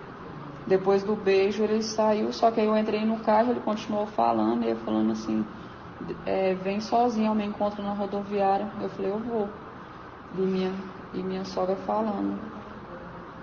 [0.70, 4.64] Depois do beijo ele saiu, só que aí eu entrei no carro, ele continuou falando,
[4.64, 5.44] e ele falando assim,
[6.24, 8.72] é, vem sozinho ao meu encontro na rodoviária.
[8.80, 9.50] Eu falei, eu vou.
[10.32, 10.72] E minha,
[11.12, 12.38] e minha sogra falando,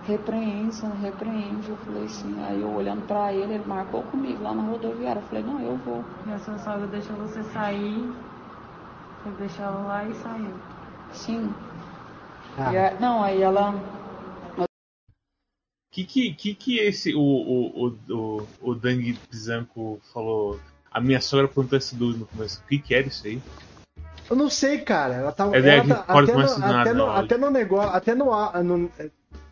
[0.02, 1.68] repreende, Sandra, repreende.
[1.68, 5.20] Eu falei assim, aí eu olhando pra ele, ele marcou comigo lá na rodoviária.
[5.20, 6.04] Eu falei, não, eu vou.
[6.24, 8.14] E a sua sogra deixou você sair,
[9.24, 10.54] você deixou ela lá e saiu.
[11.12, 11.52] Sim.
[12.56, 13.74] Ah, E a- não, aí ela.
[16.04, 20.60] Que que, que, que esse, o, o, o, o, Dang Pizanco falou?
[20.90, 22.60] A minha sogra perguntou essa dúvida no começo.
[22.64, 23.40] O que que era isso aí?
[24.28, 25.14] Eu não sei, cara.
[25.14, 25.48] Ela tá.
[25.52, 27.90] É, ela tá- até, no, até, no, até no negócio.
[27.94, 28.90] Até no, no-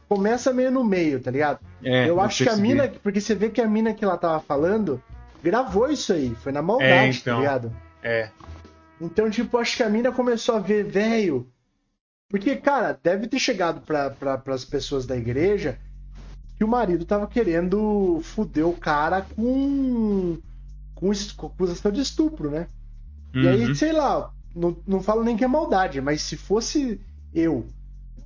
[0.08, 1.60] Começa meio no meio, tá ligado?
[1.82, 2.88] É, eu acho que a mina.
[3.02, 5.02] Porque você vê que a mina que ela tava falando
[5.42, 6.34] gravou isso aí.
[6.36, 7.38] Foi na maldade, É, tá então.
[7.38, 7.76] ligado?
[8.02, 8.30] É,
[9.00, 11.48] Então, tipo, acho que a mina começou a ver, velho.
[12.28, 15.78] Porque, cara, deve ter chegado pra, pra, pras pessoas da igreja
[16.56, 20.38] que o marido tava querendo fuder o cara com.
[20.94, 21.10] com,
[21.46, 22.66] acusação de estupro, né?
[23.34, 23.74] E aí, Uhum.
[23.74, 27.00] sei lá, não, não falo nem que é maldade, mas se fosse
[27.34, 27.66] eu,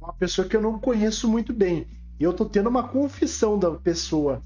[0.01, 1.87] uma pessoa que eu não conheço muito bem,
[2.21, 4.43] e eu tô tendo uma confissão da pessoa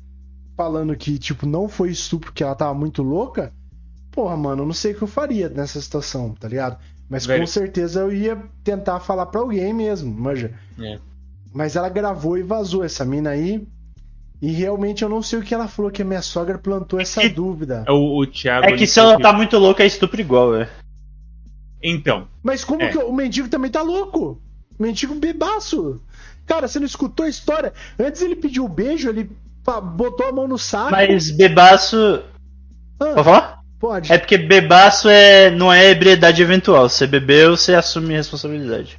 [0.56, 3.52] falando que, tipo, não foi estupro, que ela tava muito louca,
[4.12, 6.78] porra, mano, eu não sei o que eu faria nessa situação, tá ligado?
[7.08, 7.40] Mas Velho.
[7.40, 10.54] com certeza eu ia tentar falar pra alguém mesmo, manja.
[10.78, 10.98] É.
[11.52, 13.66] Mas ela gravou e vazou essa mina aí.
[14.40, 17.20] E realmente eu não sei o que ela falou, que a minha sogra plantou essa
[17.20, 17.84] que- dúvida.
[17.86, 18.66] É o, o Thiago.
[18.66, 20.68] É que se ela tá muito louca, é estupro igual, é.
[21.82, 22.88] Então, Mas como É.
[22.88, 24.40] que o mendigo também tá louco?
[24.78, 26.00] O mendigo bebaço.
[26.46, 27.72] Cara, você não escutou a história?
[27.98, 29.30] Antes ele pediu o beijo, ele
[29.94, 30.90] botou a mão no saco.
[30.90, 32.22] Mas bebaço.
[33.00, 33.58] Ah, Pode falar?
[33.78, 34.12] pode.
[34.12, 36.88] É porque bebaço é, não é ebriedade eventual.
[36.88, 38.98] Você bebeu, você assume responsabilidade.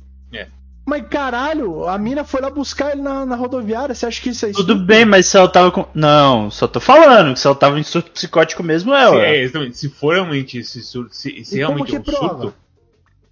[0.85, 3.95] Mas caralho, a mina foi lá buscar ele na, na rodoviária.
[3.95, 5.85] Você acha que isso é Tudo bem, mas se ela tava com.
[5.93, 9.35] Não, só tô falando que se ela tava em surto psicótico mesmo, é, se, ué.
[9.35, 12.27] é, exatamente, se for realmente esse surto, se, se realmente é um prova?
[12.27, 12.53] surto,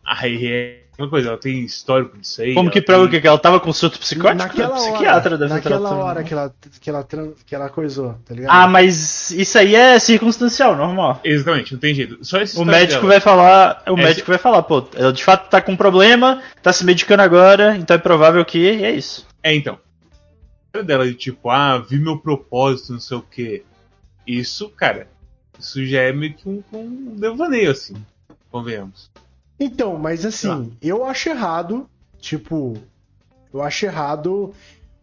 [0.06, 2.54] aí é uma coisa, ela tem histórico disso aí.
[2.54, 3.22] Como que prova o tem- quê?
[3.22, 4.38] Que ela tava com surto psicótico?
[4.38, 6.00] Naquela O psiquiatra deve naquela tratando.
[6.02, 8.52] hora que ela, que, ela, tran- que ela coisou, tá ligado?
[8.56, 11.20] Ah, mas isso aí é circunstancial, normal.
[11.24, 12.18] Exatamente, não tem jeito.
[12.24, 13.08] Só essa O médico dela.
[13.14, 13.84] vai falar.
[13.88, 17.22] O médico vai falar, pô, ela de fato tá com um problema, tá se medicando
[17.24, 18.60] agora, então é provável que.
[18.60, 19.26] E é isso.
[19.44, 19.74] É, então.
[19.74, 23.64] A história dela de tipo, ah, vi meu propósito, não sei o quê.
[24.26, 25.08] Isso, cara,
[25.60, 27.96] isso já é meio que um, um devaneio, assim.
[28.50, 29.10] Convenhamos.
[29.64, 31.88] Então, mas assim, eu acho errado,
[32.20, 32.74] tipo,
[33.54, 34.56] eu acho errado.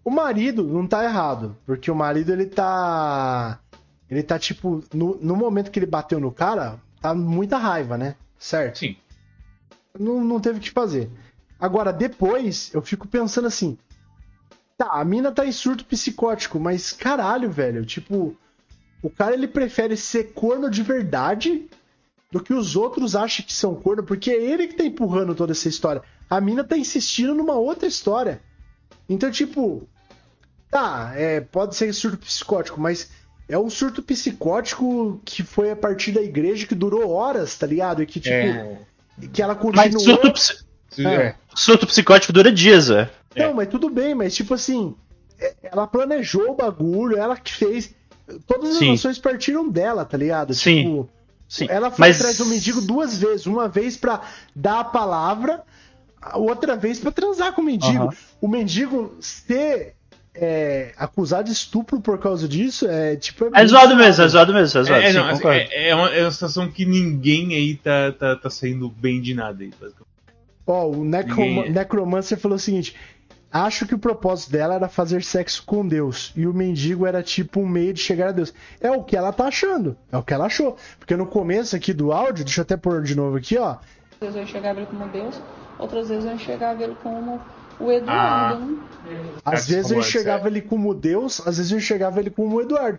[0.05, 3.61] O marido não tá errado, porque o marido ele tá.
[4.11, 8.17] Ele tá tipo, no, no momento que ele bateu no cara, tá muita raiva, né?
[8.37, 8.81] Certo?
[8.81, 8.97] Sim.
[9.97, 11.09] Não, não teve o que fazer.
[11.61, 13.79] Agora, depois, eu fico pensando assim.
[14.77, 18.37] Tá, a mina tá em surto psicótico, mas caralho, velho, tipo.
[19.01, 21.69] O cara ele prefere ser corno de verdade
[22.31, 25.53] do que os outros acham que são corno, porque é ele que tá empurrando toda
[25.53, 26.03] essa história.
[26.29, 28.41] A mina tá insistindo numa outra história.
[29.09, 29.89] Então, tipo,
[30.71, 33.11] tá, é, pode ser surto psicótico, mas
[33.49, 38.03] é um surto psicótico que foi a partir da igreja que durou horas, tá ligado?
[38.03, 38.79] E que, tipo, É.
[39.33, 40.17] que ela Mas continuou.
[40.21, 41.15] surto, psi- Se- É.
[41.15, 41.35] é.
[41.55, 43.09] surto psicótico dura dias, velho.
[43.37, 44.95] Não, mas tudo bem, mas tipo assim,
[45.39, 47.95] é- ela planejou o bagulho, ela que fez.
[48.47, 48.93] Todas as Sim.
[48.95, 50.53] ações partiram dela, tá ligado?
[50.55, 50.83] Sim.
[50.83, 51.11] Tipo,
[51.49, 51.67] Sim.
[51.71, 52.17] Ela foi mas...
[52.21, 53.47] atrás do mendigo duas vezes.
[53.47, 54.21] Uma vez pra
[54.55, 55.63] dar a palavra,
[56.21, 58.05] a outra vez pra transar com o mendigo.
[58.05, 58.15] Aham.
[58.41, 59.95] O mendigo ser
[60.35, 63.47] é, acusado de estupro por causa disso é tipo.
[63.47, 65.03] É muito zoado mesmo, é zoado mesmo, é zoado.
[65.03, 68.37] É, sim, não, assim, é, é uma, é uma situação que ninguém aí tá, tá,
[68.37, 70.07] tá saindo bem de nada aí, basicamente.
[70.67, 72.95] Ó, o Necroma- Ninguém- Necromancer falou o seguinte:
[73.51, 76.33] Acho que o propósito dela era fazer sexo com Deus.
[76.37, 78.53] E o mendigo era tipo um meio de chegar a Deus.
[78.81, 79.97] É o que ela tá achando.
[80.13, 80.77] É o que ela achou.
[80.99, 83.77] Porque no começo aqui do áudio, deixa eu até pôr de novo aqui, ó.
[84.13, 85.41] Às vezes eu enxergava ele como Deus,
[85.79, 87.41] outras vezes eu enxergava ele como
[87.81, 88.79] o Eduardo, né?
[89.45, 90.51] Às vezes eu enxergava é.
[90.51, 92.99] ele como Deus, às vezes eu enxergava ele como o Eduardo.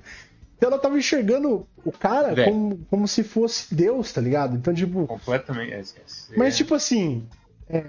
[0.57, 2.51] Então ela tava enxergando o cara Velho.
[2.51, 4.55] como, como se fosse Deus, tá ligado?
[4.57, 5.07] Então, tipo.
[5.07, 5.73] Completamente.
[5.73, 5.83] É.
[6.35, 6.57] Mas, É.
[6.57, 7.25] tipo assim,
[7.69, 7.85] é,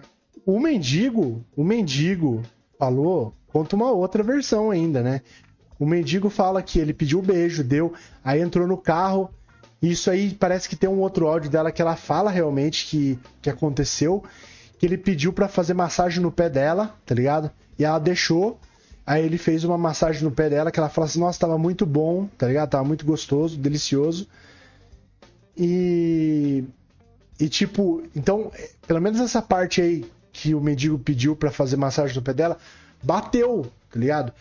[0.46, 2.42] o mendigo, o mendigo
[2.78, 5.20] falou, conta uma outra versão ainda, né?
[5.78, 9.30] O mendigo fala que ele pediu beijo, deu, aí entrou no carro.
[9.80, 13.48] Isso aí parece que tem um outro áudio dela que ela fala realmente que, que
[13.48, 14.22] aconteceu.
[14.78, 17.50] Que ele pediu pra fazer massagem no pé dela, tá ligado?
[17.78, 18.58] E ela deixou.
[19.06, 21.86] Aí ele fez uma massagem no pé dela que ela fala assim: Nossa, tava muito
[21.86, 22.70] bom, tá ligado?
[22.70, 24.28] Tava muito gostoso, delicioso.
[25.56, 26.64] E.
[27.38, 28.52] E tipo, então,
[28.86, 32.57] pelo menos essa parte aí que o mendigo pediu pra fazer massagem no pé dela,
[33.02, 34.32] bateu, tá ligado?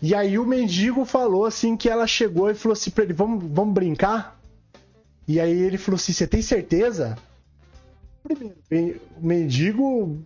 [0.00, 3.44] E aí o mendigo falou assim que ela chegou e falou assim pra ele: Vamos,
[3.50, 4.38] vamos brincar?
[5.28, 7.16] E aí ele falou assim: Você tem certeza?
[8.68, 10.18] Primeiro, o mendigo,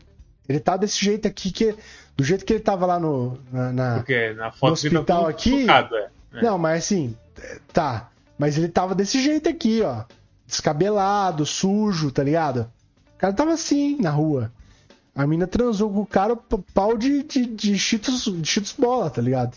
[0.48, 1.74] ele tá desse jeito aqui, que
[2.16, 5.00] do jeito que ele tava lá no, na, na- Porque na no foto ele tá
[5.00, 5.60] hospital todo aqui.
[5.62, 6.08] focado, é.
[6.34, 6.42] É.
[6.42, 7.16] Não, mas assim,
[7.72, 8.10] tá.
[8.38, 10.04] Mas ele tava desse jeito aqui, ó.
[10.46, 12.70] Descabelado, sujo, tá ligado?
[13.14, 14.52] O cara tava assim, na rua.
[15.16, 16.36] A mina transou com o cara
[16.74, 19.56] pau de, de, de, cheetos, de cheetos bola, tá ligado?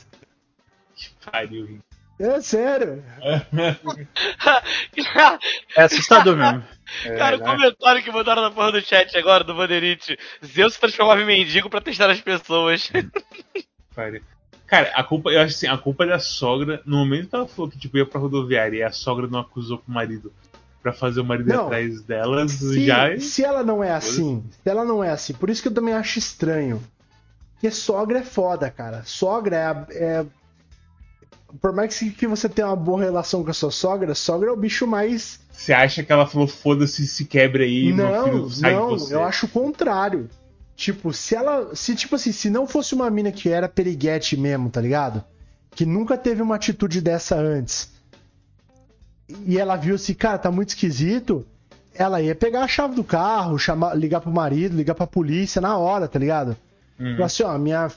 [0.96, 1.84] Que pariu, Rick.
[2.18, 3.04] É sério.
[5.76, 6.64] É assustador mesmo.
[7.18, 7.46] Cara, o né?
[7.46, 10.18] comentário que mandaram na porra do chat agora do Vanderite.
[10.46, 12.92] Zeus se transformava em mendigo pra testar as pessoas.
[13.96, 14.22] Pariu.
[14.66, 16.82] Cara, a culpa, eu acho assim, a culpa é da sogra.
[16.86, 19.82] No momento que ela falou que tipo, ia pra rodoviária e a sogra não acusou
[19.88, 20.34] o marido
[20.82, 21.66] pra fazer o marido Não.
[21.66, 23.20] atrás delas, Se, já.
[23.20, 25.94] se ela não é assim, se ela não é assim, por isso que eu também
[25.94, 26.82] acho estranho.
[27.54, 29.04] Porque sogra é foda, cara.
[29.06, 30.26] Sogra é, é-
[31.62, 34.56] Por mais que, você tenha uma boa relação com a sua sogra, sogra é o
[34.56, 38.74] bicho mais Você acha que ela falou, foda-se, se quebre aí, meu não, filho sai
[38.76, 39.16] não, de você.
[39.16, 40.30] eu acho o contrário.
[40.76, 41.76] Tipo, se ela.
[41.76, 45.22] Se, tipo assim, se não fosse uma mina que era periguete mesmo, tá ligado?
[45.72, 47.92] Que nunca teve uma atitude dessa antes.
[49.46, 51.46] E ela viu assim, cara, tá muito esquisito.
[51.94, 55.78] Ela ia pegar a chave do carro, chamar, ligar pro marido, ligar pra polícia na
[55.78, 56.56] hora, tá ligado?
[57.00, 57.14] Uhum.
[57.16, 57.92] Falar assim, ó, minha,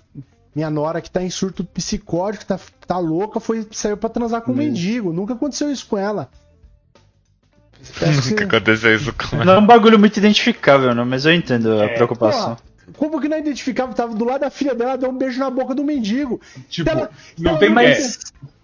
[0.54, 4.52] minha nora que tá em surto psicótico, tá, tá louca, foi, saiu pra transar com
[4.52, 5.12] um mendigo.
[5.12, 6.28] Nunca aconteceu isso com ela.
[7.98, 9.44] Que- Nunca aconteceu isso com ela.
[9.44, 12.56] Não é um bagulho muito identificável, não, mas eu entendo a preocupação.
[12.56, 13.92] Porra, como que não identificava?
[13.94, 16.40] Tava do lado da filha dela, deu um beijo na boca do mendigo.
[16.68, 18.18] Tipo, ela- não tem nunca- mais.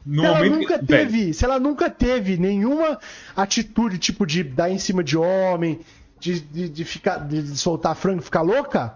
[0.06, 2.98] No se ela momento nunca teve, se ela nunca teve nenhuma
[3.36, 5.80] atitude tipo de dar em cima de homem,
[6.18, 8.94] de, de, de ficar, de, de soltar frango, e ficar louca,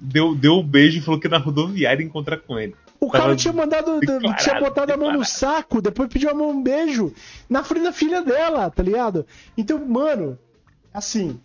[0.00, 2.74] deu, deu um beijo e falou que na rodoviária encontrar com ele.
[2.98, 4.00] o Tava cara tinha mandado,
[4.38, 7.12] tinha botado a mão no saco, depois pediu a mão um beijo
[7.48, 9.26] na frente da filha dela, tá ligado?
[9.58, 10.38] Então, mano,
[10.94, 11.38] assim,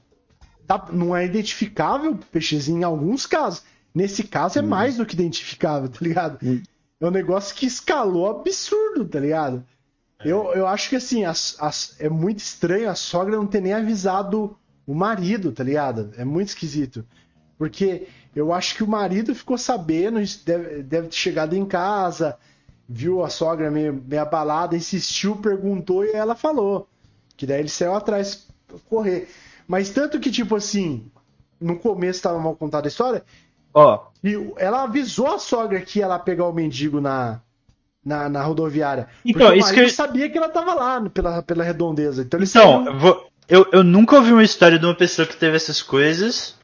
[0.70, 3.64] dá- não é identificável, peixezinho, em alguns casos.
[3.94, 6.38] Nesse caso é mais do que identificável, tá ligado?
[7.02, 9.66] É um negócio que escalou absurdo, tá ligado?
[10.24, 13.74] Eu, eu acho que assim, as- as- é muito estranho a sogra não ter nem
[13.74, 14.56] avisado
[14.86, 16.12] o marido, tá ligado?
[16.18, 17.06] É muito esquisito.
[17.58, 22.38] Porque eu acho que o marido ficou sabendo, deve, deve ter chegado em casa,
[22.88, 26.88] viu a sogra meio, meio abalada, insistiu, perguntou e ela falou.
[27.38, 29.30] Que daí ele saiu atrás pra correr.
[29.70, 31.06] Mas tanto que, tipo assim,
[31.62, 33.24] no começo tava mal contada a história,
[33.72, 37.40] Ó, e ela avisou a sogra que ia lá pegar o mendigo na,
[38.04, 39.08] na, na rodoviária.
[39.24, 42.24] Então, isso que eu- sabia que ela tava lá pela, pela redondeza.
[42.24, 45.84] Então, Então, vou- eu, eu nunca ouvi uma história de uma pessoa que teve essas
[45.84, 46.56] coisas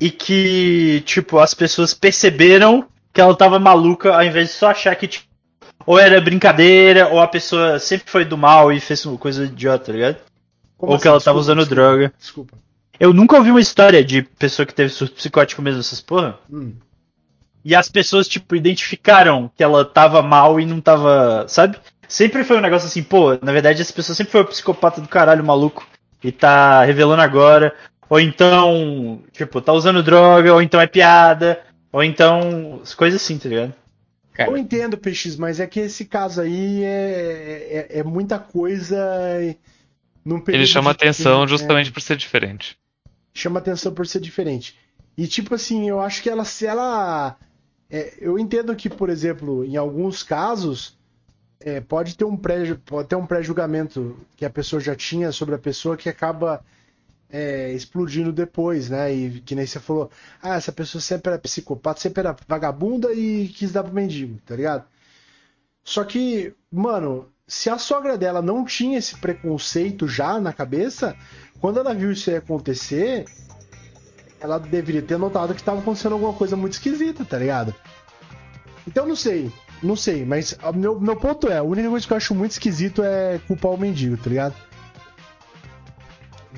[0.00, 4.96] e que, tipo, as pessoas perceberam que ela tava maluca ao invés de só achar
[4.96, 5.26] que, tipo,
[5.84, 9.84] ou era brincadeira, ou a pessoa sempre foi do mal e fez uma coisa idiota,
[9.86, 10.16] tá ligado?
[10.82, 11.02] Como ou assim?
[11.02, 12.12] que ela tava Desculpa, usando desculpa, droga.
[12.18, 12.58] Desculpa.
[12.98, 16.40] Eu nunca ouvi uma história de pessoa que teve surto psicótico mesmo, essas porra.
[16.52, 16.72] Hum.
[17.64, 21.46] E as pessoas, tipo, identificaram que ela tava mal e não tava.
[21.46, 21.78] Sabe?
[22.08, 25.06] Sempre foi um negócio assim, pô, na verdade essa pessoa sempre foi o psicopata do
[25.06, 25.86] caralho maluco
[26.22, 27.72] e tá revelando agora.
[28.10, 31.60] Ou então, tipo, tá usando droga, ou então é piada,
[31.92, 32.82] ou então.
[32.96, 33.72] coisas assim, tá ligado?
[34.32, 38.98] Cara, Eu entendo, PX, mas é que esse caso aí é, é, é muita coisa
[40.48, 42.78] Ele chama atenção é, justamente por ser diferente.
[43.34, 44.78] chama atenção por ser diferente.
[45.16, 47.36] E tipo assim, eu acho que ela se ela
[47.90, 50.96] é, eu entendo que, por exemplo, em alguns casos
[51.60, 55.54] é, pode ter um pré pode ter um pré-julgamento que a pessoa já tinha sobre
[55.54, 56.64] a pessoa que acaba
[57.30, 59.12] é, explodindo depois, né?
[59.12, 60.10] E que nem você falou,
[60.42, 64.54] ah, essa pessoa sempre era psicopata, sempre era vagabunda e quis dar pro mendigo, tá
[64.56, 64.84] ligado?
[65.84, 71.14] Só que, mano, se a sogra dela não tinha esse preconceito já na cabeça,
[71.60, 73.26] quando ela viu isso acontecer,
[74.40, 77.74] ela deveria ter notado que estava acontecendo alguma coisa muito esquisita, tá ligado?
[78.88, 79.52] Então não sei,
[79.82, 83.02] não sei, mas meu, meu ponto é, a única coisa que eu acho muito esquisito
[83.04, 84.54] é culpar o mendigo, tá ligado?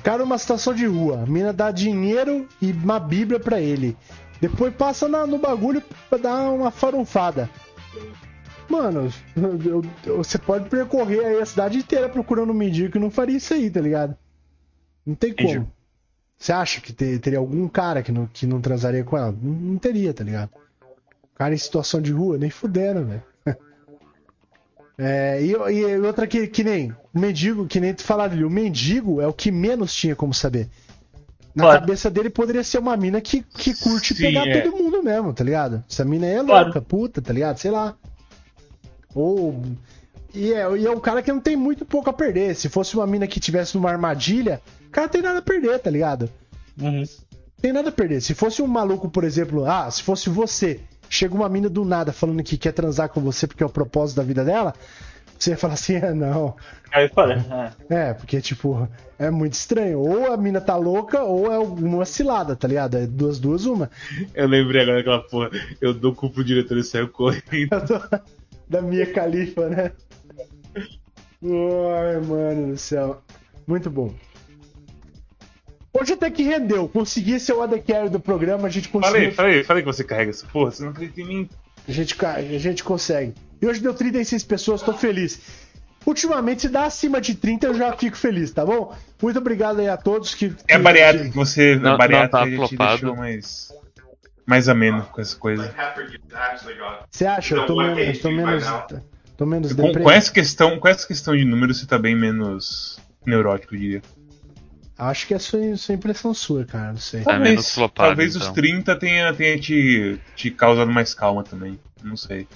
[0.01, 3.97] Cara numa situação de rua, a mina dá dinheiro e uma bíblia pra ele.
[4.39, 7.49] Depois passa na- no bagulho pra dar uma farofada.
[8.75, 13.09] Mano, eu- eu- você pode percorrer aí a cidade inteira procurando um mendigo que não
[13.09, 14.15] faria isso aí, tá ligado?
[15.05, 15.55] Não tem Entendi.
[15.55, 15.71] como.
[16.37, 19.31] Você acha que te- teria algum cara que não, que não transaria com ela?
[19.41, 20.49] Não, não teria, tá ligado?
[21.35, 23.23] Cara em situação de rua, nem fudendo, velho.
[24.97, 28.49] É, e, e outra que, que nem o mendigo, que nem tu falaram ali, o
[28.49, 30.69] mendigo é o que menos tinha como saber.
[31.53, 31.79] Na Claro.
[31.81, 34.61] cabeça dele poderia ser uma mina que, que curte Sim, pegar é.
[34.61, 35.83] todo mundo mesmo, tá ligado?
[35.89, 36.65] Essa mina aí é Claro.
[36.67, 37.57] louca, puta, tá ligado?
[37.57, 37.95] Sei lá.
[39.15, 39.63] Ou.
[40.33, 42.53] E é, e é um cara que não tem muito pouco a perder.
[42.55, 45.89] Se fosse uma mina que tivesse numa armadilha, o cara tem nada a perder, tá
[45.89, 46.29] ligado?
[46.79, 47.03] Uhum.
[47.61, 48.21] tem nada a perder.
[48.21, 52.11] Se fosse um maluco, por exemplo, ah, se fosse você, chega uma mina do nada
[52.11, 54.73] falando que quer transar com você porque é o propósito da vida dela,
[55.39, 56.53] você ia falar assim, ah, não.
[56.91, 58.87] Aí fala, ah, É, porque, tipo,
[59.17, 59.99] é muito estranho.
[59.99, 62.97] Ou a mina tá louca, ou é alguma cilada, tá ligado?
[62.97, 63.89] É duas, duas, uma.
[64.33, 65.49] Eu lembrei agora daquela porra.
[65.79, 67.43] Eu dou cu pro diretor e saio correndo.
[67.71, 68.19] Eu tô-
[68.69, 69.91] da minha califa, né?
[71.43, 73.21] Ai, mano do céu.
[73.67, 74.13] Muito bom.
[75.93, 76.89] Hoje até que rendeu.
[76.89, 79.13] Consegui ser o AD Carry do programa, a gente conseguiu.
[79.13, 80.71] Falei, falei, falei que você carrega essa porra.
[80.71, 81.49] Você não acredita em mim.
[81.87, 83.33] A gente, a gente consegue.
[83.61, 85.39] E hoje deu 36 pessoas, tô feliz.
[86.05, 88.95] Ultimamente, se dá acima de 30, eu já fico feliz, tá bom?
[89.21, 90.53] Muito obrigado aí a todos que.
[90.67, 90.79] É a
[91.13, 91.75] que- você.
[91.77, 92.91] Não- a bariátrica não tá a gente flopado.
[93.01, 93.73] deixou mais.
[94.45, 95.67] Mais ameno com essa coisa.
[95.67, 97.05] Got.
[97.09, 97.55] Você acha?
[97.55, 98.19] Eu tô Não, menos.
[98.19, 98.63] Tô vai menos,
[99.37, 102.99] tô menos Com, com essa questão, com essa questão de número, você tá bem menos
[103.25, 104.01] neurótico, eu diria.
[104.97, 106.93] Acho que é sua, sua impressão sua, cara.
[106.93, 107.21] Não sei.
[107.21, 108.47] Tá menos flopado, talvez então.
[108.47, 111.79] os 30 tenha, tenha te, te causado mais calma também.
[112.01, 112.47] Não sei.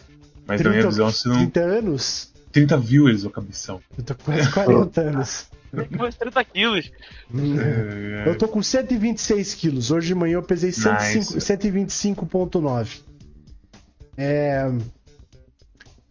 [0.47, 1.35] Mas na minha visão, se não.
[1.35, 2.33] 30 anos?
[2.51, 3.81] 30 viewers, ô cabeção.
[3.97, 5.47] Eu tô com quase 40 anos.
[5.73, 6.91] Uns 30 quilos.
[8.25, 9.91] Eu tô com 126 quilos.
[9.91, 11.37] Hoje de manhã eu pesei 105 Nice.
[11.37, 13.01] 125,9.
[14.17, 14.69] É.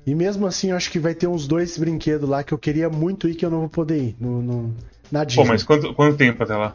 [0.06, 2.88] E mesmo assim, eu acho que vai ter uns dois brinquedos lá que eu queria
[2.88, 4.16] muito ir que eu não vou poder ir.
[4.18, 4.76] No, no-
[5.12, 5.42] na Disney.
[5.44, 6.74] Pô, mas quanto, quanto tempo até lá?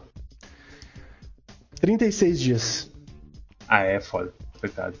[1.80, 2.90] 36 dias.
[3.66, 4.32] Ah, é foda.
[4.60, 4.94] Coitado.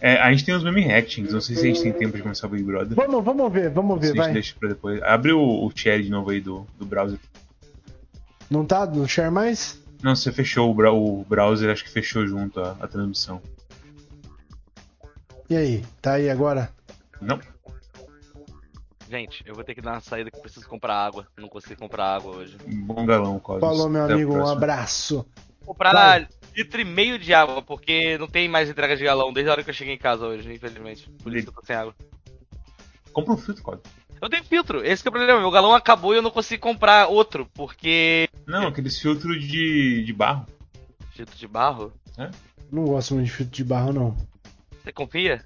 [0.00, 2.22] É, a gente tem os meme reactions, não sei se a gente tem tempo de
[2.22, 2.94] começar o Big Brother.
[2.94, 4.32] Vamos, vamos ver, vamos Se a ver, gente vai.
[4.32, 5.02] deixa pra depois.
[5.02, 7.18] Abre o, o chat de novo aí do, do browser.
[8.50, 9.82] Não tá no share mais?
[10.02, 13.40] Não, você fechou o, o browser, acho que fechou junto a, a transmissão.
[15.48, 15.84] E aí?
[16.02, 16.70] Tá aí agora?
[17.20, 17.40] Não?
[19.08, 21.26] Gente, eu vou ter que dar uma saída que eu preciso comprar água.
[21.38, 22.56] Não consegui comprar água hoje.
[22.66, 23.60] Bom galão, Cosmos.
[23.60, 24.34] Falou, meu Até a amigo.
[24.34, 25.26] Um abraço.
[25.64, 26.28] Comprar Vai.
[26.54, 29.64] Litro e meio de água, porque não tem mais entrega de galão desde a hora
[29.64, 31.10] que eu cheguei em casa hoje, infelizmente.
[31.22, 31.94] Por isso que eu tô sem água.
[33.12, 33.84] Compra um filtro, Cosmos.
[34.20, 35.40] Eu tenho filtro, esse que é o problema.
[35.40, 38.28] Meu galão acabou e eu não consegui comprar outro, porque.
[38.46, 40.46] Não, aqueles filtros de, de barro.
[41.12, 41.92] Filtro de barro?
[42.72, 44.16] Não gosto muito de filtro de barro, não.
[44.84, 45.42] Você confia?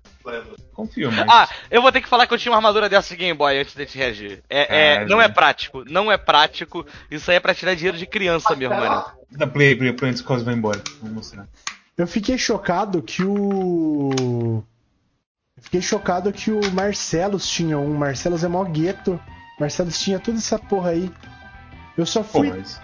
[0.75, 1.25] Confio, mas.
[1.31, 3.57] Ah, eu vou ter que falar que eu tinha uma armadura dessa de Game Boy
[3.57, 4.43] antes de te reagir.
[4.51, 6.85] É, é, não é prático, não é prático.
[7.09, 9.05] Isso aí é pra tirar dinheiro de criança mesmo, mano.
[9.31, 10.83] Dá play, play, play antes que vai embora.
[11.01, 11.47] Vou mostrar.
[11.97, 14.65] Eu fiquei chocado que o.
[15.57, 17.95] Eu fiquei chocado que o Marcelos tinha um.
[17.95, 19.21] Marcelos é mó gueto.
[19.61, 21.13] Marcelos tinha toda essa porra aí.
[21.97, 22.51] Eu só Pô, fui.
[22.51, 22.81] mas.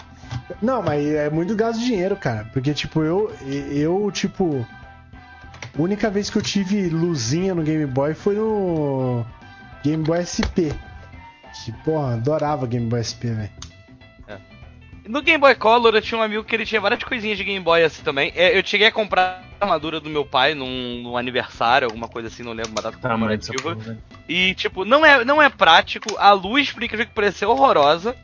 [0.62, 2.48] Não, mas é muito gasto de dinheiro, cara.
[2.52, 3.35] Porque, tipo, eu.
[3.43, 4.64] Eu, tipo.
[5.76, 9.24] A única vez que eu tive luzinha no Game Boy foi no.
[9.82, 10.70] Game Boy SP.
[11.64, 13.51] Que, porra, adorava Game Boy SP, velho.
[15.06, 17.62] No Game Boy Color eu tinha um amigo que ele tinha várias coisinhas de Game
[17.62, 18.32] Boy assim também.
[18.34, 22.28] É, Eu cheguei a comprar a armadura do meu pai num, num aniversário, alguma coisa
[22.28, 23.74] assim, não lembro, uma data comemorativa.
[23.74, 23.98] velho.
[24.26, 26.16] E, tipo, não é, não é prático.
[26.18, 28.16] A luz, por incrível que pareça, é horrorosa.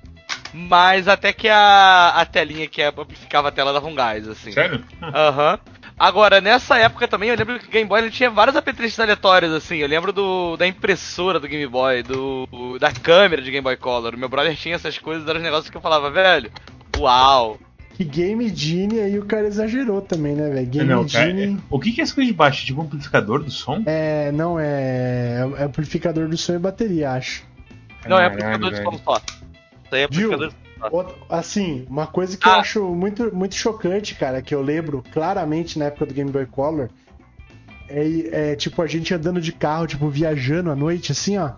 [0.55, 4.51] Mas até que a, a telinha que amplificava a tela dava um gás, assim.
[4.51, 4.83] Sério?
[5.03, 5.59] Aham.
[6.01, 9.53] Agora, nessa época também, eu lembro que o Game Boy ele tinha vários apetrechos aleatórios,
[9.53, 9.77] assim.
[9.77, 14.17] Eu lembro do, da impressora do Game Boy, do, da câmera de Game Boy Color.
[14.17, 16.51] Meu brother tinha essas coisas, eram os negócios que eu falava, velho,
[16.97, 17.59] uau.
[17.93, 20.67] Que Game Genie aí o cara exagerou também, né, velho?
[20.69, 21.59] Game Não, cara, Genie.
[21.69, 22.65] o que, que é essa coisa de baixo?
[22.65, 23.83] Tipo amplificador do som?
[23.85, 27.45] É, não, é, é amplificador do som e bateria, acho.
[28.09, 29.21] Não, é amplificador de som só.
[29.85, 30.70] Isso aí é amplificador de som.
[30.91, 32.57] Outra- Assim, uma coisa que eu Ah.
[32.59, 36.89] acho muito, muito chocante, cara, que eu lembro claramente na época do Game Boy Color,
[37.89, 41.53] é, é, tipo a gente andando de carro, tipo viajando à noite, assim, ó.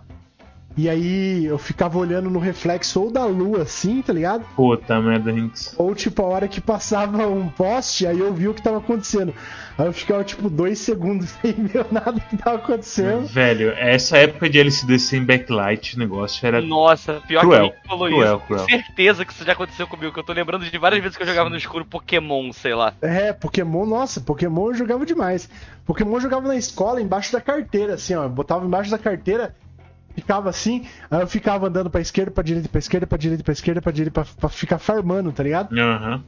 [0.75, 4.43] E aí eu ficava olhando no reflexo ou da lua, assim, tá ligado?
[4.55, 5.75] Puta merda, Rinks.
[5.77, 9.33] Ou tipo a hora que passava um poste, aí eu vi o que tava acontecendo.
[9.77, 13.25] Aí eu ficava tipo dois segundos sem ver nada que tava acontecendo.
[13.27, 16.61] Velho, essa época de LCD sem backlight, o negócio era.
[16.61, 18.45] Nossa, pior Cruel, que ninguém falou cruel, isso.
[18.45, 18.65] cruel.
[18.65, 21.27] Certeza que isso já aconteceu comigo, que eu tô lembrando de várias vezes que eu
[21.27, 22.93] jogava no escuro Pokémon, sei lá.
[23.01, 25.49] É, Pokémon, nossa, Pokémon eu jogava demais.
[25.85, 28.23] Pokémon eu jogava na escola, embaixo da carteira, assim, ó.
[28.23, 29.55] Eu botava embaixo da carteira,
[30.15, 33.53] ficava assim, aí eu ficava andando pra esquerda, pra direita, pra esquerda, pra direita, pra
[33.53, 35.77] esquerda, pra direita, pra, pra ficar farmando, tá ligado?
[35.77, 36.23] Aham.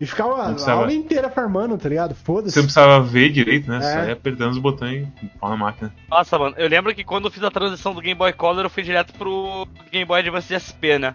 [0.00, 2.10] E ficava a precisava- aula inteira farmando, tá ligado?
[2.14, 2.60] Você não Foda-se.
[2.60, 3.78] precisava ver direito, né?
[3.80, 4.06] É.
[4.08, 5.94] ia apertando os botões e pau na máquina.
[6.10, 8.70] Nossa, mano, eu lembro que quando eu fiz a transição do Game Boy Color, eu
[8.70, 11.14] fui direto pro Game Boy Advance SP, né?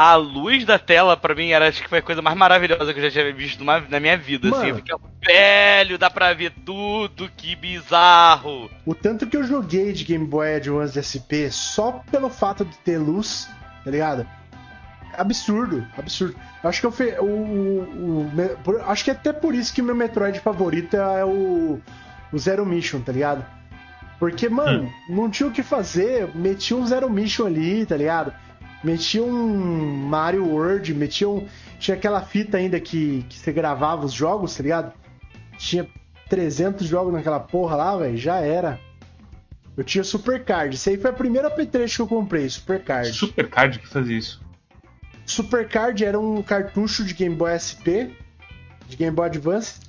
[0.00, 3.00] A luz da tela, pra mim, era acho que foi a coisa mais maravilhosa que
[3.00, 4.56] eu já tinha visto numa- na minha vida, assim.
[4.68, 4.76] Eu Mano.
[4.76, 8.70] ficava, velho, dá pra ver tudo, que bizarro.
[8.86, 12.96] O tanto que eu joguei de Game Boy Advance SP só pelo fato de ter
[12.98, 13.48] luz,
[13.84, 14.24] tá ligado?
[15.16, 16.36] Absurdo, absurdo.
[16.62, 17.16] Eu acho que eu fe...
[17.18, 18.30] o, o-
[18.66, 21.80] o- acho que é até por isso que o meu Metroid favorito é o,
[22.32, 23.44] o Zero Mission, tá ligado?
[24.20, 28.32] Porque, mano, não tinha o que fazer, metia um Zero Mission ali, tá ligado?
[28.82, 31.46] Metia um Mario World, metia um.
[31.78, 34.92] Tinha aquela fita ainda que, que você gravava os jogos, tá ligado?
[35.58, 35.88] Tinha
[36.28, 38.78] 300 jogos naquela porra lá, velho, já era.
[39.76, 40.74] Eu tinha Super Card.
[40.74, 43.12] Isso aí foi a primeira apetrecho que eu comprei, Super Card.
[43.12, 44.40] Super Card que fazia isso.
[45.24, 48.10] Super Card era um cartucho de Game Boy SP,
[48.88, 49.80] de Game Boy Advance,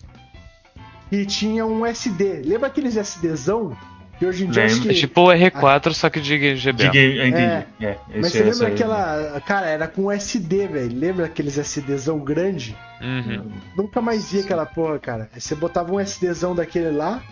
[1.12, 2.42] e tinha um SD.
[2.46, 3.76] Lembra aqueles SDzão?
[4.20, 4.90] Que hoje em dia que...
[4.90, 6.90] É tipo o R4, só que de De GBA.
[6.90, 7.42] game, eu entendi.
[7.46, 7.66] É.
[7.86, 8.74] É, Mas esse- você lembra essa aí.
[8.74, 9.42] aquela...
[9.42, 11.00] Cara, era com SD, velho.
[11.00, 12.76] Lembra aqueles SDzão grande?
[13.02, 13.50] Uhum.
[13.78, 15.30] Nunca mais vi aquela porra, cara.
[15.34, 17.24] Aí Você botava um SDzão daquele lá.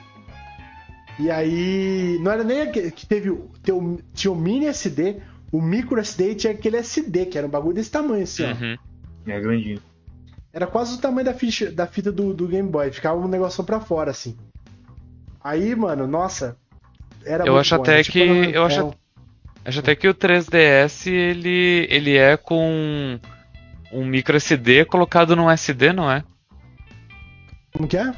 [1.20, 2.18] E aí.
[2.22, 3.32] Não era nem aquele que teve.
[3.32, 5.18] o- teu- tinha o mini SD,
[5.52, 8.52] o micro SD e tinha aquele SD, que era um bagulho desse tamanho, assim, ó.
[8.54, 8.78] Uhum.
[9.28, 9.82] É grandinho.
[10.54, 12.92] Era quase o tamanho da, ficha, da fita do, do Game Boy.
[12.92, 14.38] Ficava um negócio pra fora, assim.
[15.44, 16.56] Aí, mano, nossa.
[17.28, 18.94] Era Eu acho bom, até tipo que- eu acho
[19.66, 23.20] Acho até que o 3DS ele, ele é com
[23.92, 26.24] um micro SD colocado num SD, não é?
[27.74, 28.14] Como que é?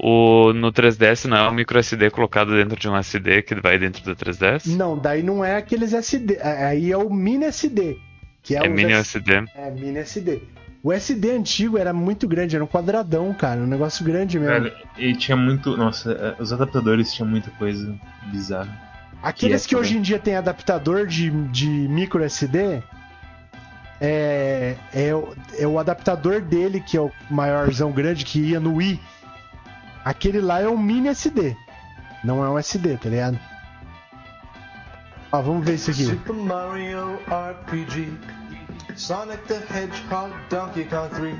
[0.00, 3.78] O, no 3DS não é um micro SD colocado dentro de um SD que vai
[3.78, 4.66] dentro do 3DS?
[4.76, 6.34] Não, daí não é aqueles SD.
[6.40, 7.96] é- Aí é o mini SD.
[8.42, 9.44] Que é, É mini S- SD.
[9.54, 10.42] É, mini SD.
[10.82, 13.60] O SD antigo era muito grande, era um quadradão, cara.
[13.60, 14.62] Um negócio grande mesmo.
[14.64, 15.76] Velho, e tinha muito.
[15.76, 17.94] Nossa, é, os adaptadores tinham muita coisa
[18.26, 18.86] bizarra.
[19.22, 22.80] Aqueles que que é hoje em dia tem adaptador de, de micro SD,
[24.00, 28.76] é, é, o- é o adaptador dele, que é o maiorzão grande, que ia no
[28.76, 29.00] Wii.
[30.04, 31.56] Aquele lá é um mini SD.
[32.22, 33.38] Não é um SD, tá ligado?
[35.32, 36.04] Ó, vamos ver isso aqui.
[36.04, 38.12] Super Mario RPG,
[38.98, 41.32] Sonic the Hedgehog, Donkey Kong 3,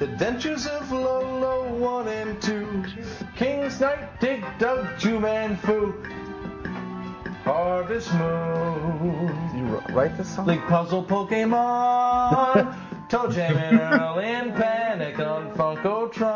[0.00, 2.84] Adventures of Lolo 1 and 2,
[3.36, 5.94] King's Knight, Dig Dug, Juman Fu,
[7.44, 9.30] Harvest Moon.
[9.56, 10.46] You write this song?
[10.46, 12.74] League Puzzle Pokemon,
[13.08, 16.26] Toe Jam and Earl in Panic on Funkotron.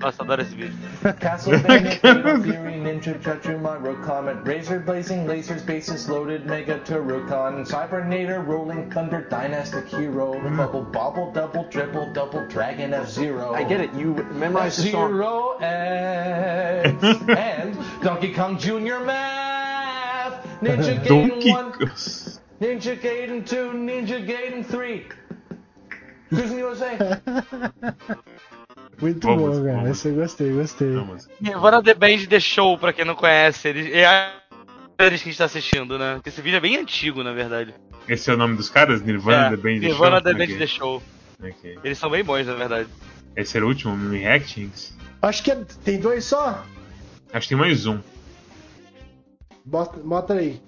[0.00, 0.72] Nossa, adoro esse vídeo.
[1.18, 8.46] Castlevania, Fatal Fury, Ninja Judge, Mario Comet, Razor Blazing, Lasers, Bases Loaded, Mega Turrican, Cybernator,
[8.46, 13.54] Rolling Thunder, Dynastic Hero, Bubble, Bobble, Double, Triple, Double, Dragon, F Zero.
[13.54, 13.92] I get it.
[13.94, 15.10] You memorized the song.
[15.10, 19.00] Zero X and Donkey Kong Jr.
[19.04, 21.50] Math, Ninja Donkey.
[21.50, 25.06] Gaiden 1, Ninja Gaiden 2, Ninja Gaiden 3.
[26.28, 27.18] Cruising USA.
[29.00, 29.76] Muito Vamos, bom, cara.
[29.76, 29.90] vamos.
[29.90, 30.92] Esse eu gostei, gostei.
[30.92, 31.28] Vamos.
[31.40, 33.68] Nirvana The Band The Show, pra quem não conhece.
[33.68, 34.32] Eles, é a
[35.00, 36.14] eles que a gente tá assistindo, né?
[36.14, 37.72] Porque esse vídeo é bem antigo, na verdade.
[38.08, 39.00] Esse é o nome dos caras?
[39.00, 40.22] Nirvana É, The Band Nirvana Show?
[40.24, 41.02] The Band Ok, The Show.
[41.40, 41.78] ok.
[41.84, 42.88] Eles são bem bons, na verdade.
[43.36, 44.96] Esse era o último, Mimi Reactings?
[45.22, 46.64] Acho que é- tem dois só?
[47.32, 48.00] Acho que tem mais um.
[49.64, 50.60] Bota, bota aí.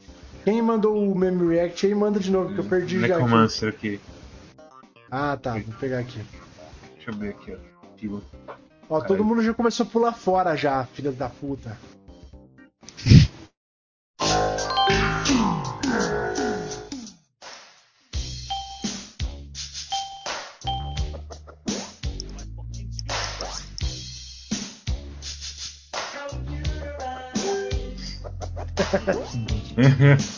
[0.45, 3.07] Quem mandou o Meme React aí, manda de novo, que eu perdi já.
[3.07, 3.13] Aqui.
[3.15, 4.01] Necromancer aqui.
[5.11, 5.53] Ah, tá.
[5.55, 6.21] Vou pegar aqui.
[6.97, 7.70] Deixa eu ver aqui, ó.
[8.89, 11.77] Ó, todo mundo já começou a pular fora já, filhas da puta.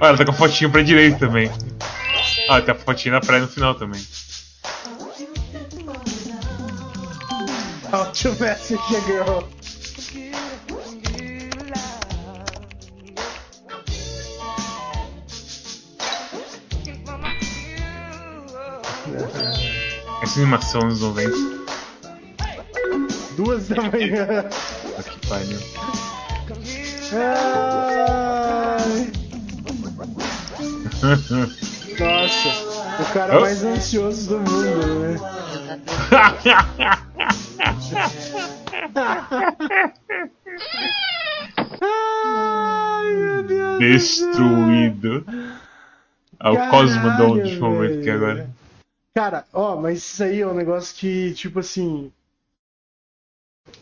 [0.00, 1.50] Olha, ela tá com a fotinho pra direita também.
[2.48, 4.00] Ah, tem a fotinha na praia no final também.
[7.90, 9.48] How to message a girl.
[20.22, 21.36] Essa animação dos 90.
[23.36, 24.44] Duas da manhã.
[24.82, 25.58] Puta que pariu.
[27.12, 29.12] Ai.
[31.98, 32.48] Nossa,
[33.02, 33.40] o cara Oh.
[33.42, 35.16] mais ansioso do mundo, né?
[41.82, 43.78] Ai, meu Deus.
[43.78, 45.24] Destruído.
[46.38, 48.50] Ah, o Cosmo mandou um momento aqui agora.
[49.14, 52.12] Cara, ó, mas isso aí é um negócio que, tipo assim.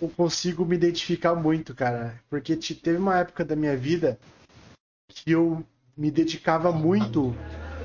[0.00, 2.18] Eu consigo me identificar muito, cara.
[2.30, 4.18] Porque te- teve uma época da minha vida
[5.08, 5.64] que eu
[5.96, 7.34] me dedicava muito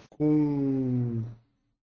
[0.09, 1.21] com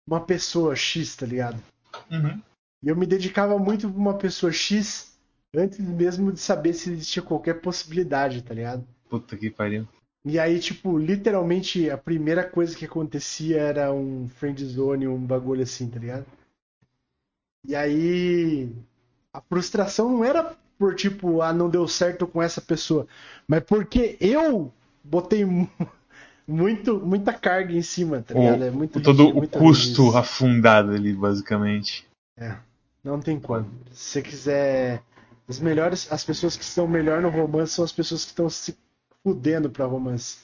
[0.06, 1.62] uma pessoa X, tá ligado?
[2.10, 2.40] Uhum.
[2.82, 5.09] E eu me dedicava muito pra uma pessoa X
[5.54, 8.84] antes mesmo de saber se existia qualquer possibilidade, tá ligado?
[9.08, 9.86] Puta que pariu.
[10.24, 15.88] E aí, tipo, literalmente a primeira coisa que acontecia era um friendzone, um bagulho assim,
[15.88, 16.26] tá ligado?
[17.66, 18.70] E aí
[19.32, 23.06] a frustração não era por tipo, ah, não deu certo com essa pessoa,
[23.46, 24.72] mas porque eu
[25.04, 25.68] botei mu-
[26.48, 28.64] muito muita carga em cima, tá ligado?
[28.64, 32.06] É muito O, todo o muito custo afundado ali, basicamente.
[32.38, 32.56] É,
[33.04, 33.70] não tem como.
[33.92, 35.02] Se você quiser.
[35.50, 38.78] As melhores, as pessoas que estão melhor no romance são as pessoas que estão se
[39.24, 40.38] fudendo pra romance.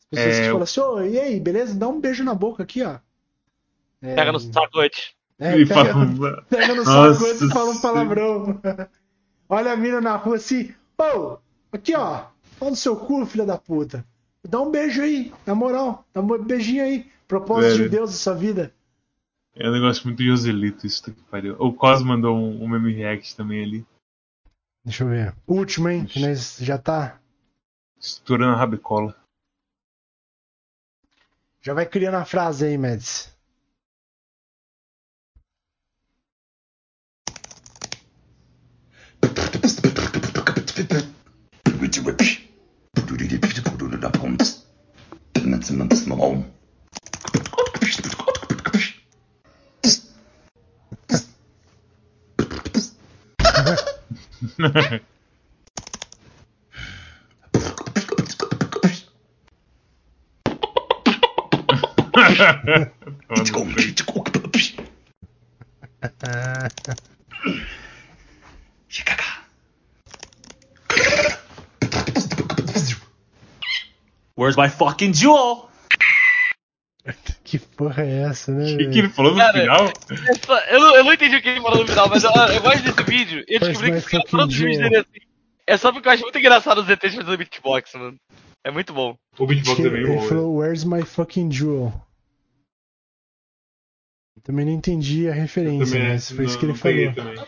[0.00, 1.74] As pessoas É, que eu- falam assim, ô, e aí, beleza?
[1.78, 2.98] Dá um beijo na boca aqui, ó.
[4.02, 5.12] É, Pega no saco antes.
[5.38, 8.60] é, pega, fala- pega no saco antes e fala um palavrão.
[9.48, 11.38] Olha a mina na rua assim, ô,
[11.72, 12.24] aqui ó,
[12.58, 14.04] fala no seu cu, filha da puta.
[14.46, 17.06] Dá um beijo aí, na moral, dá um beijinho aí.
[17.28, 17.90] Propósito de Velho.
[17.90, 18.74] Deus da sua vida.
[19.54, 21.54] É um negócio muito Joselito isso que pariu.
[21.58, 23.86] O Cosmo mandou um, um meme react também ali.
[24.88, 25.34] Deixa eu ver.
[25.46, 26.06] Último, hein?
[26.06, 27.20] Que nós já tá.
[28.00, 29.14] Estourando a rabicola.
[31.60, 33.30] Já vai criando a frase aí, Mads.
[74.36, 75.67] Where's my fucking jewel?
[77.48, 78.74] Que porra é essa, né?
[78.74, 79.84] O que, ele falou no Cara, final?
[79.86, 82.60] Essa- eu, não, eu não entendi o que ele falou no final, mas eu, eu
[82.60, 83.42] gosto desse vídeo.
[83.48, 84.90] Eu Where's descobri my que fucking todos os vídeos jewel?
[84.90, 85.26] dele é assim.
[85.66, 88.16] É só porque eu acho muito engraçado os ETs fazendo beatbox, mano.
[88.64, 89.16] É muito bom.
[89.38, 90.16] O beatbox é bem Ele bom.
[90.16, 90.28] velho.
[90.28, 91.92] falou, Where's my fucking jewel?
[94.42, 97.14] Também não entendi a referência, Também, mas foi isso não- que ele falou.
[97.14, 97.46] também.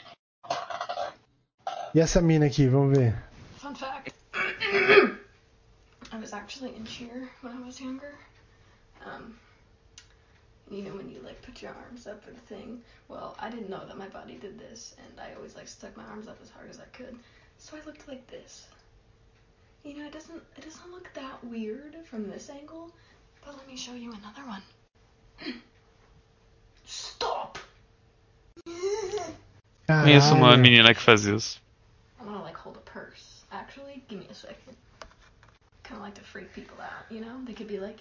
[1.95, 3.15] E essa mina aqui, vamos ver.
[3.59, 4.15] Fun fact
[6.13, 8.15] I was actually in cheer when I was younger.
[9.07, 9.33] Um,
[10.71, 12.81] you know, when you like put your arms up for the thing.
[13.09, 16.05] Well, I didn't know that my body did this, and I always like stuck my
[16.05, 17.19] arms up as hard as I could.
[17.59, 18.67] So I looked like this.
[19.85, 22.91] You know, it doesn't it doesn't look that weird from this angle,
[23.45, 24.63] but let me show you another one.
[26.87, 27.59] Stop.
[29.89, 30.63] Conheço uma Caralho.
[30.63, 31.61] menina que faz isso.
[32.21, 33.45] I want to like hold a purse.
[33.51, 34.77] Actually, give me a second.
[35.83, 37.41] Kind of like to freak people out, you know?
[37.45, 37.99] They could be like,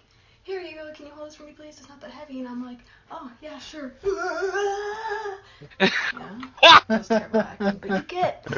[0.49, 0.91] "Here you go.
[0.95, 1.77] Can you hold this for me, please?
[1.77, 2.79] It's not that heavy." And I'm like,
[3.11, 3.93] "Oh yeah, sure."
[5.79, 8.47] yeah, that's terrible acting, but you get.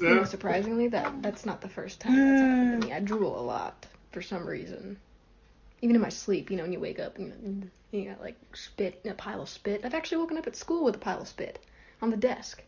[0.00, 2.92] You know, surprisingly, that that's not the first time that's happened to me.
[2.92, 4.98] I drool a lot for some reason.
[5.80, 8.36] Even in my sleep, you know, when you wake up and you, you got like
[8.52, 9.86] spit, in a pile of spit.
[9.86, 11.60] I've actually woken up at school with a pile of spit
[12.02, 12.62] on the desk.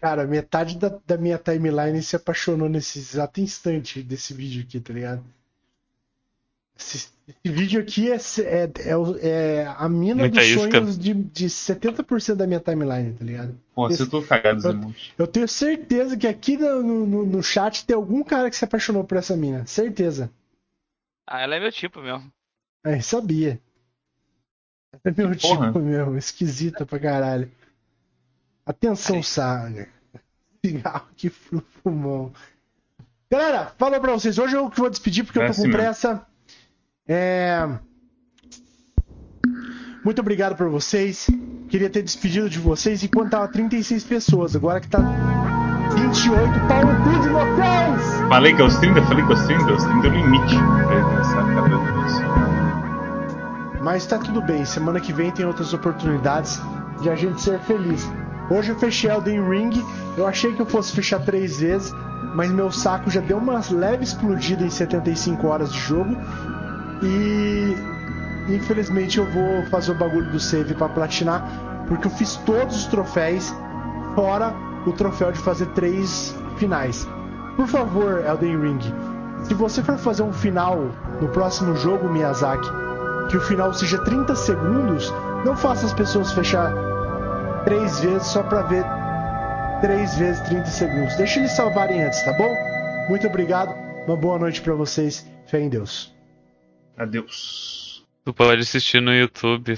[0.00, 4.92] Cara, metade da, da minha timeline se apaixonou nesse exato instante desse vídeo aqui, tá
[4.92, 5.24] ligado?
[6.76, 8.70] Esse, esse vídeo aqui é, é,
[9.22, 9.28] é,
[9.60, 10.70] é a mina Muita dos isca.
[10.70, 13.58] sonhos de, de 70% da minha timeline, tá ligado?
[13.74, 14.94] Pô, Esse- eu tô cagado eu-.
[15.18, 19.04] Eu tenho certeza que aqui no, no, no chat tem algum cara que se apaixonou
[19.04, 19.64] por essa mina.
[19.66, 20.30] Certeza.
[21.26, 22.30] Ah, ela é meu tipo mesmo.
[22.84, 23.58] É, sabia.
[25.04, 25.66] É meu Porra.
[25.68, 27.50] tipo mesmo, esquisita pra caralho.
[28.66, 29.88] Atenção, Saga.
[30.64, 32.32] Cigarro que fumão.
[33.30, 34.38] Galera, falou pra vocês.
[34.38, 36.26] Hoje eu que vou despedir porque eu É tô assim com mesmo.
[37.06, 37.68] É...
[40.04, 41.28] Muito obrigado por vocês.
[41.68, 44.56] Queria ter despedido de vocês enquanto tava 36 pessoas.
[44.56, 45.00] Agora que tá
[45.94, 48.28] 28, pau no cu de vocês!
[48.28, 50.56] Falei que é os 30, falei que é os 30, os 30 é o limite.
[53.82, 56.60] Mas tá tudo bem, semana que vem tem outras oportunidades
[57.02, 58.10] de a gente ser feliz.
[58.50, 59.70] Hoje eu fechei Elden Ring,
[60.16, 61.92] eu achei que eu fosse fechar três vezes,
[62.34, 66.16] mas meu saco já deu uma leve explodida em 75 horas de jogo
[67.04, 67.76] e
[68.48, 71.44] infelizmente eu vou fazer o bagulho do save pra platinar,
[71.86, 73.54] porque eu fiz todos os troféus,
[74.14, 74.54] fora
[74.86, 77.06] o troféu de fazer três finais.
[77.56, 78.80] Por favor, Elden Ring,
[79.44, 80.90] se você for fazer um final
[81.20, 82.68] no próximo jogo, Miyazaki,
[83.28, 85.12] que o final seja 30 segundos,
[85.44, 86.72] não faça as pessoas fechar
[87.64, 88.84] três vezes só pra ver
[89.80, 91.16] três vezes 30 segundos.
[91.16, 92.54] Deixa eles salvarem antes, tá bom?
[93.08, 93.74] Muito obrigado,
[94.06, 95.26] uma boa noite pra vocês.
[95.46, 96.13] Fé em Deus.
[96.96, 98.04] Adeus.
[98.24, 99.74] Tu pode assistir no YouTube.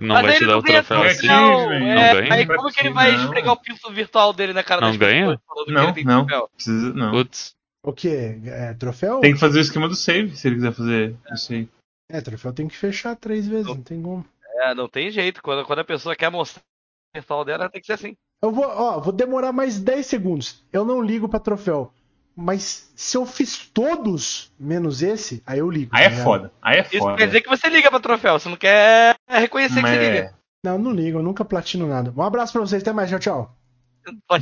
[0.00, 1.26] Não Mas vai te dar não o ganha troféu assim.
[1.26, 1.66] não.
[1.70, 2.34] Não É, ganha?
[2.34, 3.24] aí como que ele vai Não.
[3.24, 5.38] esfregar o pinto virtual dele na cara Não das ganha?
[5.38, 6.26] pessoas Não, tem não.
[6.26, 6.48] troféu?
[6.54, 7.10] Precisa, não.
[7.10, 7.56] Putz.
[7.82, 8.08] O que?
[8.44, 9.20] É, troféu?
[9.20, 11.68] Tem que fazer o esquema do save se ele quiser fazer isso aí.
[12.10, 14.24] É, troféu tem que fechar três vezes, não tem como.
[14.60, 15.42] É, não tem jeito.
[15.42, 18.16] Quando, quando a pessoa quer mostrar o virtual dela, tem que ser assim.
[18.42, 20.62] Eu vou, ó, vou demorar mais 10 segundos.
[20.72, 21.92] Eu não ligo pra troféu.
[22.40, 25.90] Mas se eu fiz todos menos esse, aí eu ligo.
[25.92, 26.24] Aí tá é ligado?
[26.24, 26.52] foda.
[26.62, 27.16] Aí é Isso foda.
[27.16, 30.34] quer dizer que você liga pra troféu, você não quer reconhecer Mas que você liga.
[30.64, 32.14] Não, eu não ligo, eu nunca platino nada.
[32.16, 33.56] Um abraço pra vocês, até mais, tchau, tchau.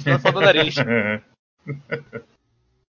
[0.05, 0.75] Dar só do nariz.